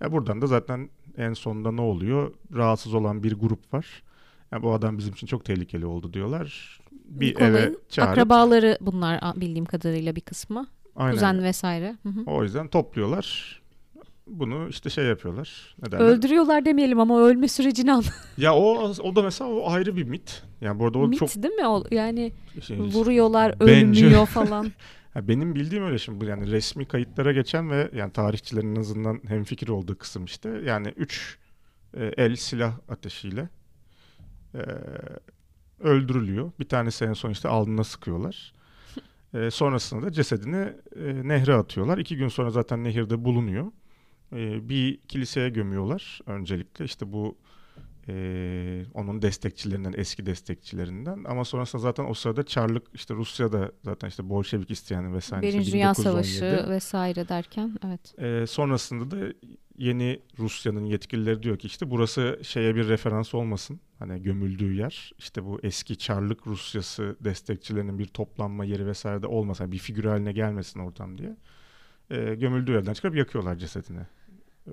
Ya 0.00 0.12
buradan 0.12 0.42
da 0.42 0.46
zaten 0.46 0.90
en 1.16 1.32
sonunda 1.32 1.72
ne 1.72 1.80
oluyor? 1.80 2.32
Rahatsız 2.54 2.94
olan 2.94 3.22
bir 3.22 3.32
grup 3.32 3.74
var. 3.74 4.02
Ya 4.52 4.62
bu 4.62 4.72
adam 4.72 4.98
bizim 4.98 5.12
için 5.12 5.26
çok 5.26 5.44
tehlikeli 5.44 5.86
oldu 5.86 6.12
diyorlar. 6.12 6.80
Bir 7.04 7.40
eve 7.40 7.74
çağırıp 7.88 8.10
akrabaları 8.10 8.78
bunlar 8.80 9.20
bildiğim 9.36 9.64
kadarıyla 9.64 10.16
bir 10.16 10.20
kısmı. 10.20 10.66
aynen. 10.96 11.12
Kuzen 11.12 11.42
vesaire. 11.42 11.96
Hı 12.02 12.08
hı. 12.08 12.20
O 12.26 12.42
yüzden 12.42 12.68
topluyorlar. 12.68 13.56
Bunu 14.26 14.68
işte 14.68 14.90
şey 14.90 15.04
yapıyorlar. 15.04 15.76
Ne 15.82 15.92
derler? 15.92 16.04
Öldürüyorlar 16.04 16.64
demeyelim 16.64 17.00
ama 17.00 17.20
ölme 17.20 17.48
sürecini 17.48 17.92
an. 17.92 18.04
Ya 18.38 18.54
o 18.54 18.92
o 19.02 19.16
da 19.16 19.22
mesela 19.22 19.50
o 19.50 19.70
ayrı 19.70 19.96
bir 19.96 20.04
mit. 20.04 20.42
Yani 20.60 20.78
bu 20.78 20.84
arada 20.86 20.98
o 20.98 21.08
Mit 21.08 21.18
çok 21.18 21.42
değil 21.42 21.54
mi? 21.54 21.68
O, 21.68 21.84
yani 21.90 22.32
şey, 22.62 22.78
vuruyorlar, 22.78 23.60
Bence- 23.60 24.04
ölmüyor 24.04 24.26
falan. 24.36 24.72
Benim 25.16 25.54
bildiğim 25.54 25.84
öyle 25.84 25.98
şimdi 25.98 26.24
yani 26.26 26.50
resmi 26.50 26.84
kayıtlara 26.86 27.32
geçen 27.32 27.70
ve 27.70 27.90
yani 27.94 28.12
tarihçilerin 28.12 28.76
azından 28.76 29.20
hemfikir 29.28 29.68
olduğu 29.68 29.98
kısım 29.98 30.24
işte 30.24 30.60
yani 30.64 30.88
3 30.88 31.38
el 32.16 32.36
silah 32.36 32.72
ateşiyle 32.88 33.48
e, 34.54 34.60
öldürülüyor. 35.80 36.52
Bir 36.60 36.68
tanesi 36.68 37.04
en 37.04 37.12
son 37.12 37.30
işte 37.30 37.48
alnına 37.48 37.84
sıkıyorlar. 37.84 38.52
E, 39.34 39.50
sonrasında 39.50 40.06
da 40.06 40.12
cesedini 40.12 40.72
e, 40.96 41.28
nehre 41.28 41.54
atıyorlar. 41.54 41.98
İki 41.98 42.16
gün 42.16 42.28
sonra 42.28 42.50
zaten 42.50 42.84
nehirde 42.84 43.24
bulunuyor. 43.24 43.66
E, 44.32 44.68
bir 44.68 44.96
kiliseye 44.96 45.48
gömüyorlar 45.48 46.20
öncelikle 46.26 46.84
işte 46.84 47.12
bu 47.12 47.36
e, 48.08 48.84
onun 48.94 49.22
destekçilerinden 49.22 49.94
eski 49.96 50.26
destekçilerinden 50.26 51.24
ama 51.24 51.44
sonrasında 51.44 51.82
zaten 51.82 52.04
o 52.04 52.14
sırada 52.14 52.42
Çarlık 52.42 52.86
işte 52.94 53.14
Rusya'da 53.14 53.72
zaten 53.84 54.08
işte 54.08 54.28
Bolşevik 54.28 54.70
isteyanı 54.70 55.14
vesaire 55.14 55.46
işte 55.46 55.58
Birinci 55.58 55.72
Dünya 55.72 55.92
1917. 55.92 56.34
Savaşı 56.38 56.70
vesaire 56.70 57.28
derken 57.28 57.76
evet. 57.86 58.18
E, 58.18 58.46
sonrasında 58.46 59.10
da 59.10 59.32
yeni 59.78 60.20
Rusya'nın 60.38 60.84
yetkilileri 60.84 61.42
diyor 61.42 61.58
ki 61.58 61.66
işte 61.66 61.90
burası 61.90 62.40
şeye 62.42 62.74
bir 62.74 62.88
referans 62.88 63.34
olmasın. 63.34 63.80
Hani 63.98 64.22
gömüldüğü 64.22 64.74
yer 64.74 65.12
işte 65.18 65.44
bu 65.44 65.60
eski 65.62 65.98
Çarlık 65.98 66.46
Rusyası 66.46 67.16
destekçilerinin 67.20 67.98
bir 67.98 68.06
toplanma 68.06 68.64
yeri 68.64 68.86
vesaire 68.86 69.22
de 69.22 69.26
olmasın. 69.26 69.64
Yani 69.64 69.72
bir 69.72 69.78
figür 69.78 70.04
haline 70.04 70.32
gelmesin 70.32 70.80
oradan 70.80 71.18
diye. 71.18 71.36
E, 72.10 72.34
gömüldüğü 72.34 72.72
yerden 72.72 72.92
çıkarıp 72.92 73.16
yakıyorlar 73.16 73.56
cesedini. 73.56 74.00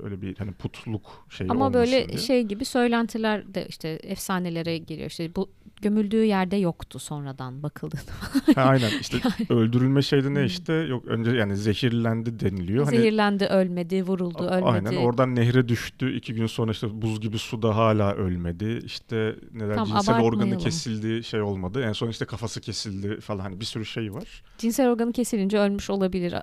Öyle 0.04 0.22
bir 0.22 0.38
hani 0.38 0.52
putluk 0.52 1.26
şeyi 1.30 1.50
Ama 1.50 1.74
böyle 1.74 2.10
diye. 2.10 2.18
şey 2.18 2.44
gibi 2.44 2.66
söylentiler 2.66 3.54
de 3.54 3.66
işte 3.70 3.90
efsanelere 3.90 4.78
giriyor. 4.78 5.10
İşte 5.10 5.36
bu 5.36 5.50
gömüldüğü 5.82 6.24
yerde 6.24 6.56
yoktu 6.56 7.00
sonradan 7.00 7.64
bakıldığında. 7.64 8.12
Ha, 8.56 8.62
aynen 8.62 8.92
işte 9.02 9.18
öldürülme 9.50 10.02
şeyde 10.02 10.34
ne 10.34 10.46
işte 10.46 10.74
yok 10.74 11.06
önce 11.06 11.32
yani 11.32 11.58
zehirlendi 11.58 12.40
deniliyor. 12.40 12.86
Hani 12.86 12.98
Zehirlendi, 12.98 13.46
ölmedi, 13.46 14.04
vuruldu, 14.04 14.44
ölmedi. 14.44 14.66
Aynen 14.66 14.96
oradan 14.96 15.36
nehre 15.36 15.68
düştü. 15.68 16.16
iki 16.16 16.34
gün 16.34 16.48
sonra 16.48 16.72
işte 16.72 17.02
buz 17.02 17.22
gibi 17.22 17.40
suda 17.40 17.76
hala 17.76 18.14
ölmedi. 18.14 18.82
İşte 18.86 19.36
neler 19.54 19.76
Tam 19.76 19.88
cinsel 19.88 20.22
organı 20.22 20.58
kesildi 20.58 21.24
şey 21.24 21.42
olmadı. 21.42 21.84
En 21.84 21.94
son 21.94 22.10
işte 22.10 22.26
kafası 22.26 22.62
kesildi 22.62 23.22
falan 23.22 23.40
hani 23.40 23.60
bir 23.60 23.66
sürü 23.66 23.86
şey 23.86 24.14
var. 24.14 24.44
Cinsel 24.58 24.90
organı 24.90 25.12
kesilince 25.12 25.60
ölmüş 25.60 25.90
olabilir 25.90 26.34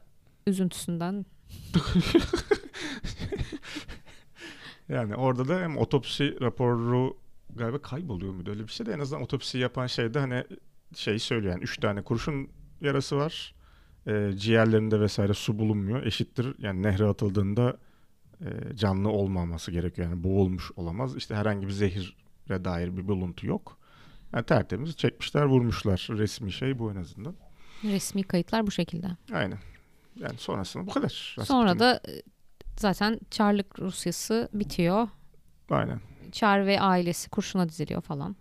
üzüntüsünden. 0.47 1.27
Yani 4.91 5.17
orada 5.17 5.49
da 5.49 5.61
hem 5.61 5.79
otopsi 5.79 6.41
raporu 6.41 7.17
galiba 7.57 7.83
kayboluyor 7.83 8.33
muydu 8.33 8.51
öyle 8.51 8.63
bir 8.63 8.73
şey 8.73 8.87
de 8.87 8.93
en 8.93 8.99
azından 8.99 9.23
otopsi 9.23 9.59
yapan 9.59 9.87
şeyde 9.87 10.19
hani 10.19 10.45
şey 10.95 11.19
söylüyor 11.19 11.53
yani 11.53 11.63
3 11.63 11.81
tane 11.81 12.03
kurşun 12.03 12.49
yarası 12.81 13.17
var. 13.17 13.55
Ee, 14.07 14.33
ciğerlerinde 14.37 15.01
vesaire 15.01 15.35
su 15.35 15.59
bulunmuyor. 15.59 16.07
Eşittir 16.07 16.55
yani 16.59 16.83
nehre 16.83 17.05
atıldığında 17.05 17.77
e, 18.41 18.77
canlı 18.77 19.09
olmaması 19.09 19.71
gerekiyor. 19.71 20.09
Yani 20.09 20.25
boğulmuş 20.25 20.71
olamaz. 20.77 21.17
İşte 21.17 21.35
herhangi 21.35 21.67
bir 21.67 21.73
zehire 21.73 22.65
dair 22.65 22.97
bir 22.97 23.09
buluntu 23.09 23.47
yok. 23.47 23.79
Yani 24.33 24.45
tertemiz 24.45 24.97
çekmişler 24.97 25.45
vurmuşlar. 25.45 26.07
Resmi 26.11 26.53
şey 26.53 26.79
bu 26.79 26.93
en 26.93 26.97
azından. 26.97 27.35
Resmi 27.85 28.23
kayıtlar 28.23 28.67
bu 28.67 28.71
şekilde. 28.71 29.07
Aynen. 29.33 29.59
Yani 30.17 30.39
sonrasında 30.39 30.87
bu 30.87 30.91
kadar. 30.91 31.37
Sonra 31.45 31.65
Rasputin. 31.65 31.79
da 31.81 32.01
e, 32.09 32.23
zaten 32.81 33.21
Çarlık 33.31 33.79
Rusyası 33.79 34.49
bitiyor. 34.53 35.09
Aynen. 35.71 36.01
Çar 36.33 36.67
ve 36.67 36.81
ailesi 36.81 37.31
kurşuna 37.31 37.69
diziliyor 37.69 38.01
falan. 38.03 38.37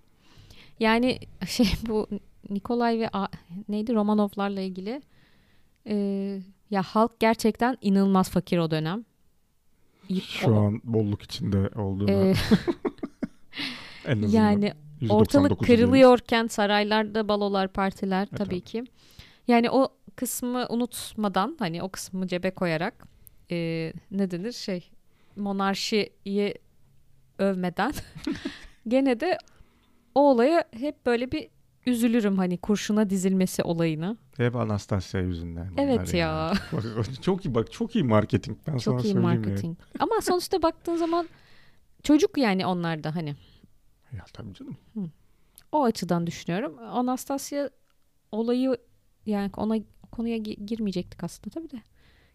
Yani 0.79 1.19
şey 1.47 1.67
bu 1.87 2.07
Nikolay 2.49 2.99
ve 2.99 3.09
a- 3.13 3.27
neydi 3.69 3.93
Romanovlarla 3.95 4.61
ilgili 4.61 5.01
e, 5.87 5.95
ya 6.69 6.81
halk 6.81 7.19
gerçekten 7.19 7.77
inanılmaz 7.81 8.29
fakir 8.29 8.57
o 8.57 8.71
dönem. 8.71 9.05
Şu 10.23 10.55
an 10.55 10.81
bolluk 10.83 11.21
içinde 11.23 11.69
olduğunu 11.75 12.11
e, 12.11 12.33
en 14.05 14.21
azından. 14.23 14.41
yani 14.43 14.73
%99'u 15.01 15.13
ortalık 15.15 15.59
kırılıyorken 15.63 16.47
saraylarda 16.47 17.27
balolar, 17.27 17.67
partiler 17.67 18.23
E, 18.23 18.25
tabii 18.25 18.37
tabii. 18.49 18.61
ki. 18.61 18.83
Yani 19.47 19.69
o 19.69 19.89
kısmı 20.15 20.65
unutmadan 20.69 21.55
hani 21.59 21.83
o 21.83 21.89
kısmı 21.89 22.27
cebe 22.27 22.51
koyarak 22.51 23.07
e, 23.51 23.93
ne 24.11 24.31
denir 24.31 24.51
şey 24.51 24.89
monarşiyi 25.35 26.53
övmeden 27.37 27.93
gene 28.87 29.19
de 29.19 29.37
o 30.15 30.21
olaya 30.31 30.63
hep 30.71 31.05
böyle 31.05 31.31
bir 31.31 31.49
üzülürüm 31.85 32.37
hani 32.37 32.57
kurşuna 32.57 33.09
dizilmesi 33.09 33.63
olayını. 33.63 34.17
Hep 34.37 34.55
Anastasia 34.55 35.21
yüzünden. 35.21 35.71
Evet 35.77 36.13
ya. 36.13 36.53
Bak, 36.73 36.83
çok 37.21 37.45
iyi 37.45 37.55
bak 37.55 37.71
çok 37.71 37.95
iyi 37.95 38.03
marketing 38.03 38.57
ben 38.67 38.77
sana 38.77 38.79
Çok 38.79 39.05
iyi 39.05 39.13
söyleyeyim 39.13 39.33
ya. 39.43 39.49
marketing. 39.49 39.77
Ama 39.99 40.21
sonuçta 40.21 40.61
baktığın 40.61 40.95
zaman 40.95 41.29
çocuk 42.03 42.37
yani 42.37 42.65
onlar 42.65 43.03
da 43.03 43.15
hani 43.15 43.35
Ya 44.13 44.23
tabii 44.33 44.53
canım. 44.53 44.77
o 45.71 45.83
açıdan 45.83 46.27
düşünüyorum. 46.27 46.77
Anastasia 46.79 47.69
olayı 48.31 48.77
yani 49.25 49.51
ona 49.57 49.75
konuya 50.11 50.37
gi- 50.37 50.65
girmeyecektik 50.65 51.23
aslında 51.23 51.49
tabii 51.49 51.69
de. 51.71 51.81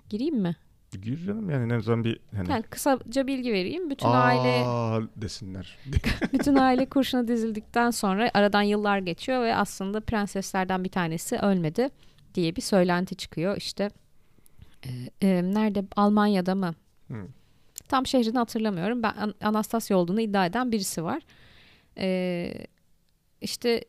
Gireyim 0.09 0.37
mi? 0.37 0.57
Gir 1.03 1.27
canım 1.27 1.51
yani 1.51 1.73
en 1.73 1.79
azından 1.79 2.05
bir 2.05 2.21
hani 2.37 2.51
Yani 2.51 2.63
kısaca 2.63 3.27
bilgi 3.27 3.53
vereyim. 3.53 3.91
Bütün 3.91 4.09
aile 4.09 4.65
Aa 4.67 5.01
desinler. 5.17 5.79
bütün 6.33 6.55
aile 6.55 6.87
kurşuna 6.87 7.29
dizildikten 7.29 7.91
sonra 7.91 8.31
aradan 8.35 8.63
yıllar 8.63 8.99
geçiyor 8.99 9.43
ve 9.43 9.55
aslında 9.55 10.01
prenseslerden 10.01 10.85
bir 10.85 10.89
tanesi 10.89 11.39
ölmedi 11.39 11.89
diye 12.35 12.57
bir 12.57 12.63
söylenti 12.63 13.17
çıkıyor. 13.17 13.57
İşte 13.57 13.91
e, 14.87 14.91
e, 15.29 15.43
nerede 15.43 15.85
Almanya'da 15.97 16.55
mı? 16.55 16.75
Hı. 17.09 17.27
Tam 17.89 18.07
şehrini 18.07 18.39
hatırlamıyorum. 18.39 19.03
Ben 19.03 19.15
An- 19.17 19.35
Anastasia 19.43 19.97
olduğunu 19.97 20.21
iddia 20.21 20.47
eden 20.47 20.73
birisi 20.73 21.05
var. 21.05 21.23
E, 21.99 22.67
işte 23.41 23.85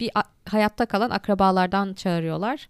bir 0.00 0.10
hayatta 0.48 0.86
kalan 0.86 1.10
akrabalardan 1.10 1.94
çağırıyorlar 1.94 2.68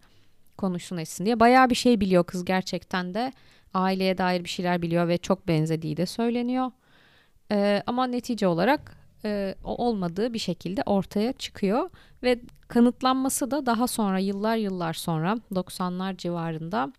konuşsun 0.57 0.97
etsin 0.97 1.25
diye. 1.27 1.41
Bayağı 1.41 1.71
bir 1.71 1.75
şey 1.75 2.01
biliyor 2.01 2.25
kız 2.25 2.45
gerçekten 2.45 3.15
de. 3.15 3.33
Aileye 3.75 4.19
dair 4.19 4.45
bir 4.45 4.49
şeyler 4.49 4.83
biliyor 4.83 5.09
ve 5.09 5.19
çok 5.19 5.49
benzediği 5.49 5.97
de 5.97 6.07
söyleniyor. 6.07 6.71
Ee, 7.53 7.83
ama 7.87 8.07
netice 8.07 8.47
olarak 8.47 8.97
e, 9.25 9.55
olmadığı 9.65 10.33
bir 10.35 10.39
şekilde 10.39 10.83
ortaya 10.87 11.33
çıkıyor 11.33 11.91
ve 12.23 12.41
kanıtlanması 12.69 13.51
da 13.51 13.67
daha 13.67 13.87
sonra 13.87 14.19
yıllar 14.19 14.57
yıllar 14.57 14.93
sonra 14.93 15.39
90'lar 15.55 16.17
civarında 16.17 16.93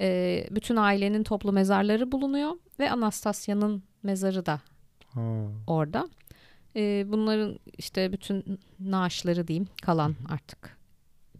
e, 0.00 0.44
bütün 0.50 0.76
ailenin 0.76 1.22
toplu 1.22 1.52
mezarları 1.52 2.12
bulunuyor 2.12 2.52
ve 2.78 2.90
Anastasia'nın 2.90 3.82
mezarı 4.02 4.46
da 4.46 4.60
Ha. 5.14 5.20
orada. 5.66 6.08
E, 6.76 7.04
bunların 7.08 7.58
işte 7.78 8.12
bütün 8.12 8.60
naaşları 8.80 9.48
diyeyim 9.48 9.68
kalan 9.82 10.14
artık 10.28 10.78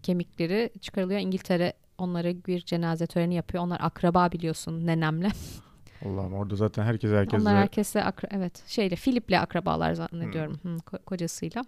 kemikleri 0.03 0.69
çıkarılıyor. 0.81 1.19
İngiltere 1.19 1.73
onlara 2.01 2.33
bir 2.47 2.61
cenaze 2.61 3.07
töreni 3.07 3.35
yapıyor. 3.35 3.63
Onlar 3.63 3.79
akraba 3.81 4.31
biliyorsun 4.31 4.85
nenemle. 4.85 5.29
Allah'ım 6.05 6.33
orada 6.33 6.55
zaten 6.55 6.83
herkes 6.83 7.11
herkese 7.11 7.37
Onlar 7.41 7.57
herkesle 7.57 7.99
akra- 8.01 8.27
evet 8.37 8.63
şeyle 8.67 8.95
Philip'le 8.95 9.33
akrabalar 9.41 9.93
zannediyorum 9.93 10.59
hı, 10.63 10.67
ko- 10.69 11.03
kocasıyla. 11.03 11.61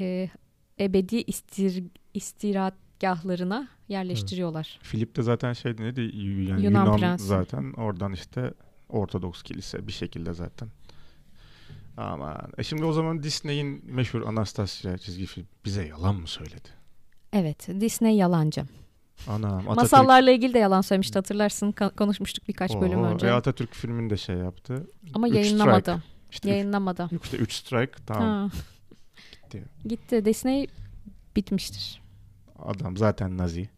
Ee, 0.00 0.28
ebedi 0.80 1.16
istir 1.16 1.84
istirahatgahlarına 2.14 3.68
yerleştiriyorlar. 3.88 4.78
Filip 4.82 5.16
de 5.16 5.22
zaten 5.22 5.52
şeydi 5.52 5.82
neydi 5.82 6.00
yani 6.00 6.64
Yunan 6.64 6.84
Yunan, 6.84 6.98
prensi. 6.98 7.24
zaten 7.24 7.72
oradan 7.72 8.12
işte 8.12 8.54
Ortodoks 8.88 9.42
kilise 9.42 9.86
bir 9.86 9.92
şekilde 9.92 10.32
zaten. 10.32 10.68
Aman. 11.96 12.52
E 12.58 12.62
şimdi 12.62 12.84
o 12.84 12.92
zaman 12.92 13.22
Disney'in 13.22 13.82
meşhur 13.94 14.22
Anastasia 14.22 14.98
çizgi 14.98 15.26
film 15.26 15.46
bize 15.64 15.86
yalan 15.86 16.14
mı 16.14 16.26
söyledi? 16.26 16.68
Evet, 17.32 17.68
Disney 17.80 18.16
yalancı. 18.16 18.64
Anam 19.28 19.52
Atatürk. 19.58 19.76
Masallarla 19.76 20.30
ilgili 20.30 20.54
de 20.54 20.58
yalan 20.58 20.80
söylemişti 20.80 21.18
hatırlarsın. 21.18 21.72
Ka- 21.72 21.96
konuşmuştuk 21.96 22.48
birkaç 22.48 22.74
bölüm 22.74 23.00
Oho, 23.00 23.06
önce. 23.06 23.26
E 23.26 23.30
Atatürk 23.30 23.74
filmini 23.74 24.10
de 24.10 24.16
şey 24.16 24.36
yaptı. 24.36 24.86
Ama 25.14 25.28
Üç 25.28 25.34
yayınlamadı. 25.34 25.80
strike. 25.80 26.02
İşte 26.30 26.48
üç- 26.48 26.52
Yayınlamadı. 26.52 27.08
Yok 27.12 27.24
işte 27.24 27.36
3 27.36 27.52
strike 27.52 27.92
tamam. 28.06 28.22
Ha. 28.22 28.50
Gitti. 29.42 29.64
Gitti. 29.84 30.24
Disney 30.24 30.66
bitmiştir. 31.36 32.00
Adam 32.58 32.96
zaten 32.96 33.38
Nazi. 33.38 33.68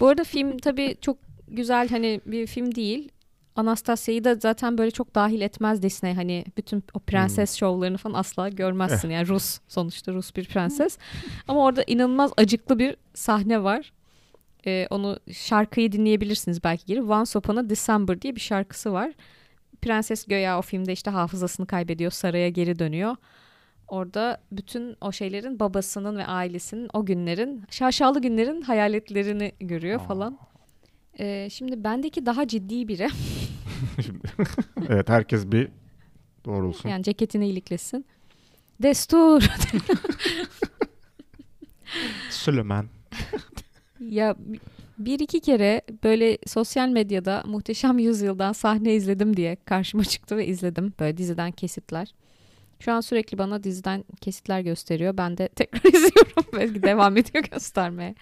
Bu 0.00 0.06
arada 0.08 0.24
film 0.24 0.58
tabii 0.58 0.96
çok 1.00 1.16
güzel 1.48 1.88
hani 1.88 2.20
bir 2.26 2.46
film 2.46 2.74
değil. 2.74 3.08
Anastasia'yı 3.56 4.24
da 4.24 4.34
zaten 4.34 4.78
böyle 4.78 4.90
çok 4.90 5.14
dahil 5.14 5.40
etmez 5.40 5.82
Disney. 5.82 6.14
Hani 6.14 6.44
bütün 6.56 6.84
o 6.94 6.98
prenses 6.98 7.54
şovlarını 7.56 7.96
falan 7.96 8.14
asla 8.14 8.48
görmezsin. 8.48 9.10
Yani 9.10 9.28
Rus 9.28 9.58
sonuçta 9.68 10.12
Rus 10.12 10.36
bir 10.36 10.44
prenses. 10.48 10.98
Ama 11.48 11.64
orada 11.64 11.82
inanılmaz 11.86 12.32
acıklı 12.36 12.78
bir 12.78 12.96
sahne 13.14 13.62
var. 13.62 13.92
Ee, 14.68 14.86
onu 14.90 15.18
şarkıyı 15.32 15.92
dinleyebilirsiniz 15.92 16.64
belki 16.64 16.86
geri. 16.86 17.02
Once 17.02 17.38
Upon 17.38 17.56
a 17.56 17.70
December 17.70 18.22
diye 18.22 18.36
bir 18.36 18.40
şarkısı 18.40 18.92
var. 18.92 19.12
Prenses 19.82 20.24
Göya 20.24 20.58
o 20.58 20.62
filmde 20.62 20.92
işte 20.92 21.10
hafızasını 21.10 21.66
kaybediyor. 21.66 22.10
Saraya 22.10 22.48
geri 22.48 22.78
dönüyor. 22.78 23.16
Orada 23.88 24.40
bütün 24.52 24.96
o 25.00 25.12
şeylerin 25.12 25.60
babasının 25.60 26.16
ve 26.16 26.26
ailesinin 26.26 26.88
o 26.92 27.06
günlerin 27.06 27.64
şaşalı 27.70 28.20
günlerin 28.22 28.62
hayaletlerini 28.62 29.52
görüyor 29.60 30.00
falan. 30.00 30.38
Ee, 31.18 31.48
şimdi 31.50 31.84
bendeki 31.84 32.26
daha 32.26 32.48
ciddi 32.48 32.88
biri. 32.88 33.08
Şimdi. 34.04 34.28
evet 34.88 35.08
herkes 35.08 35.46
bir 35.46 35.68
doğrulsun. 36.44 36.88
Yani 36.88 37.02
ceketini 37.02 37.44
iyiliklesin. 37.44 38.06
Destur. 38.82 39.42
Süleyman. 42.30 42.97
Ya 44.00 44.36
bir 44.98 45.18
iki 45.18 45.40
kere 45.40 45.82
böyle 46.04 46.38
sosyal 46.46 46.88
medyada 46.88 47.42
Muhteşem 47.46 47.98
Yüzyıl'dan 47.98 48.52
sahne 48.52 48.94
izledim 48.94 49.36
diye 49.36 49.56
karşıma 49.56 50.04
çıktı 50.04 50.36
ve 50.36 50.46
izledim. 50.46 50.92
Böyle 51.00 51.16
diziden 51.16 51.52
kesitler. 51.52 52.14
Şu 52.80 52.92
an 52.92 53.00
sürekli 53.00 53.38
bana 53.38 53.62
diziden 53.62 54.04
kesitler 54.20 54.60
gösteriyor. 54.60 55.16
Ben 55.16 55.38
de 55.38 55.48
tekrar 55.48 55.84
izliyorum. 55.92 56.44
Belki 56.52 56.82
devam 56.82 57.16
ediyor 57.16 57.44
göstermeye. 57.52 58.14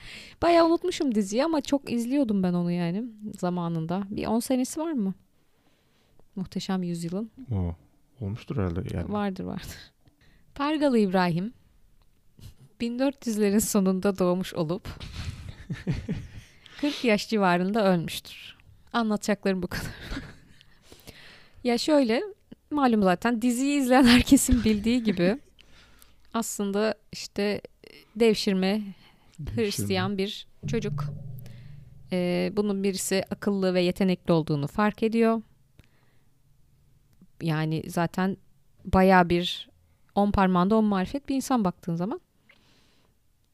Bayağı 0.43 0.67
unutmuşum 0.67 1.15
diziyi 1.15 1.45
ama 1.45 1.61
çok 1.61 1.93
izliyordum 1.93 2.43
ben 2.43 2.53
onu 2.53 2.71
yani 2.71 3.05
zamanında. 3.39 4.03
Bir 4.11 4.27
10 4.27 4.41
senesi 4.41 4.81
var 4.81 4.93
mı? 4.93 5.15
Muhteşem 6.37 6.83
Yüzyıl'ın. 6.83 7.31
O, 7.53 7.75
olmuştur 8.25 8.57
herhalde 8.57 8.97
yani. 8.97 9.13
Vardır 9.13 9.45
vardır. 9.45 9.93
Pargalı 10.55 10.99
İbrahim 10.99 11.53
1400'lerin 12.81 13.61
sonunda 13.61 14.19
doğmuş 14.19 14.55
olup 14.55 14.89
40 16.81 17.05
yaş 17.05 17.29
civarında 17.29 17.93
ölmüştür. 17.93 18.57
Anlatacaklarım 18.93 19.63
bu 19.63 19.67
kadar. 19.67 19.93
ya 21.65 21.79
şöyle 21.79 22.23
malum 22.71 23.03
zaten 23.03 23.43
diziyi 23.43 23.81
izleyen 23.81 24.05
herkesin 24.05 24.65
bildiği 24.65 25.03
gibi 25.03 25.39
aslında 26.35 26.95
işte 27.13 27.61
devşirme 28.17 28.83
Hristiyan 29.55 30.19
bir 30.19 30.47
çocuk. 30.67 31.05
Ee, 32.13 32.53
bunun 32.57 32.83
birisi 32.83 33.25
akıllı 33.31 33.75
ve 33.75 33.81
yetenekli 33.83 34.33
olduğunu 34.33 34.67
fark 34.67 35.03
ediyor. 35.03 35.43
Yani 37.43 37.83
zaten 37.87 38.37
baya 38.85 39.29
bir 39.29 39.69
on 40.15 40.31
parmağında 40.31 40.77
on 40.77 40.85
marifet 40.85 41.29
bir 41.29 41.37
insan 41.37 41.65
baktığın 41.65 41.95
zaman. 41.95 42.21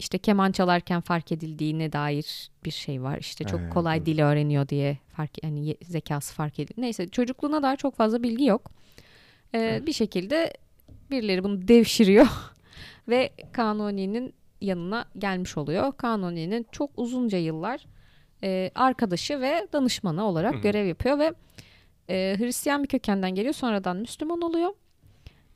İşte 0.03 0.19
keman 0.19 0.53
çalarken 0.53 1.01
fark 1.01 1.33
edildiğine 1.33 1.93
dair 1.93 2.51
bir 2.65 2.71
şey 2.71 3.03
var. 3.03 3.19
İşte 3.19 3.45
çok 3.45 3.61
Evet, 3.61 3.73
kolay 3.73 3.97
evet. 3.97 4.07
dil 4.07 4.21
öğreniyor 4.21 4.69
diye 4.69 4.99
fark 5.17 5.45
yani 5.45 5.77
zekası 5.83 6.35
fark 6.35 6.59
edildi. 6.59 6.81
Neyse 6.81 7.09
çocukluğuna 7.09 7.63
dair 7.63 7.77
çok 7.77 7.97
fazla 7.97 8.23
bilgi 8.23 8.45
yok. 8.45 8.71
Ee, 9.55 9.83
bir 9.87 9.93
şekilde 9.93 10.53
birileri 11.11 11.45
bunu 11.45 11.69
devşiriyor 11.69 12.27
ve 13.09 13.31
Kanuni'nin 13.53 14.35
yanına 14.61 15.05
gelmiş 15.19 15.57
oluyor. 15.57 15.93
Kanuni'nin 15.97 16.67
çok 16.73 16.91
uzunca 16.97 17.39
yıllar 17.39 17.87
e, 18.43 18.71
arkadaşı 18.75 19.41
ve 19.41 19.69
danışmanı 19.73 20.25
olarak 20.25 20.55
Hı 20.55 20.59
hı. 20.59 20.63
görev 20.63 20.87
yapıyor 20.87 21.19
ve 21.19 21.33
e, 22.11 22.37
Hristiyan 22.39 22.83
bir 22.83 22.89
kökenden 22.89 23.35
geliyor. 23.35 23.55
Sonradan 23.55 23.97
Müslüman 23.97 24.41
oluyor. 24.41 24.71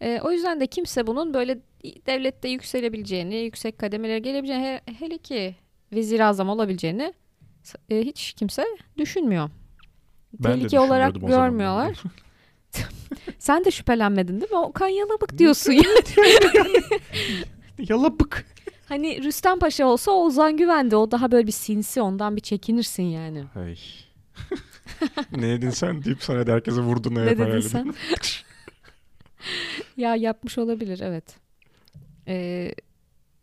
E, 0.00 0.20
o 0.22 0.30
yüzden 0.30 0.61
de 0.61 0.66
kimse 0.66 1.06
bunun 1.06 1.35
böyle 1.35 1.59
devlette 2.06 2.48
yükselebileceğini, 2.48 3.35
yüksek 3.37 3.78
kademelere 3.78 4.18
gelebileceğini, 4.18 4.64
he- 4.64 4.92
hele 4.98 5.18
ki 5.18 5.54
vezir 5.92 6.20
azam 6.20 6.48
olabileceğini 6.48 7.14
e, 7.90 8.00
hiç 8.00 8.32
kimse 8.32 8.64
düşünmüyor. 8.98 9.50
Ben 10.40 10.52
de 10.52 10.56
Tehlike 10.56 10.80
olarak 10.80 11.14
görmüyorlar. 11.26 11.96
Sen 13.38 13.64
de 13.64 13.70
şüphelenmedin 13.70 14.40
değil 14.40 14.50
mi? 14.52 14.59
O 14.59 14.72
kan 14.72 14.88
yalabık 14.88 15.38
diyorsun 15.38 15.72
ya. 15.72 15.82
Yalabık. 17.78 18.44
Hani 18.88 19.22
Rüstem 19.24 19.59
Paşa 19.59 19.87
olsa 19.87 20.11
Ozan 20.12 20.56
Güven'de 20.56 20.96
o 20.96 21.11
daha 21.11 21.32
böyle 21.32 21.46
bir 21.46 21.52
sinsi 21.52 22.00
ondan 22.00 22.37
bir 22.37 22.40
çekinirsin 22.40 23.02
yani. 23.02 23.44
Ay. 23.56 23.76
ne 25.37 25.46
yedin 25.46 25.70
sen 25.70 26.04
deyip 26.04 26.22
sonra 26.22 26.46
da 26.46 26.52
herkese 26.52 26.80
vurdu 26.80 27.14
ne 27.14 27.26
dedin 27.26 27.61
sen? 27.61 27.94
ya 29.96 30.16
yapmış 30.16 30.59
olabilir 30.59 31.00
evet. 31.02 31.37
Ee, 32.28 32.74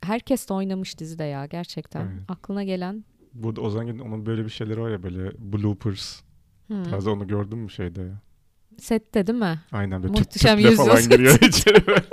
herkes 0.01 0.49
de 0.49 0.53
oynamış 0.53 0.99
dizide 0.99 1.23
ya 1.23 1.45
gerçekten. 1.45 2.01
Evet. 2.01 2.21
Aklına 2.27 2.63
gelen. 2.63 3.05
Bu 3.33 3.47
Ozan 3.47 3.85
Güven'in 3.85 3.99
onun 3.99 4.25
böyle 4.25 4.45
bir 4.45 4.49
şeyleri 4.49 4.81
var 4.81 4.91
ya 4.91 5.03
böyle 5.03 5.31
bloopers 5.39 6.21
Hmm. 6.67 6.83
tarzı 6.83 7.11
onu 7.11 7.27
gördün 7.27 7.57
mü 7.57 7.69
şeyde 7.69 8.01
ya? 8.01 8.21
Sette 8.79 9.27
değil 9.27 9.39
mi? 9.39 9.59
Aynen 9.71 10.03
böyle 10.03 10.13
Muhteşem 10.13 10.57
tüp, 10.57 10.69
tüple 10.69 10.75
falan 10.75 11.09
giriyor 11.09 11.39
içeri 11.41 11.87
böyle. 11.87 12.03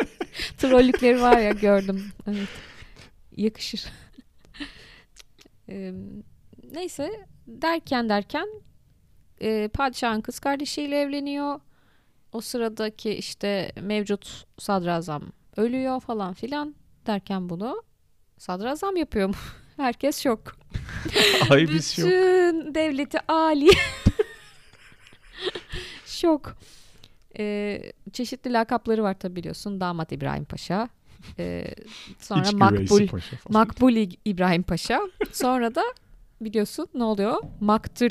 Trollükleri 0.59 1.21
var 1.21 1.39
ya 1.39 1.51
gördüm. 1.53 2.05
Evet. 2.27 2.49
Yakışır. 3.37 3.85
Ee, 5.69 5.93
neyse 6.73 7.11
derken 7.47 8.09
derken 8.09 8.49
e, 9.41 9.69
padişahın 9.69 10.21
kız 10.21 10.39
kardeşiyle 10.41 11.01
evleniyor. 11.01 11.61
O 12.33 12.41
sıradaki 12.41 13.11
işte 13.11 13.73
mevcut 13.81 14.45
sadrazam 14.59 15.23
ölüyor 15.57 16.01
falan 16.01 16.35
filan 16.35 16.75
derken 17.07 17.49
bunu 17.49 17.83
sadrazam 18.39 18.97
yapıyor 18.97 19.29
mu? 19.29 19.35
Herkes 19.77 20.23
şok. 20.23 20.57
Ay 21.51 21.69
biz 21.69 21.99
yok. 21.99 22.09
Bütün 22.09 22.75
devleti 22.75 23.19
Ali 23.29 23.69
şok. 26.07 26.57
Ee, 27.39 27.83
çeşitli 28.13 28.53
lakapları 28.53 29.03
var 29.03 29.19
tabi 29.19 29.37
biliyorsun. 29.37 29.81
Damat 29.81 30.13
İbrahim 30.13 30.45
Paşa. 30.45 30.89
Ee, 31.39 31.65
sonra 32.21 32.43
İç 32.43 32.53
Makbul 32.53 33.09
paşa 33.09 33.37
falan. 33.37 33.61
Makbul 33.61 34.07
İbrahim 34.25 34.63
Paşa. 34.63 35.01
Sonra 35.33 35.75
da 35.75 35.83
biliyorsun 36.41 36.89
ne 36.95 37.05
oluyor? 37.05 37.43
Maktul 37.61 38.11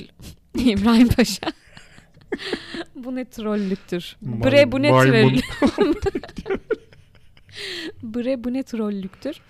İbrahim 0.56 1.08
Paşa. 1.08 1.48
bu 2.96 3.16
ne 3.16 3.26
trollüktür. 3.26 4.18
Bre 4.22 4.72
bu 4.72 4.82
ne 4.82 4.92
maymun. 4.92 5.40
troll. 5.62 5.94
Bre 8.04 8.44
bu 8.44 8.54
ne 8.54 8.64
trollüktür. 8.64 9.42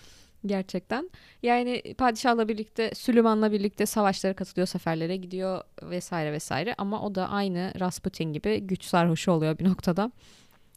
Gerçekten. 0.45 1.09
Yani 1.43 1.83
padişahla 1.97 2.47
birlikte, 2.47 2.91
Süleyman'la 2.95 3.51
birlikte 3.51 3.85
savaşlara 3.85 4.33
katılıyor, 4.33 4.67
seferlere 4.67 5.15
gidiyor 5.15 5.61
vesaire 5.83 6.31
vesaire. 6.31 6.75
Ama 6.77 7.01
o 7.01 7.15
da 7.15 7.29
aynı 7.29 7.73
Rasputin 7.79 8.33
gibi 8.33 8.59
güç 8.59 8.83
sarhoşu 8.83 9.31
oluyor 9.31 9.59
bir 9.59 9.65
noktada. 9.65 10.11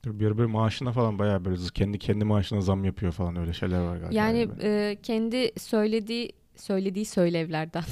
Bir 0.06 0.38
böyle 0.38 0.52
maaşına 0.52 0.92
falan 0.92 1.18
bayağı 1.18 1.44
böyle 1.44 1.56
kendi 1.74 1.98
kendi 1.98 2.24
maaşına 2.24 2.60
zam 2.60 2.84
yapıyor 2.84 3.12
falan 3.12 3.36
öyle 3.36 3.52
şeyler 3.52 3.80
var 3.80 3.96
galiba. 3.96 4.14
Yani 4.14 4.48
e, 4.62 4.96
kendi 5.02 5.52
söylediği 5.58 6.32
söylediği 6.56 7.04
söylevlerden 7.04 7.84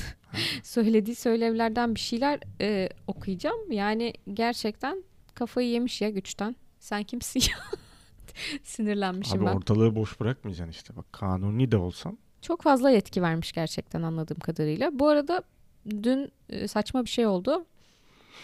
söylediği 0.62 1.16
söylevlerden 1.16 1.94
bir 1.94 2.00
şeyler 2.00 2.40
e, 2.60 2.88
okuyacağım. 3.06 3.72
Yani 3.72 4.12
gerçekten 4.34 5.04
kafayı 5.34 5.68
yemiş 5.68 6.00
ya 6.00 6.10
güçten. 6.10 6.56
Sen 6.78 7.02
kimsin 7.02 7.40
ya? 7.40 7.56
Sinirlenmişim 8.62 9.38
Abi 9.38 9.46
ben. 9.46 9.54
ortalığı 9.56 9.94
boş 9.94 10.20
bırakmayacaksın 10.20 10.72
işte. 10.72 10.96
Bak 10.96 11.12
kanuni 11.12 11.70
de 11.70 11.76
olsan. 11.76 12.18
Çok 12.42 12.62
fazla 12.62 12.90
yetki 12.90 13.22
vermiş 13.22 13.52
gerçekten 13.52 14.02
anladığım 14.02 14.38
kadarıyla. 14.38 14.98
Bu 14.98 15.08
arada 15.08 15.42
dün 15.90 16.32
e, 16.48 16.68
saçma 16.68 17.04
bir 17.04 17.10
şey 17.10 17.26
oldu. 17.26 17.66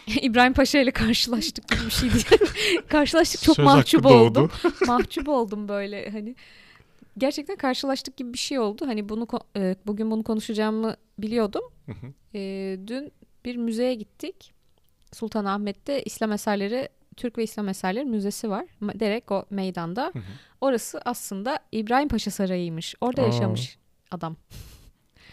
İbrahim 0.22 0.52
Paşa 0.52 0.78
ile 0.78 0.90
karşılaştık 0.90 1.68
gibi 1.68 1.86
bir 1.86 1.90
şey 1.90 2.10
değil. 2.12 2.26
karşılaştık 2.88 3.42
çok 3.42 3.56
söz 3.56 3.64
mahcup 3.64 4.06
oldum. 4.06 4.50
mahcup 4.86 5.28
oldum 5.28 5.68
böyle 5.68 6.10
hani. 6.10 6.34
Gerçekten 7.18 7.56
karşılaştık 7.56 8.16
gibi 8.16 8.32
bir 8.32 8.38
şey 8.38 8.58
oldu. 8.58 8.86
Hani 8.86 9.08
bunu 9.08 9.26
e, 9.56 9.76
bugün 9.86 10.10
bunu 10.10 10.22
konuşacağımı 10.22 10.96
biliyordum. 11.18 11.62
Hı 11.86 11.92
hı. 11.92 12.12
E, 12.34 12.40
dün 12.86 13.12
bir 13.44 13.56
müzeye 13.56 13.94
gittik. 13.94 14.52
Sultanahmet'te 15.12 16.02
İslam 16.02 16.32
eserleri, 16.32 16.88
Türk 17.16 17.38
ve 17.38 17.42
İslam 17.44 17.68
eserleri 17.68 18.04
müzesi 18.04 18.50
var. 18.50 18.66
Direkt 18.82 19.32
o 19.32 19.44
meydanda. 19.50 20.10
Hı 20.12 20.18
hı. 20.18 20.22
Orası 20.60 21.00
aslında 21.04 21.58
İbrahim 21.72 22.08
Paşa 22.08 22.30
Sarayı'ymış. 22.30 22.94
Orada 23.00 23.22
Aa. 23.22 23.26
yaşamış 23.26 23.78
adam 24.10 24.36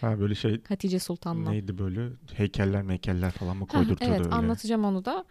ha 0.01 0.19
böyle 0.19 0.35
şey 0.35 0.61
Hatice 0.69 0.99
Sultan'la. 0.99 1.49
neydi 1.49 1.77
böyle 1.77 2.09
heykeller 2.33 2.81
meykeller 2.81 3.31
falan 3.31 3.57
mı 3.57 3.65
Ha, 3.71 3.77
koydurtuyordu 3.77 4.15
evet 4.15 4.25
öyle. 4.25 4.35
anlatacağım 4.35 4.85
onu 4.85 5.05
da. 5.05 5.25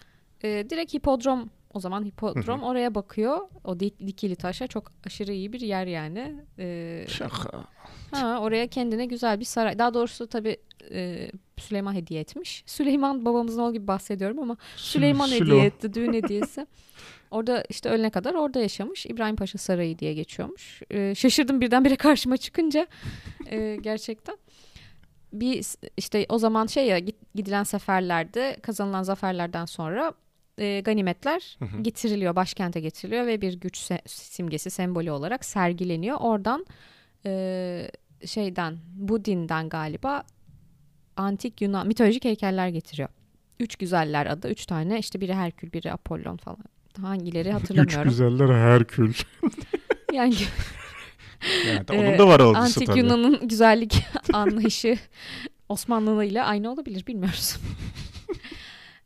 Ee, 0.44 0.66
direkt 0.70 0.94
hipodrom 0.94 1.50
o 1.74 1.80
zaman 1.80 2.04
hipodrom 2.04 2.62
oraya 2.62 2.94
bakıyor. 2.94 3.38
O 3.64 3.80
dik, 3.80 4.00
dikili 4.06 4.36
taşa 4.36 4.66
çok 4.66 4.92
aşırı 5.06 5.32
iyi 5.32 5.52
bir 5.52 5.60
yer 5.60 5.86
yani. 5.86 6.34
Ee, 6.58 7.04
Şaka. 7.08 7.64
ha, 8.10 8.38
oraya 8.40 8.66
kendine 8.66 9.06
güzel 9.06 9.40
bir 9.40 9.44
saray. 9.44 9.78
Daha 9.78 9.94
doğrusu 9.94 10.26
tabii 10.26 10.56
e, 10.90 11.30
Süleyman 11.58 11.94
hediye 11.94 12.20
etmiş. 12.20 12.62
Süleyman 12.66 13.24
babamızın 13.24 13.62
oğlu 13.62 13.72
gibi 13.72 13.86
bahsediyorum 13.86 14.38
ama 14.38 14.56
Süleyman 14.76 15.26
Sülo. 15.26 15.46
hediye 15.46 15.64
etti 15.64 15.94
düğün 15.94 16.12
hediyesi. 16.12 16.66
Orada 17.30 17.64
işte 17.68 17.88
ölene 17.88 18.10
kadar 18.10 18.34
orada 18.34 18.60
yaşamış. 18.60 19.06
İbrahim 19.06 19.36
Paşa 19.36 19.58
Sarayı 19.58 19.98
diye 19.98 20.14
geçiyormuş. 20.14 20.82
Ee, 20.90 21.14
şaşırdım 21.14 21.60
birdenbire 21.60 21.96
karşıma 21.96 22.36
çıkınca. 22.36 22.86
Ee, 23.50 23.78
gerçekten. 23.80 24.36
Bir 25.32 25.66
işte 25.96 26.26
o 26.28 26.38
zaman 26.38 26.66
şey 26.66 26.86
ya 26.86 26.98
gidilen 27.34 27.62
seferlerde 27.62 28.56
kazanılan 28.62 29.02
zaferlerden 29.02 29.64
sonra 29.64 30.12
e, 30.62 30.80
ganimetler 30.80 31.56
Hı 31.58 31.64
hı. 31.64 31.82
getiriliyor. 31.82 32.36
Başkente 32.36 32.80
getiriliyor 32.80 33.26
ve 33.26 33.40
bir 33.40 33.60
güç 33.60 33.78
se- 33.78 34.08
simgesi 34.08 34.70
sembolü 34.70 35.10
olarak 35.10 35.44
sergileniyor. 35.44 36.16
Oradan 36.20 36.66
e, 37.26 37.90
şeyden 38.26 38.78
bu 38.94 39.24
dinden 39.24 39.68
galiba 39.68 40.22
antik 41.16 41.62
Yunan 41.62 41.86
mitolojik 41.86 42.24
heykeller 42.24 42.68
getiriyor. 42.68 43.08
Üç 43.60 43.76
güzeller 43.76 44.26
adı. 44.26 44.48
Üç 44.50 44.66
tane 44.66 44.98
işte 44.98 45.20
biri 45.20 45.34
Herkül 45.34 45.72
biri 45.72 45.92
Apollon 45.92 46.36
falan. 46.36 46.64
Hangileri 47.00 47.48
Üç 47.48 47.54
hatırlamıyorum. 47.54 48.08
güzeller 48.08 48.48
Herkül. 48.48 49.14
yani 50.12 50.34
Yani 51.66 51.84
Ee, 51.92 51.98
onun 51.98 52.18
da 52.18 52.26
var 52.28 52.40
olgusu 52.40 52.62
antik 52.62 52.86
tabii. 52.86 52.98
Yunan'ın 52.98 53.48
güzellik 53.48 54.04
anlayışı 54.32 54.98
Osmanlı 55.68 56.24
ile 56.24 56.42
aynı 56.42 56.72
olabilir 56.72 57.06
bilmiyoruz. 57.06 57.56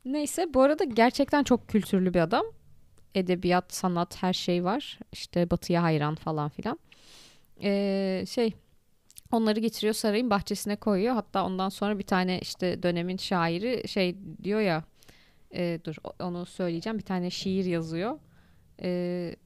Neyse 0.07 0.55
bu 0.55 0.63
arada 0.63 0.85
gerçekten 0.85 1.43
çok 1.45 1.69
kültürlü 1.69 2.15
bir 2.15 2.21
adam. 2.21 2.45
Edebiyat, 3.15 3.75
sanat 3.75 4.23
her 4.23 4.33
şey 4.33 4.65
var. 4.65 4.99
İşte 5.13 5.51
batıya 5.51 5.83
hayran 5.83 6.15
falan 6.15 6.49
filan. 6.49 6.79
Ee, 7.63 8.25
şey 8.29 8.55
onları 9.33 9.61
getiriyor 9.61 9.95
sarayın 9.95 10.31
bahçesine 10.31 10.77
koyuyor. 10.77 11.15
Hatta 11.15 11.45
ondan 11.45 11.69
sonra 11.69 11.99
bir 11.99 12.05
tane 12.07 12.41
işte 12.41 12.83
dönemin 12.83 13.17
şairi 13.17 13.89
şey 13.89 14.17
diyor 14.43 14.61
ya 14.61 14.85
e, 15.55 15.81
dur 15.85 15.97
onu 16.21 16.47
söyleyeceğim. 16.47 16.99
Bir 16.99 17.05
tane 17.05 17.31
şiir 17.31 17.65
yazıyor. 17.65 18.19
Ee, 18.83 19.37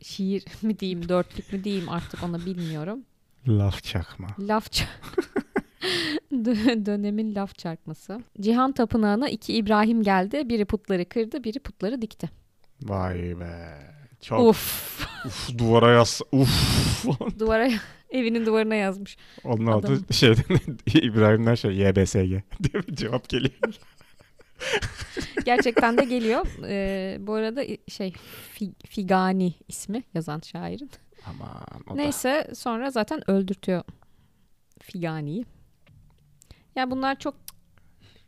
şiir 0.00 0.44
mi 0.62 0.78
diyeyim 0.78 1.08
dörtlük 1.08 1.52
mü 1.52 1.64
diyeyim 1.64 1.88
artık 1.88 2.22
onu 2.22 2.46
bilmiyorum. 2.46 3.04
Laf 3.48 3.82
çakma. 3.82 4.28
Laf 4.38 4.66
ça- 4.66 4.84
Dö- 5.16 5.42
dönemin 6.86 7.34
laf 7.34 7.58
çarpması. 7.58 8.20
Cihan 8.40 8.72
Tapınağı'na 8.72 9.28
iki 9.28 9.54
İbrahim 9.54 10.02
geldi. 10.02 10.48
Biri 10.48 10.64
putları 10.64 11.08
kırdı, 11.08 11.44
biri 11.44 11.58
putları 11.58 12.02
dikti. 12.02 12.30
Vay 12.82 13.40
be. 13.40 13.78
Çok 14.20 14.40
Uf. 14.40 15.06
uf, 15.26 15.58
duvara 15.58 15.90
yaz. 15.90 16.20
Uf. 16.32 17.04
Duvara 17.38 17.70
evinin 18.10 18.46
duvarına 18.46 18.74
yazmış. 18.74 19.16
Onun 19.44 19.66
adı 19.66 20.14
şeyden 20.14 20.44
İbrahim'den 20.94 21.54
şey 21.54 21.70
YBSG 21.70 22.14
diye 22.62 22.82
bir 22.88 22.94
cevap 22.96 23.28
geliyor. 23.28 23.54
Gerçekten 25.44 25.98
de 25.98 26.04
geliyor. 26.04 26.46
Ee, 26.64 27.16
bu 27.20 27.34
arada 27.34 27.64
şey 27.88 28.12
Fi- 28.58 28.86
Figani 28.86 29.54
ismi 29.68 30.02
yazan 30.14 30.40
şairin. 30.40 30.90
Aman 31.26 31.66
o 31.86 31.90
da. 31.90 31.94
Neyse 31.94 32.50
sonra 32.54 32.90
zaten 32.90 33.30
öldürtüyor 33.30 33.82
Figani'yi. 34.82 35.44
Ya 36.76 36.90
bunlar 36.90 37.18
çok 37.18 37.34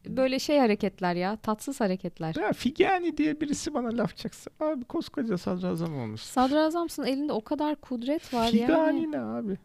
böyle 0.07 0.39
şey 0.39 0.59
hareketler 0.59 1.15
ya. 1.15 1.37
Tatsız 1.37 1.81
hareketler. 1.81 2.35
Ya 2.35 2.53
Figani 2.53 3.17
diye 3.17 3.41
birisi 3.41 3.75
bana 3.75 3.99
laf 3.99 4.17
çaksa. 4.17 4.51
Abi 4.61 4.85
koskoca 4.85 5.39
sadrazam 5.39 5.99
olmuş. 5.99 6.21
Sadrazamsın 6.21 7.05
elinde 7.05 7.33
o 7.33 7.45
kadar 7.45 7.77
kudret 7.77 8.35
var 8.35 8.45
yani. 8.45 8.51
Figani 8.67 9.13
ne 9.13 9.21
abi? 9.21 9.57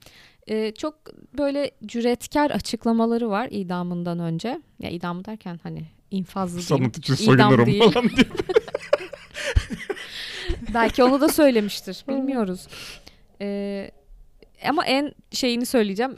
Ee, 0.48 0.72
çok 0.72 0.96
böyle 1.38 1.72
cüretkar 1.86 2.52
açıklamaları 2.52 3.30
var 3.30 3.48
idamından 3.52 4.20
önce. 4.20 4.62
Ya 4.80 4.90
idamı 4.90 5.26
derken 5.26 5.60
hani 5.64 5.84
infazlı 6.12 6.58
değil. 6.58 6.68
Sanat 6.68 6.98
için 6.98 7.16
soyunurum 7.16 7.66
değil. 7.66 7.92
falan 7.92 8.10
diye. 8.10 8.26
Belki 10.74 11.04
onu 11.04 11.22
da 11.22 11.30
söylemiştir. 11.30 12.06
Bilmiyoruz. 12.08 12.68
Ee, 13.42 13.92
ama 14.68 14.86
en 14.86 15.14
şeyini 15.32 15.66
söyleyeceğim. 15.66 16.16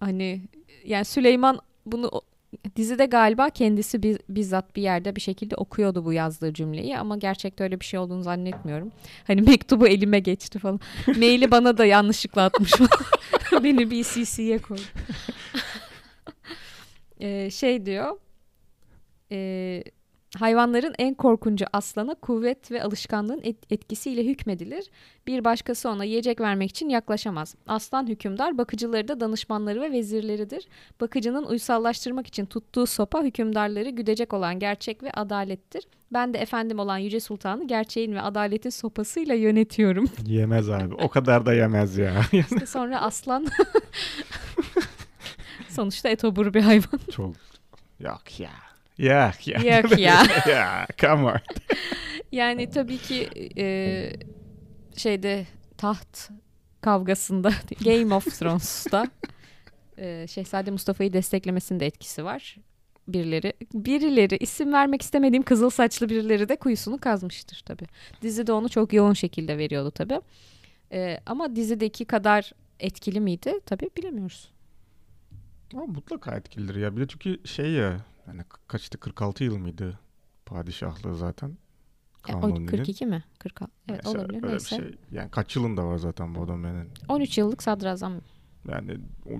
Hani 0.00 0.42
yani 0.84 1.04
Süleyman 1.04 1.58
bunu 1.86 2.10
dizide 2.76 3.06
galiba 3.06 3.50
kendisi 3.50 4.02
bi- 4.02 4.18
bizzat 4.28 4.76
bir 4.76 4.82
yerde 4.82 5.16
bir 5.16 5.20
şekilde 5.20 5.54
okuyordu 5.56 6.04
bu 6.04 6.12
yazdığı 6.12 6.52
cümleyi 6.54 6.98
ama 6.98 7.16
gerçekte 7.16 7.64
öyle 7.64 7.80
bir 7.80 7.84
şey 7.84 8.00
olduğunu 8.00 8.22
zannetmiyorum. 8.22 8.92
Hani 9.26 9.42
mektubu 9.42 9.86
elime 9.88 10.18
geçti 10.18 10.58
falan. 10.58 10.80
Maili 11.06 11.50
bana 11.50 11.78
da 11.78 11.84
yanlışlıkla 11.86 12.44
atmış 12.44 12.70
falan. 12.72 13.64
Beni 13.64 13.90
bir 13.90 14.04
CC'ye 14.04 14.58
koy. 14.58 14.78
Ee, 17.20 17.50
şey 17.50 17.86
diyor. 17.86 18.16
e, 19.32 19.84
hayvanların 20.38 20.94
en 20.98 21.14
korkuncu 21.14 21.64
aslana 21.72 22.14
kuvvet 22.14 22.70
ve 22.70 22.82
alışkanlığın 22.82 23.40
et- 23.44 23.72
etkisiyle 23.72 24.24
hükmedilir. 24.24 24.90
Bir 25.26 25.44
başkası 25.44 25.88
ona 25.88 26.04
yiyecek 26.04 26.40
vermek 26.40 26.70
için 26.70 26.88
yaklaşamaz. 26.88 27.54
Aslan 27.66 28.06
hükümdar 28.06 28.58
bakıcıları 28.58 29.08
da 29.08 29.20
danışmanları 29.20 29.80
ve 29.80 29.92
vezirleridir. 29.92 30.68
Bakıcının 31.00 31.42
uysallaştırmak 31.46 32.26
için 32.26 32.46
tuttuğu 32.46 32.86
sopa 32.86 33.22
hükümdarları 33.22 33.90
güdecek 33.90 34.32
olan 34.32 34.58
gerçek 34.58 35.02
ve 35.02 35.10
adalettir. 35.12 35.84
Ben 36.12 36.34
de 36.34 36.38
efendim 36.38 36.78
olan 36.78 36.98
Yüce 36.98 37.20
Sultan'ı 37.20 37.66
gerçeğin 37.66 38.14
ve 38.14 38.20
adaletin 38.22 38.70
sopasıyla 38.70 39.34
yönetiyorum. 39.34 40.10
Yemez 40.26 40.70
abi. 40.70 40.94
O 40.94 41.08
kadar 41.08 41.46
da 41.46 41.54
yemez 41.54 41.98
ya. 41.98 42.22
İşte 42.32 42.66
sonra 42.66 43.00
aslan 43.00 43.46
sonuçta 45.68 46.08
etobur 46.08 46.54
bir 46.54 46.60
hayvan. 46.62 47.00
Çok 47.12 47.34
yok 48.00 48.40
ya. 48.40 48.50
Yak 48.98 49.48
ya. 49.48 49.76
Yok 49.76 49.98
ya. 49.98 50.22
ya 50.48 50.86
come 50.98 51.24
on. 51.24 51.40
Yani 52.32 52.70
tabii 52.70 52.98
ki 52.98 53.28
e, 53.58 53.66
şeyde 54.96 55.46
taht 55.78 56.30
kavgasında 56.80 57.50
Game 57.84 58.14
of 58.14 58.38
Thrones'ta 58.38 59.06
e, 59.98 60.26
Şehzade 60.26 60.70
Mustafa'yı 60.70 61.12
desteklemesinde 61.12 61.86
etkisi 61.86 62.24
var. 62.24 62.56
Birileri 63.08 63.52
birileri 63.74 64.36
isim 64.36 64.72
vermek 64.72 65.02
istemediğim 65.02 65.42
kızıl 65.42 65.70
saçlı 65.70 66.08
birileri 66.08 66.48
de 66.48 66.56
kuyusunu 66.56 66.98
kazmıştır 66.98 67.62
tabii. 67.66 67.86
Dizide 68.22 68.52
onu 68.52 68.68
çok 68.68 68.92
yoğun 68.92 69.12
şekilde 69.12 69.58
veriyordu 69.58 69.90
tabii. 69.90 70.20
E, 70.92 71.20
ama 71.26 71.56
dizideki 71.56 72.04
kadar 72.04 72.52
etkili 72.80 73.20
miydi? 73.20 73.60
Tabii 73.66 73.90
bilemiyoruz. 73.96 74.52
Ama 75.74 75.86
mutlaka 75.86 76.36
etkilidir 76.36 76.74
ya. 76.74 76.96
Bir 76.96 77.00
de 77.00 77.06
çünkü 77.06 77.48
şey 77.48 77.70
ya 77.70 78.00
hani 78.26 78.40
ka- 78.42 78.58
kaçtı 78.68 78.98
46 79.00 79.44
yıl 79.44 79.58
mıydı 79.58 79.98
padişahlığı 80.46 81.16
zaten. 81.16 81.48
E, 82.28 82.32
Kanuni'nin. 82.32 82.66
42 82.66 83.06
mi? 83.06 83.24
46. 83.38 83.72
Evet 83.88 84.04
Neyse, 84.04 84.18
olabilir. 84.18 84.34
öyle 84.34 84.46
bir 84.46 84.52
Neyse. 84.52 84.76
şey. 84.76 84.94
Yani 85.10 85.30
kaç 85.30 85.56
yılında 85.56 85.86
var 85.86 85.98
zaten 85.98 86.34
bu 86.34 86.42
adam 86.42 86.64
yani. 86.64 86.88
13 87.08 87.38
yıllık 87.38 87.62
sadrazam 87.62 88.20
Yani 88.68 88.98
o, 89.26 89.30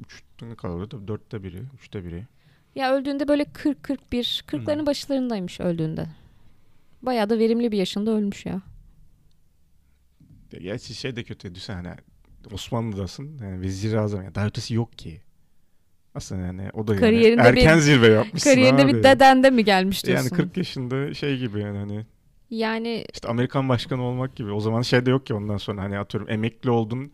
üçte 0.00 0.48
ne 0.48 0.54
kadar 0.54 0.90
da 0.90 1.08
dörtte 1.08 1.42
biri, 1.42 1.62
üçte 1.74 2.04
biri. 2.04 2.26
Ya 2.74 2.94
öldüğünde 2.94 3.28
böyle 3.28 3.42
40-41, 3.42 4.44
40'ların 4.46 4.78
Hmm. 4.78 4.86
başlarındaymış 4.86 5.60
öldüğünde. 5.60 6.06
Bayağı 7.02 7.30
da 7.30 7.38
verimli 7.38 7.72
bir 7.72 7.78
yaşında 7.78 8.10
ölmüş 8.10 8.46
ya. 8.46 8.62
Ya 10.52 10.58
Gerçi 10.58 10.94
şey 10.94 11.16
de 11.16 11.24
kötü. 11.24 11.54
Düşünsene 11.54 11.76
hani 11.88 11.96
Osmanlı'dasın. 12.52 13.38
Yani 13.38 13.60
vezir 13.60 13.94
azam. 13.94 14.22
Yani 14.22 14.34
daha 14.34 14.46
ötesi 14.46 14.74
yok 14.74 14.98
ki. 14.98 15.20
Aslında 16.16 16.46
yani 16.46 16.70
o 16.72 16.86
da 16.86 16.92
yani 16.92 17.00
Kariyerinde 17.00 17.42
erken 17.42 17.76
bir- 17.76 17.82
zirve 17.82 18.08
yapmışsın 18.08 18.50
Kariyerinde 18.50 18.82
abi. 18.84 18.94
bir 18.94 19.02
dedende 19.02 19.50
mi 19.50 19.64
gelmiş 19.64 20.04
Yani 20.04 20.12
diyorsun? 20.12 20.36
40 20.36 20.56
yaşında 20.56 21.14
şey 21.14 21.38
gibi 21.38 21.60
yani 21.60 21.78
hani 21.78 22.06
Yani 22.50 23.04
işte 23.14 23.28
Amerikan 23.28 23.68
başkanı 23.68 24.02
olmak 24.02 24.36
gibi. 24.36 24.50
O 24.52 24.60
zaman 24.60 24.82
şey 24.82 25.06
de 25.06 25.10
yok 25.10 25.26
ki 25.26 25.34
ondan 25.34 25.56
sonra 25.56 25.82
hani 25.82 25.98
atıyorum 25.98 26.30
emekli 26.30 26.70
oldun 26.70 27.12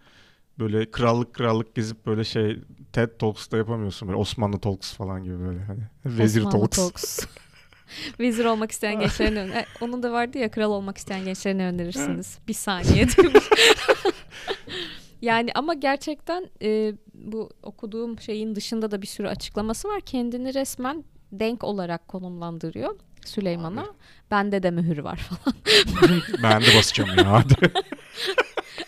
böyle 0.58 0.90
krallık 0.90 1.34
krallık 1.34 1.74
gezip 1.74 2.06
böyle 2.06 2.24
şey 2.24 2.58
TED 2.92 3.08
Talks'ta 3.18 3.56
yapamıyorsun 3.56 4.08
böyle 4.08 4.18
Osmanlı 4.18 4.58
Talks 4.60 4.92
falan 4.92 5.24
gibi 5.24 5.38
böyle 5.40 5.60
hani 5.64 5.80
vezir 6.04 6.40
Osmanlı 6.40 6.68
Talks. 6.68 6.76
Talks. 6.76 7.26
Vezir 8.20 8.44
olmak 8.44 8.70
isteyen 8.72 9.00
gençlerin 9.00 9.36
ön- 9.36 9.50
e, 9.50 9.66
onun 9.80 10.02
da 10.02 10.12
vardı 10.12 10.38
ya 10.38 10.50
kral 10.50 10.70
olmak 10.70 10.98
isteyen 10.98 11.24
gençlerine 11.24 11.64
önerirsiniz. 11.66 12.38
bir 12.48 12.52
saniye 12.54 13.06
demiş. 13.08 13.44
yani 15.22 15.50
ama 15.54 15.74
gerçekten 15.74 16.50
e, 16.62 16.92
bu 17.24 17.50
okuduğum 17.62 18.20
şeyin 18.20 18.54
dışında 18.54 18.90
da 18.90 19.02
bir 19.02 19.06
sürü 19.06 19.28
açıklaması 19.28 19.88
var. 19.88 20.00
Kendini 20.00 20.54
resmen 20.54 21.04
denk 21.32 21.64
olarak 21.64 22.08
konumlandırıyor 22.08 22.98
Süleyman'a. 23.24 23.86
Bende 24.30 24.62
de 24.62 24.70
mühür 24.70 24.98
var 24.98 25.16
falan. 25.16 25.56
ben 26.42 26.62
de 26.62 26.66
basacağım 26.78 27.18
ya 27.18 27.32
hadi. 27.32 27.54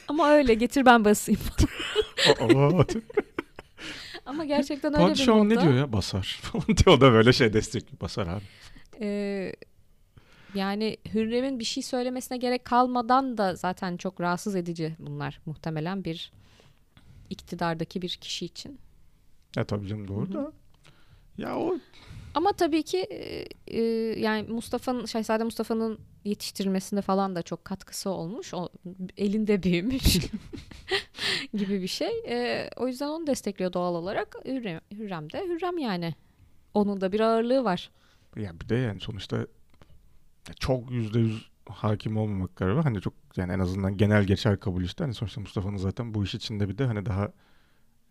Ama 0.08 0.30
öyle 0.30 0.54
getir 0.54 0.86
ben 0.86 1.04
basayım. 1.04 1.40
Ama 4.26 4.44
gerçekten 4.44 4.94
öyle 4.94 5.04
bir 5.04 5.08
Padişahım 5.08 5.48
ne 5.48 5.54
modda. 5.54 5.62
diyor 5.62 5.74
ya 5.74 5.92
basar 5.92 6.40
falan 6.42 6.76
diyor 6.76 7.00
da 7.00 7.12
böyle 7.12 7.32
şey 7.32 7.52
destekliyor 7.52 8.00
basar 8.00 8.26
abi. 8.26 8.42
Ee, 9.00 9.52
yani 10.54 10.96
Hürrem'in 11.14 11.58
bir 11.58 11.64
şey 11.64 11.82
söylemesine 11.82 12.38
gerek 12.38 12.64
kalmadan 12.64 13.38
da 13.38 13.54
zaten 13.54 13.96
çok 13.96 14.20
rahatsız 14.20 14.56
edici 14.56 14.96
bunlar 14.98 15.40
muhtemelen 15.46 16.04
bir 16.04 16.32
iktidardaki 17.34 18.02
bir 18.02 18.08
kişi 18.08 18.46
için. 18.46 18.78
Ya 19.56 19.64
tabii 19.64 19.86
canım 19.88 20.08
doğru 20.08 20.32
da. 20.32 20.52
Ya 21.38 21.58
o 21.58 21.78
Ama 22.34 22.52
tabii 22.52 22.82
ki 22.82 22.98
e, 22.98 23.46
e, 23.66 23.82
yani 24.20 24.48
Mustafa'nın 24.48 25.06
Şehzade 25.06 25.44
Mustafa'nın 25.44 25.98
yetiştirilmesinde 26.24 27.02
falan 27.02 27.36
da 27.36 27.42
çok 27.42 27.64
katkısı 27.64 28.10
olmuş. 28.10 28.54
O 28.54 28.68
elinde 29.16 29.62
büyümüş 29.62 30.02
gibi 31.54 31.82
bir 31.82 31.88
şey. 31.88 32.22
E, 32.28 32.70
o 32.76 32.86
yüzden 32.88 33.08
onu 33.08 33.26
destekliyor 33.26 33.72
doğal 33.72 33.94
olarak. 33.94 34.36
Hürrem, 34.44 34.80
Hürrem 34.92 35.32
de 35.32 35.44
Hürrem 35.48 35.78
yani. 35.78 36.14
Onun 36.74 37.00
da 37.00 37.12
bir 37.12 37.20
ağırlığı 37.20 37.64
var. 37.64 37.90
ya 38.36 38.60
bir 38.60 38.68
de 38.68 38.74
yani 38.76 39.00
sonuçta 39.00 39.46
çok 40.60 40.90
yüzde 40.90 41.18
yüz 41.18 41.50
hakim 41.70 42.16
olmamak 42.16 42.56
galiba. 42.56 42.84
Hani 42.84 43.00
çok 43.00 43.14
yani 43.36 43.52
en 43.52 43.58
azından 43.58 43.96
genel 43.96 44.24
geçer 44.24 44.60
kabul 44.60 44.82
işte. 44.84 45.04
Hani 45.04 45.14
sonuçta 45.14 45.40
Mustafa'nın 45.40 45.76
zaten 45.76 46.14
bu 46.14 46.24
iş 46.24 46.34
içinde 46.34 46.68
bir 46.68 46.78
de 46.78 46.84
hani 46.84 47.06
daha 47.06 47.32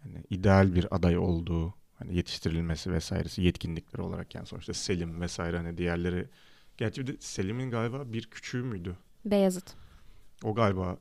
hani 0.03 0.23
ideal 0.29 0.75
bir 0.75 0.95
aday 0.95 1.17
olduğu 1.17 1.73
hani 1.95 2.15
yetiştirilmesi 2.15 2.91
vesairesi 2.93 3.41
yetkinlikleri 3.41 4.01
olarak 4.01 4.35
yani 4.35 4.45
sonuçta 4.45 4.73
Selim 4.73 5.21
vesaire 5.21 5.57
hani 5.57 5.77
diğerleri 5.77 6.27
gerçi 6.77 7.01
bir 7.01 7.07
de 7.07 7.17
Selim'in 7.19 7.71
galiba 7.71 8.13
bir 8.13 8.25
küçüğü 8.25 8.63
müydü? 8.63 8.97
Beyazıt. 9.25 9.73
O 10.43 10.55
galiba 10.55 10.97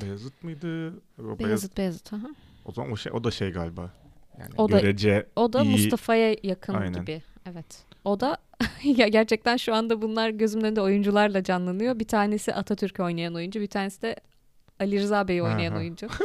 Beyazıt 0.00 0.42
mıydı? 0.44 0.88
O 0.92 0.98
Beyazıt. 1.18 1.40
Beyazıt 1.40 1.76
Beyazıt. 1.78 2.12
Aha. 2.12 2.26
O 2.64 2.72
zaman 2.72 2.92
o 2.92 2.96
şey 2.96 3.12
o 3.12 3.24
da 3.24 3.30
şey 3.30 3.50
galiba. 3.52 3.90
Yani 4.38 4.50
O 4.56 4.70
da- 4.70 4.80
görece 4.80 5.26
O 5.36 5.52
da 5.52 5.62
iyi- 5.62 5.72
Mustafa'ya 5.72 6.36
yakın 6.42 6.74
Aynen. 6.74 7.00
gibi. 7.00 7.22
Evet. 7.46 7.84
O 8.04 8.20
da 8.20 8.36
ya 8.84 9.08
gerçekten 9.08 9.56
şu 9.56 9.74
anda 9.74 10.02
bunlar 10.02 10.30
gözümün 10.30 10.64
önünde 10.64 10.80
oyuncularla 10.80 11.42
canlanıyor. 11.42 11.98
Bir 11.98 12.08
tanesi 12.08 12.54
Atatürk 12.54 13.00
oynayan 13.00 13.34
oyuncu, 13.34 13.60
bir 13.60 13.66
tanesi 13.66 14.02
de 14.02 14.16
Ali 14.80 15.00
Rıza 15.00 15.28
Bey'i 15.28 15.42
oynayan 15.42 15.76
oyuncu. 15.76 16.06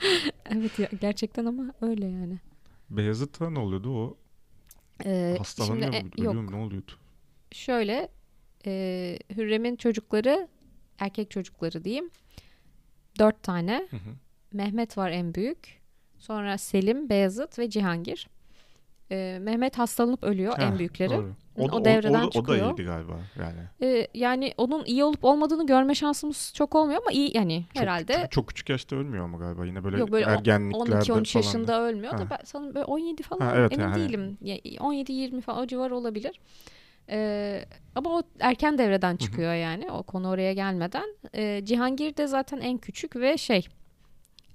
evet 0.50 0.78
ya, 0.78 0.88
gerçekten 1.00 1.44
ama 1.44 1.74
öyle 1.80 2.06
yani. 2.06 2.38
Beyazıt'a 2.90 3.50
ne 3.50 3.58
oluyordu 3.58 3.98
o? 3.98 4.16
Ee, 5.04 5.34
Hastalanıyor 5.38 5.92
şimdi, 5.92 6.06
e, 6.06 6.20
Ölüyor? 6.20 6.52
Ne 6.52 6.56
oluyordu? 6.56 6.92
şöyle 7.52 8.08
e, 8.66 9.18
Hürrem'in 9.36 9.76
çocukları 9.76 10.48
erkek 10.98 11.30
çocukları 11.30 11.84
diyeyim. 11.84 12.10
Dört 13.18 13.42
tane. 13.42 13.88
Hı 13.90 13.96
hı. 13.96 14.14
Mehmet 14.52 14.98
var 14.98 15.10
en 15.10 15.34
büyük. 15.34 15.82
Sonra 16.18 16.58
Selim, 16.58 17.08
Beyazıt 17.08 17.58
ve 17.58 17.70
Cihangir. 17.70 18.28
Ee, 19.10 19.38
Mehmet 19.40 19.78
hastalanıp 19.78 20.24
ölüyor 20.24 20.54
en 20.58 20.70
Ha, 20.72 20.78
büyükleri. 20.78 21.10
doğru. 21.10 21.34
O, 21.58 21.64
O 21.64 21.80
da, 21.80 21.84
devreden 21.84 22.14
o, 22.14 22.16
o, 22.18 22.20
da, 22.22 22.26
o 22.26 22.26
da 22.26 22.30
çıkıyor. 22.30 22.66
iyiydi 22.70 22.82
galiba 22.84 23.12
yani. 23.40 23.60
Ee, 23.82 24.06
yani 24.14 24.54
onun 24.56 24.84
iyi 24.84 25.04
olup 25.04 25.24
olmadığını 25.24 25.66
görme 25.66 25.94
şansımız 25.94 26.52
çok 26.54 26.74
olmuyor 26.74 27.00
ama 27.02 27.12
iyi 27.12 27.36
yani 27.36 27.64
Çok, 27.74 27.82
herhalde. 27.82 28.12
Çok, 28.22 28.30
çok 28.30 28.48
küçük 28.48 28.68
yaşta 28.70 28.96
ölmüyor 28.96 29.24
ama 29.24 29.38
galiba 29.38 29.66
yine 29.66 29.84
böyle, 29.84 29.98
Yok, 29.98 30.12
böyle 30.12 30.26
o- 30.26 30.30
ergenliklerde 30.30 30.92
12-13 30.94 31.32
falan. 31.32 31.42
yaşında 31.44 31.82
ölmüyor 31.82 32.12
da 32.12 32.20
Ha. 32.24 32.26
ben 32.30 32.38
sanırım 32.44 32.74
böyle 32.74 32.84
17 32.84 33.22
falan 33.22 33.40
Ha, 33.40 33.52
evet 33.56 33.72
emin 33.72 33.82
yani. 33.84 33.94
değilim. 33.94 34.38
Ya, 34.40 34.56
17-20 34.56 35.40
falan 35.40 35.62
o 35.62 35.66
civar 35.66 35.90
olabilir. 35.90 36.40
Ee, 37.10 37.64
ama 37.94 38.10
o 38.18 38.22
erken 38.40 38.78
devreden 38.78 39.16
çıkıyor 39.16 39.54
yani 39.54 39.90
o 39.90 40.02
konu 40.02 40.28
oraya 40.28 40.52
gelmeden. 40.52 41.16
Ee, 41.34 41.60
Cihangir 41.64 42.16
de 42.16 42.26
zaten 42.26 42.58
en 42.60 42.78
küçük 42.78 43.16
ve 43.16 43.38
şey 43.38 43.66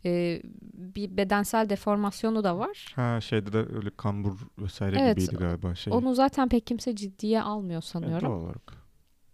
e, 0.05 0.41
bir 0.73 1.17
bedensel 1.17 1.69
deformasyonu 1.69 2.43
da 2.43 2.60
var. 2.60 2.93
Ha 2.95 3.21
şeyde 3.21 3.53
de 3.53 3.57
öyle 3.57 3.89
kambur 3.97 4.33
vesaire 4.60 4.99
Evet, 4.99 5.17
gibiydi 5.17 5.36
galiba 5.36 5.75
şey. 5.75 5.93
Onu 5.93 6.15
zaten 6.15 6.49
pek 6.49 6.67
kimse 6.67 6.95
ciddiye 6.95 7.41
almıyor 7.41 7.73
Yani 7.73 7.81
sanıyorum. 7.81 8.29
doğal 8.29 8.41
olarak. 8.41 8.73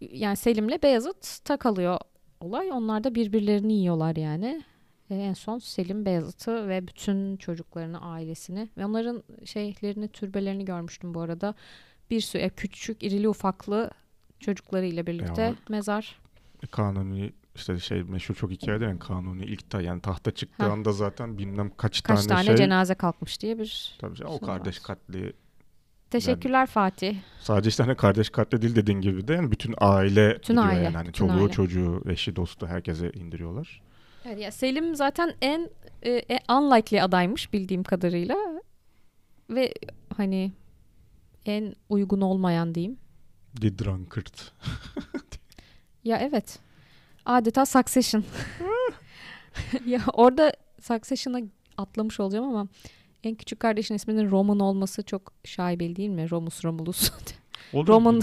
yani 0.01 0.35
Selim'le 0.35 0.81
Beyazıt 0.83 1.49
kalıyor 1.59 1.99
olay. 2.39 2.71
Onlar 2.71 3.03
da 3.03 3.15
birbirlerini 3.15 3.73
yiyorlar 3.73 4.15
yani. 4.15 4.63
E, 5.09 5.15
en 5.15 5.33
son 5.33 5.59
Selim 5.59 6.05
Beyazıt'ı 6.05 6.67
ve 6.67 6.87
bütün 6.87 7.37
çocuklarını, 7.37 8.01
ailesini 8.01 8.69
ve 8.77 8.85
onların 8.85 9.23
şeylerini, 9.45 10.07
türbelerini 10.07 10.65
görmüştüm 10.65 11.13
bu 11.13 11.21
arada. 11.21 11.55
Bir 12.09 12.21
sürü 12.21 12.41
e, 12.41 12.49
küçük, 12.49 13.03
irili 13.03 13.29
ufaklı 13.29 13.91
çocuklarıyla 14.39 15.07
birlikte 15.07 15.41
Ya 15.41 15.55
mezar. 15.69 16.19
E, 16.63 16.67
Kanuni 16.67 17.33
işte 17.55 17.79
şey 17.79 18.03
meşhur 18.03 18.35
çok 18.35 18.51
hikaye 18.51 18.79
yani 18.83 18.99
Kanuni 18.99 19.45
ilk 19.45 19.69
ta 19.69 19.81
yani 19.81 20.01
tahta 20.01 20.31
çıktığı 20.31 20.65
Ha. 20.65 20.71
anda 20.71 20.91
zaten 20.91 21.37
bilmem 21.37 21.71
kaç, 21.77 22.03
Kaç 22.03 22.17
tane, 22.25 22.27
tane 22.27 22.45
şey. 22.45 22.55
cenaze 22.55 22.95
kalkmış 22.95 23.41
diye 23.41 23.59
bir 23.59 23.95
Tabii 23.99 24.15
canım, 24.15 24.31
o 24.33 24.37
şey 24.39 24.47
kardeş 24.47 24.77
var. 24.77 24.83
katli 24.83 25.33
Teşekkürler 26.09 26.67
Fatih. 26.67 27.15
Sadece 27.39 27.69
işte 27.69 27.83
hani 27.83 27.95
kardeş 27.95 28.29
katli 28.29 28.61
değil 28.61 28.75
dediğin 28.75 29.01
gibi 29.01 29.27
de 29.27 29.33
yani 29.33 29.51
bütün 29.51 29.75
aile 29.77 30.35
Bütün 30.35 30.53
gidiyor 30.55 30.69
aile, 30.73 30.83
yani. 30.83 30.95
Hani 30.95 31.07
bütün 31.07 31.27
çoluğu 31.27 31.41
aile. 31.41 31.51
çocuğu 31.51 32.01
eşi 32.09 32.35
dostu 32.35 32.67
herkese 32.67 33.11
indiriyorlar. 33.11 33.81
Evet, 34.25 34.39
ya 34.39 34.51
Selim 34.51 34.95
zaten 34.95 35.33
en 35.41 35.69
e, 36.01 36.11
e, 36.11 36.39
unlikely 36.53 37.01
adaymış 37.01 37.53
bildiğim 37.53 37.83
kadarıyla 37.83 38.35
ve 39.49 39.73
hani 40.17 40.51
en 41.45 41.75
uygun 41.89 42.21
olmayan 42.21 42.75
diyeyim. 42.75 42.97
The 43.61 43.77
Drunkard. 43.79 44.33
Ya 46.03 46.17
evet. 46.17 46.59
Adeta 47.25 47.65
Succession. 47.65 48.23
ya 49.85 50.01
orada 50.13 50.53
Succession'a 50.81 51.39
atlamış 51.77 52.19
olacağım 52.19 52.45
ama 52.45 52.67
en 53.23 53.35
küçük 53.35 53.59
kardeşin 53.59 53.95
isminin 53.95 54.31
Roman 54.31 54.59
olması 54.59 55.03
çok 55.03 55.33
şaibeli 55.43 55.95
değil 55.95 56.09
mi? 56.09 56.31
Romus 56.31 56.65
Romulus. 56.65 57.11
Roman. 57.73 58.21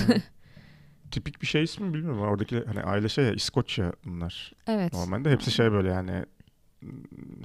Tipik 1.10 1.42
bir 1.42 1.46
şey 1.46 1.62
ismi 1.62 1.94
bilmiyorum. 1.94 2.20
Oradaki 2.20 2.64
hani 2.64 2.82
aile 2.82 3.08
şey 3.08 3.24
ya 3.24 3.32
İskoçya 3.32 3.92
bunlar. 4.04 4.52
evet. 4.66 4.92
Normalde 4.92 5.30
hepsi 5.30 5.50
şey 5.50 5.72
böyle 5.72 5.88
yani 5.88 6.24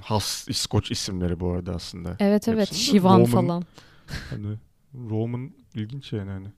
has 0.02 0.48
İskoç 0.48 0.90
isimleri 0.90 1.40
bu 1.40 1.50
arada 1.50 1.74
aslında. 1.74 2.16
Evet 2.20 2.48
evet. 2.48 2.60
Hepsinde 2.60 2.80
Şivan 2.80 3.20
Roman- 3.20 3.30
falan. 3.30 3.64
Hani 4.30 4.56
Roman 4.94 5.50
ilginç 5.74 6.12
yani 6.12 6.30
hani. 6.30 6.48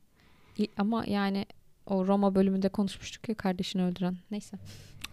Ama 0.76 1.04
yani 1.06 1.46
o 1.90 2.06
Roma 2.06 2.34
bölümünde 2.34 2.68
konuşmuştuk 2.68 3.28
ya 3.28 3.34
kardeşini 3.34 3.82
öldüren. 3.82 4.16
Neyse. 4.30 4.56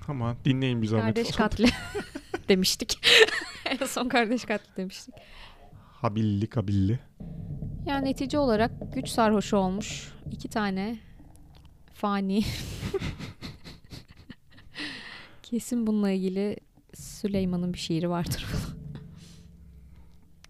Ama 0.08 0.36
dinleyin 0.46 0.82
bir 0.82 0.88
zahmet. 0.88 1.16
Kardeş 1.16 1.36
katli 1.36 1.66
demiştik. 2.50 3.00
en 3.66 3.86
son 3.86 4.10
kardeş 4.10 4.46
katli 4.46 4.78
demiştik. 4.78 5.16
Habilli 5.92 6.48
kabilli. 6.48 7.00
Yani 7.88 8.06
netice 8.06 8.40
olarak 8.40 8.72
güç 8.94 9.08
sarhoşu 9.08 9.58
olmuş. 9.58 10.12
iki 10.32 10.48
tane 10.48 10.98
fani. 11.94 12.44
Kesin 15.44 15.88
bununla 15.88 16.12
ilgili 16.12 16.58
Süleyman'ın 16.94 17.74
bir 17.74 17.78
şiiri 17.80 18.10
vardır. 18.10 18.46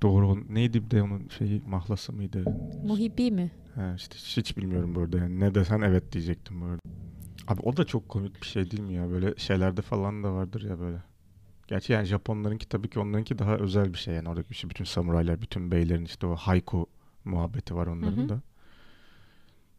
Doğru. 0.01 0.53
Neydi 0.53 0.85
bir 0.85 0.91
de 0.91 1.01
onun 1.03 1.27
şeyi 1.37 1.61
mahlası 1.67 2.13
mıydı? 2.13 2.45
Muhibbi 2.85 3.31
mi? 3.31 3.51
Ha, 3.75 3.93
işte 3.95 4.15
hiç, 4.15 4.37
hiç 4.37 4.57
bilmiyorum 4.57 4.95
burada 4.95 5.17
yani. 5.17 5.39
Ne 5.39 5.55
desen 5.55 5.81
evet 5.81 6.11
diyecektim 6.11 6.61
bu 6.61 6.65
arada. 6.65 6.79
Abi 7.47 7.61
o 7.61 7.77
da 7.77 7.85
çok 7.85 8.09
komik 8.09 8.41
bir 8.41 8.47
şey 8.47 8.71
değil 8.71 8.83
mi 8.83 8.93
ya? 8.93 9.09
Böyle 9.09 9.33
şeylerde 9.37 9.81
falan 9.81 10.23
da 10.23 10.33
vardır 10.33 10.61
ya 10.69 10.79
böyle. 10.79 10.97
Gerçi 11.67 11.93
yani 11.93 12.05
Japonlarınki 12.05 12.69
tabii 12.69 12.89
ki 12.89 12.99
onlarınki 12.99 13.39
daha 13.39 13.55
özel 13.55 13.93
bir 13.93 13.97
şey 13.97 14.13
yani. 14.13 14.29
Oradaki 14.29 14.51
işte 14.51 14.69
bütün 14.69 14.85
samuraylar, 14.85 15.41
bütün 15.41 15.71
beylerin 15.71 16.05
işte 16.05 16.27
o 16.27 16.35
haiku 16.35 16.87
muhabbeti 17.25 17.75
var 17.75 17.87
onların 17.87 18.17
Hı 18.17 18.21
hı. 18.21 18.29
da. 18.29 18.41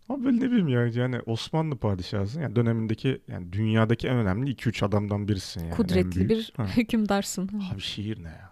Ama 0.08 0.24
böyle 0.24 0.36
ne 0.36 0.50
bileyim 0.50 0.68
ya 0.68 0.86
yani 0.86 1.20
Osmanlı 1.26 1.76
padişahısın 1.76 2.40
yani 2.40 2.56
dönemindeki 2.56 3.22
yani 3.28 3.52
dünyadaki 3.52 4.08
en 4.08 4.16
önemli 4.16 4.50
2-3 4.50 4.84
adamdan 4.84 5.28
birisin 5.28 5.60
yani. 5.60 5.74
Kudretli 5.74 6.16
büyük. 6.16 6.30
bir 6.30 6.52
Ha. 6.56 6.66
hükümdarsın. 6.76 7.50
Abi 7.72 7.80
şiir 7.80 8.24
ne 8.24 8.28
ya? 8.28 8.50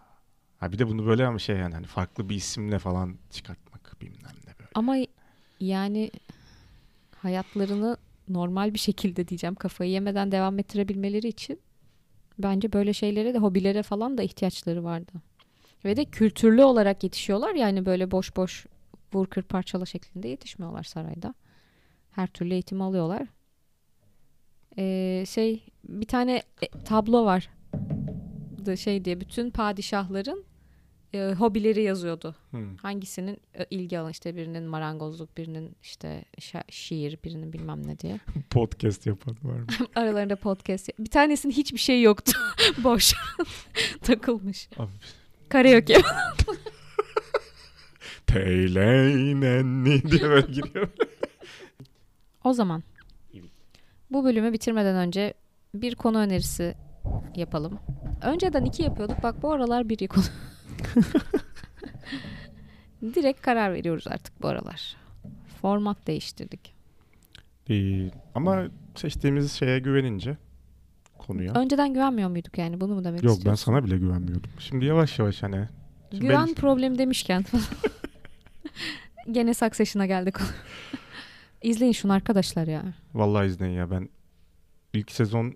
Ha 0.59 0.73
bir 0.73 0.79
de 0.79 0.89
bunu 0.89 1.07
böyle 1.07 1.27
ama 1.27 1.39
şey 1.39 1.57
yani 1.57 1.75
hani 1.75 1.87
farklı 1.87 2.29
bir 2.29 2.35
isimle 2.35 2.79
falan 2.79 3.17
çıkartmak 3.31 3.97
bilmem 4.01 4.33
ne 4.47 4.53
böyle. 4.59 4.71
Ama 4.75 4.97
yani 5.61 6.11
hayatlarını 7.17 7.97
normal 8.29 8.75
bir 8.75 8.79
şekilde 8.79 9.29
diyeceğim 9.29 9.55
kafayı 9.55 9.91
yemeden 9.91 10.33
devam 10.33 10.59
ettirebilmeleri 10.59 11.29
için 11.29 11.61
bence 12.39 12.73
böyle 12.73 12.93
şeylere 12.93 13.35
de 13.35 13.39
hobilere 13.39 13.83
falan 13.83 14.19
da 14.19 14.23
ihtiyaçları 14.23 14.85
vardı. 14.85 15.13
Ve 15.85 15.97
de 15.97 16.05
kültürlü 16.05 16.65
olarak 16.65 17.05
yetişiyorlar 17.05 17.55
yani 17.55 17.87
böyle 17.87 18.11
boş 18.11 18.37
boş 18.37 18.67
vur 19.13 19.27
kır 19.27 19.43
parçala 19.43 19.87
şeklinde 19.87 20.29
yetişmiyorlar 20.29 20.83
sarayda. 20.83 21.35
Her 22.11 22.27
türlü 22.27 22.53
eğitim 22.53 22.83
alıyorlar. 22.83 23.23
Ee, 24.79 25.25
şey 25.29 25.65
bir 25.89 26.07
tane 26.07 26.43
e, 26.63 26.69
tablo 26.85 27.25
var. 27.25 27.51
Şey 28.79 29.05
diye 29.05 29.21
bütün 29.21 29.51
padişahların 29.51 30.45
e, 31.15 31.35
hobileri 31.35 31.83
yazıyordu. 31.83 32.35
Hmm. 32.51 32.77
Hangisinin 32.77 33.39
e, 33.55 33.67
ilgi 33.71 33.99
alanı 33.99 34.11
işte 34.11 34.37
birinin 34.37 34.63
marangozluk, 34.63 35.37
birinin 35.37 35.77
işte 35.83 36.25
şiir, 36.71 37.19
birinin 37.25 37.53
bilmem 37.53 37.87
ne 37.87 37.99
diye. 37.99 38.21
Podcast 38.51 39.07
yapan 39.07 39.37
var 39.43 39.59
mı? 39.59 39.67
Aralarında 39.95 40.37
podcast. 40.37 40.91
Bir 40.99 41.11
tanesinin 41.11 41.53
hiçbir 41.53 41.79
şey 41.79 42.03
yoktu. 42.03 42.33
Boş. 42.85 43.15
Takılmış. 44.03 44.69
Abi 44.79 44.91
Karaoke. 45.49 45.97
Teyleynen 48.27 49.85
diye 49.85 50.23
böyle 50.23 50.53
giriyor. 50.53 50.89
O 52.45 52.53
zaman 52.53 52.83
bu 54.11 54.25
bölümü 54.25 54.53
bitirmeden 54.53 54.97
önce 54.97 55.35
bir 55.75 55.95
konu 55.95 56.19
önerisi 56.19 56.75
yapalım. 57.37 57.79
Önceden 58.23 58.65
iki 58.65 58.83
yapıyorduk. 58.83 59.23
Bak 59.23 59.43
bu 59.43 59.53
aralar 59.53 59.89
bir 59.89 60.09
konu. 60.09 60.25
Direkt 63.15 63.43
karar 63.43 63.73
veriyoruz 63.75 64.07
artık 64.07 64.43
bu 64.43 64.49
aralar. 64.49 64.97
Format 65.63 66.07
değiştirdik. 66.07 66.75
Ee, 67.71 68.11
ama 68.35 68.65
seçtiğimiz 68.95 69.53
şeye 69.53 69.79
güvenince 69.79 70.37
konuya. 71.19 71.53
Önceden 71.53 71.95
güvenmiyor 71.95 72.31
muyduk 72.31 72.59
yani 72.59 72.81
bunu 72.81 72.95
mu 72.95 73.05
demek 73.05 73.23
Yok 73.23 73.39
ben 73.45 73.55
sana 73.55 73.85
bile 73.85 73.99
güvenmiyordum. 73.99 74.51
Şimdi 74.59 74.85
yavaş 74.85 75.19
yavaş 75.19 75.43
hani. 75.43 75.69
Şimdi 76.11 76.27
Güven 76.27 76.47
ben- 76.47 76.55
problemi 76.55 76.99
demişken 76.99 77.45
Gene 79.31 79.55
Succession'a 79.55 80.07
geldik. 80.07 80.35
İzleyin 81.63 81.93
şunu 81.93 82.13
arkadaşlar 82.13 82.67
ya. 82.67 82.83
Vallahi 83.15 83.47
izleyin 83.47 83.75
ya 83.75 83.91
ben 83.91 84.09
ilk 84.93 85.13
sezon 85.13 85.55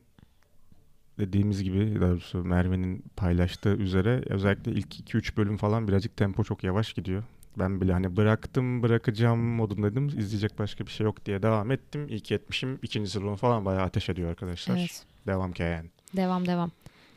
dediğimiz 1.19 1.62
gibi 1.62 2.01
daha 2.01 2.11
doğrusu 2.11 2.45
Merve'nin 2.45 3.05
paylaştığı 3.16 3.77
üzere 3.77 4.23
özellikle 4.27 4.73
ilk 4.73 5.14
2-3 5.14 5.37
bölüm 5.37 5.57
falan 5.57 5.89
birazcık 5.89 6.16
tempo 6.16 6.45
çok 6.45 6.64
yavaş 6.64 6.93
gidiyor. 6.93 7.23
Ben 7.59 7.81
bile 7.81 7.93
hani 7.93 8.16
bıraktım 8.16 8.83
bırakacağım 8.83 9.41
modundaydım. 9.41 10.09
İzleyecek 10.09 10.59
başka 10.59 10.87
bir 10.87 10.91
şey 10.91 11.05
yok 11.05 11.27
diye 11.27 11.43
devam 11.43 11.71
ettim. 11.71 12.09
İyi 12.09 12.21
ki 12.21 12.35
etmişim. 12.35 12.79
İkinci 12.83 13.11
sezon 13.11 13.37
falan 13.37 13.64
bayağı 13.64 13.83
ateş 13.83 14.09
ediyor 14.09 14.31
arkadaşlar. 14.31 14.77
Evet. 14.77 15.03
Devam 15.27 15.53
ki 15.53 15.62
yani. 15.62 15.89
Devam 16.16 16.47
devam. 16.47 16.71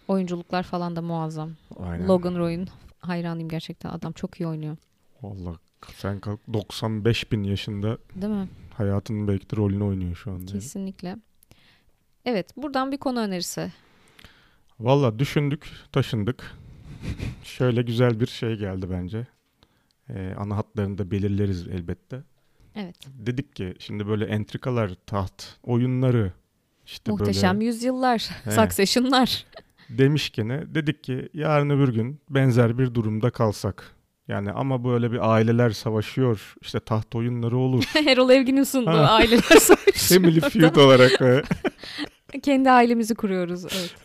Oyunculuklar 0.08 0.64
falan 0.64 0.96
da 0.96 1.02
muazzam. 1.02 1.52
Aynen. 1.80 2.08
Logan 2.08 2.36
Roy'un 2.36 2.68
hayranıyım 3.00 3.50
gerçekten. 3.50 3.90
Adam 3.90 4.12
çok 4.12 4.40
iyi 4.40 4.48
oynuyor. 4.48 4.78
Vallahi 5.22 5.58
sen 5.96 6.20
kalk 6.20 6.40
95 6.54 7.32
bin 7.32 7.44
yaşında 7.44 7.98
Değil 8.16 8.34
mi? 8.34 8.48
hayatının 8.74 9.28
belki 9.28 9.50
de 9.50 9.58
rolünü 9.58 9.84
oynuyor 9.84 10.16
şu 10.16 10.32
anda. 10.32 10.52
Kesinlikle. 10.52 11.18
Evet, 12.26 12.58
buradan 12.58 12.92
bir 12.92 12.98
konu 12.98 13.20
önerisi. 13.20 13.72
Valla 14.82 15.20
düşündük, 15.20 15.68
taşındık. 15.92 16.52
Şöyle 17.44 17.82
güzel 17.82 18.20
bir 18.20 18.28
şey 18.28 18.56
geldi 18.56 18.86
bence. 18.92 19.28
Ee, 20.10 20.34
ana 20.38 20.58
hatlarını 20.58 20.98
da 20.98 21.12
belirleriz 21.12 21.68
elbette. 21.68 22.24
Evet. 22.76 22.96
Dedik 23.08 23.56
ki 23.56 23.76
şimdi 23.80 24.08
böyle 24.08 24.26
entrikalar, 24.26 24.92
taht, 25.08 25.44
oyunları 25.64 26.32
işte 26.86 27.12
Muhteşem 27.12 27.56
böyle 27.56 27.66
yüzyıllar, 27.66 28.30
He. 28.44 28.52
Succession'lar. 28.52 29.46
demişken 29.90 30.76
dedik 30.76 31.04
ki 31.04 31.30
yarın 31.34 31.70
öbür 31.70 31.94
gün 31.94 32.22
benzer 32.30 32.78
bir 32.78 32.94
durumda 32.94 33.30
kalsak. 33.30 33.92
Yani 34.28 34.52
ama 34.52 34.84
böyle 34.84 35.12
bir 35.12 35.32
aileler 35.34 35.70
savaşıyor, 35.70 36.56
işte 36.62 36.80
taht 36.80 37.16
oyunları 37.16 37.58
olur. 37.58 37.84
Erol 38.08 38.30
Evgin'in 38.30 38.64
sunduğu 38.64 38.90
aileler 38.90 39.42
savaşı. 39.60 40.16
Family 40.16 40.40
feud 40.40 40.76
olarak 40.76 41.44
Kendi 42.44 42.72
ailemizi 42.72 43.16
kuruyoruz. 43.16 43.64
Evet. 43.64 43.96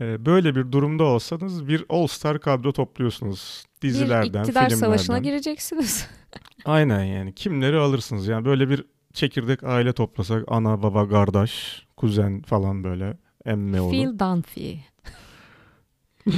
E, 0.00 0.26
böyle 0.26 0.54
bir 0.54 0.72
durumda 0.72 1.04
olsanız 1.04 1.68
bir 1.68 1.84
all 1.88 2.06
star 2.06 2.40
kadro 2.40 2.72
topluyorsunuz. 2.72 3.64
Dizilerden, 3.82 4.22
bir 4.22 4.26
iktidar 4.26 4.44
filmlerden. 4.46 4.76
savaşına 4.76 5.18
gireceksiniz. 5.18 6.06
Aynen 6.64 7.04
yani 7.04 7.34
kimleri 7.34 7.76
alırsınız 7.76 8.26
yani 8.28 8.44
böyle 8.44 8.70
bir 8.70 8.84
çekirdek 9.12 9.64
aile 9.64 9.92
toplasak 9.92 10.44
ana 10.48 10.82
baba 10.82 11.08
kardeş 11.08 11.86
kuzen 11.96 12.42
falan 12.42 12.84
böyle 12.84 13.16
emme 13.44 13.80
oğlu. 13.80 13.90
Phil 13.90 14.18
Dunphy. 14.18 14.76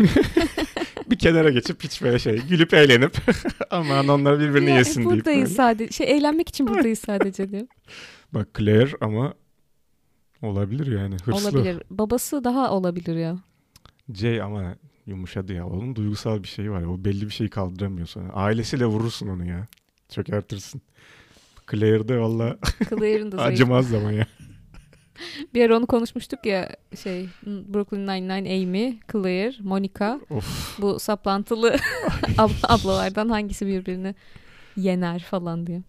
Bir 1.10 1.18
kenara 1.18 1.50
geçip 1.50 1.84
hiç 1.84 2.02
böyle 2.02 2.18
şey 2.18 2.38
gülüp 2.38 2.74
eğlenip 2.74 3.16
aman 3.70 4.08
onlar 4.08 4.40
birbirini 4.40 4.70
Ya, 4.70 4.78
yesin 4.78 5.00
deyip 5.00 5.10
buradayız 5.10 5.52
sadece. 5.52 5.92
Şey 5.92 6.16
eğlenmek 6.16 6.48
için 6.48 6.66
buradayız 6.66 6.98
sadece 6.98 7.50
diyor. 7.50 7.66
Bak 8.34 8.48
Claire 8.58 8.90
ama 9.00 9.34
olabilir 10.42 10.98
yani 10.98 11.16
hırslı. 11.24 11.48
Olabilir. 11.48 11.82
Babası 11.90 12.44
daha 12.44 12.70
olabilir 12.70 13.16
ya. 13.16 13.38
Jay 14.14 14.42
ama 14.42 14.74
yumuşadı 15.06 15.52
ya 15.52 15.66
onun 15.66 15.96
duygusal 15.96 16.42
bir 16.42 16.48
şeyi 16.48 16.70
var 16.70 16.82
o 16.82 17.04
belli 17.04 17.24
bir 17.26 17.30
şeyi 17.30 17.50
kaldıramıyor 17.50 18.06
sonra. 18.06 18.32
Ailesiyle 18.32 18.86
vurursun 18.86 19.28
onu 19.28 19.44
ya 19.44 19.66
çökertirsin. 20.08 20.82
Claire'de 21.70 22.18
valla 22.20 22.58
Claire'ın 22.88 23.32
da 23.32 23.36
acımaz 23.42 23.88
zaman 23.88 24.12
ya. 24.12 24.26
Bir 25.54 25.64
ara 25.64 25.76
onu 25.76 25.86
konuşmuştuk 25.86 26.46
ya 26.46 26.76
şey 27.02 27.26
Brooklyn 27.46 28.06
Nine-Nine 28.06 28.64
Amy, 28.64 28.98
Claire, 29.12 29.54
Monica. 29.60 30.20
Of 30.30 30.78
Bu 30.80 30.98
saplantılı 30.98 31.68
ab- 32.22 32.66
ablalardan 32.68 33.28
hangisi 33.28 33.66
birbirini 33.66 34.14
yener 34.76 35.20
falan 35.22 35.66
diye. 35.66 35.82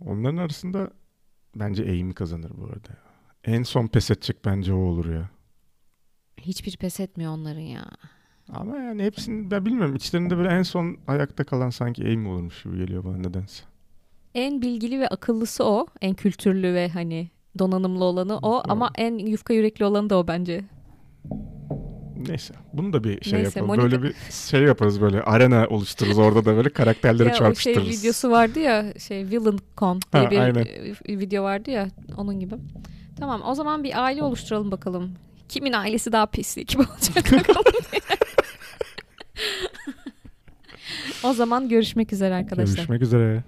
onların 0.00 0.36
arasında 0.36 0.90
bence 1.56 1.82
Amy 1.82 2.14
kazanır 2.14 2.50
bu 2.56 2.64
arada. 2.64 2.98
En 3.44 3.62
son 3.62 3.86
pes 3.86 4.10
edecek 4.10 4.36
bence 4.44 4.72
o 4.72 4.76
olur 4.78 5.12
ya. 5.12 5.28
Hiçbir 6.40 6.76
pes 6.76 7.00
etmiyor 7.00 7.32
onların 7.32 7.60
ya. 7.60 7.84
Ama 8.52 8.76
yani 8.76 9.02
hepsinin 9.04 9.50
ben 9.50 9.66
bilmiyorum 9.66 9.96
içlerinde 9.96 10.36
böyle 10.36 10.48
en 10.48 10.62
son 10.62 10.96
ayakta 11.06 11.44
kalan 11.44 11.70
sanki 11.70 12.02
Amy 12.04 12.28
olurmuş 12.28 12.62
gibi 12.62 12.76
geliyor 12.78 13.04
bana 13.04 13.16
nedense. 13.16 13.64
En 14.34 14.62
bilgili 14.62 15.00
ve 15.00 15.08
akıllısı 15.08 15.64
o. 15.64 15.86
En 16.00 16.14
kültürlü 16.14 16.74
ve 16.74 16.88
hani 16.88 17.30
donanımlı 17.58 18.04
olanı 18.04 18.38
o. 18.38 18.54
Evet. 18.56 18.64
Ama 18.68 18.90
en 18.98 19.18
yufka 19.18 19.54
yürekli 19.54 19.84
olanı 19.84 20.10
da 20.10 20.18
o 20.18 20.26
bence. 20.28 20.64
Neyse. 22.28 22.54
Bunu 22.72 22.92
da 22.92 23.04
bir 23.04 23.24
şey 23.24 23.38
Neyse, 23.42 23.58
yapalım. 23.60 23.78
Monica- 23.80 23.82
Böyle 23.82 24.02
bir 24.02 24.14
şey 24.30 24.62
yaparız 24.62 25.00
böyle. 25.00 25.22
Arena 25.22 25.66
oluştururuz 25.70 26.18
orada 26.18 26.44
da 26.44 26.56
böyle 26.56 26.68
karakterleri 26.68 27.28
Ya 27.28 27.34
o 27.34 27.36
şey 27.36 27.38
çarpıştırırız. 27.46 28.00
videosu 28.02 28.30
vardı 28.30 28.58
ya 28.60 28.84
şey 28.98 29.24
Villain 29.26 29.58
Con 29.78 30.00
diye 30.12 30.24
Ha, 30.24 30.30
bir 30.30 30.38
aynen. 30.38 30.64
video 31.08 31.44
vardı 31.44 31.70
ya 31.70 31.88
onun 32.16 32.40
gibi. 32.40 32.54
Tamam 33.18 33.42
o 33.46 33.54
zaman 33.54 33.84
bir 33.84 34.04
aile 34.04 34.22
oluşturalım 34.22 34.70
bakalım. 34.70 35.10
Kimin 35.50 35.72
ailesi 35.72 36.12
daha 36.12 36.26
pislik 36.26 36.68
kim 36.72 36.80
olacak 36.80 37.32
bakalım 37.32 37.64
o 41.22 41.32
zaman 41.32 41.68
görüşmek 41.68 42.12
üzere 42.12 42.34
arkadaşlar. 42.34 42.74
Görüşmek 42.76 43.02
üzere. 43.02 43.42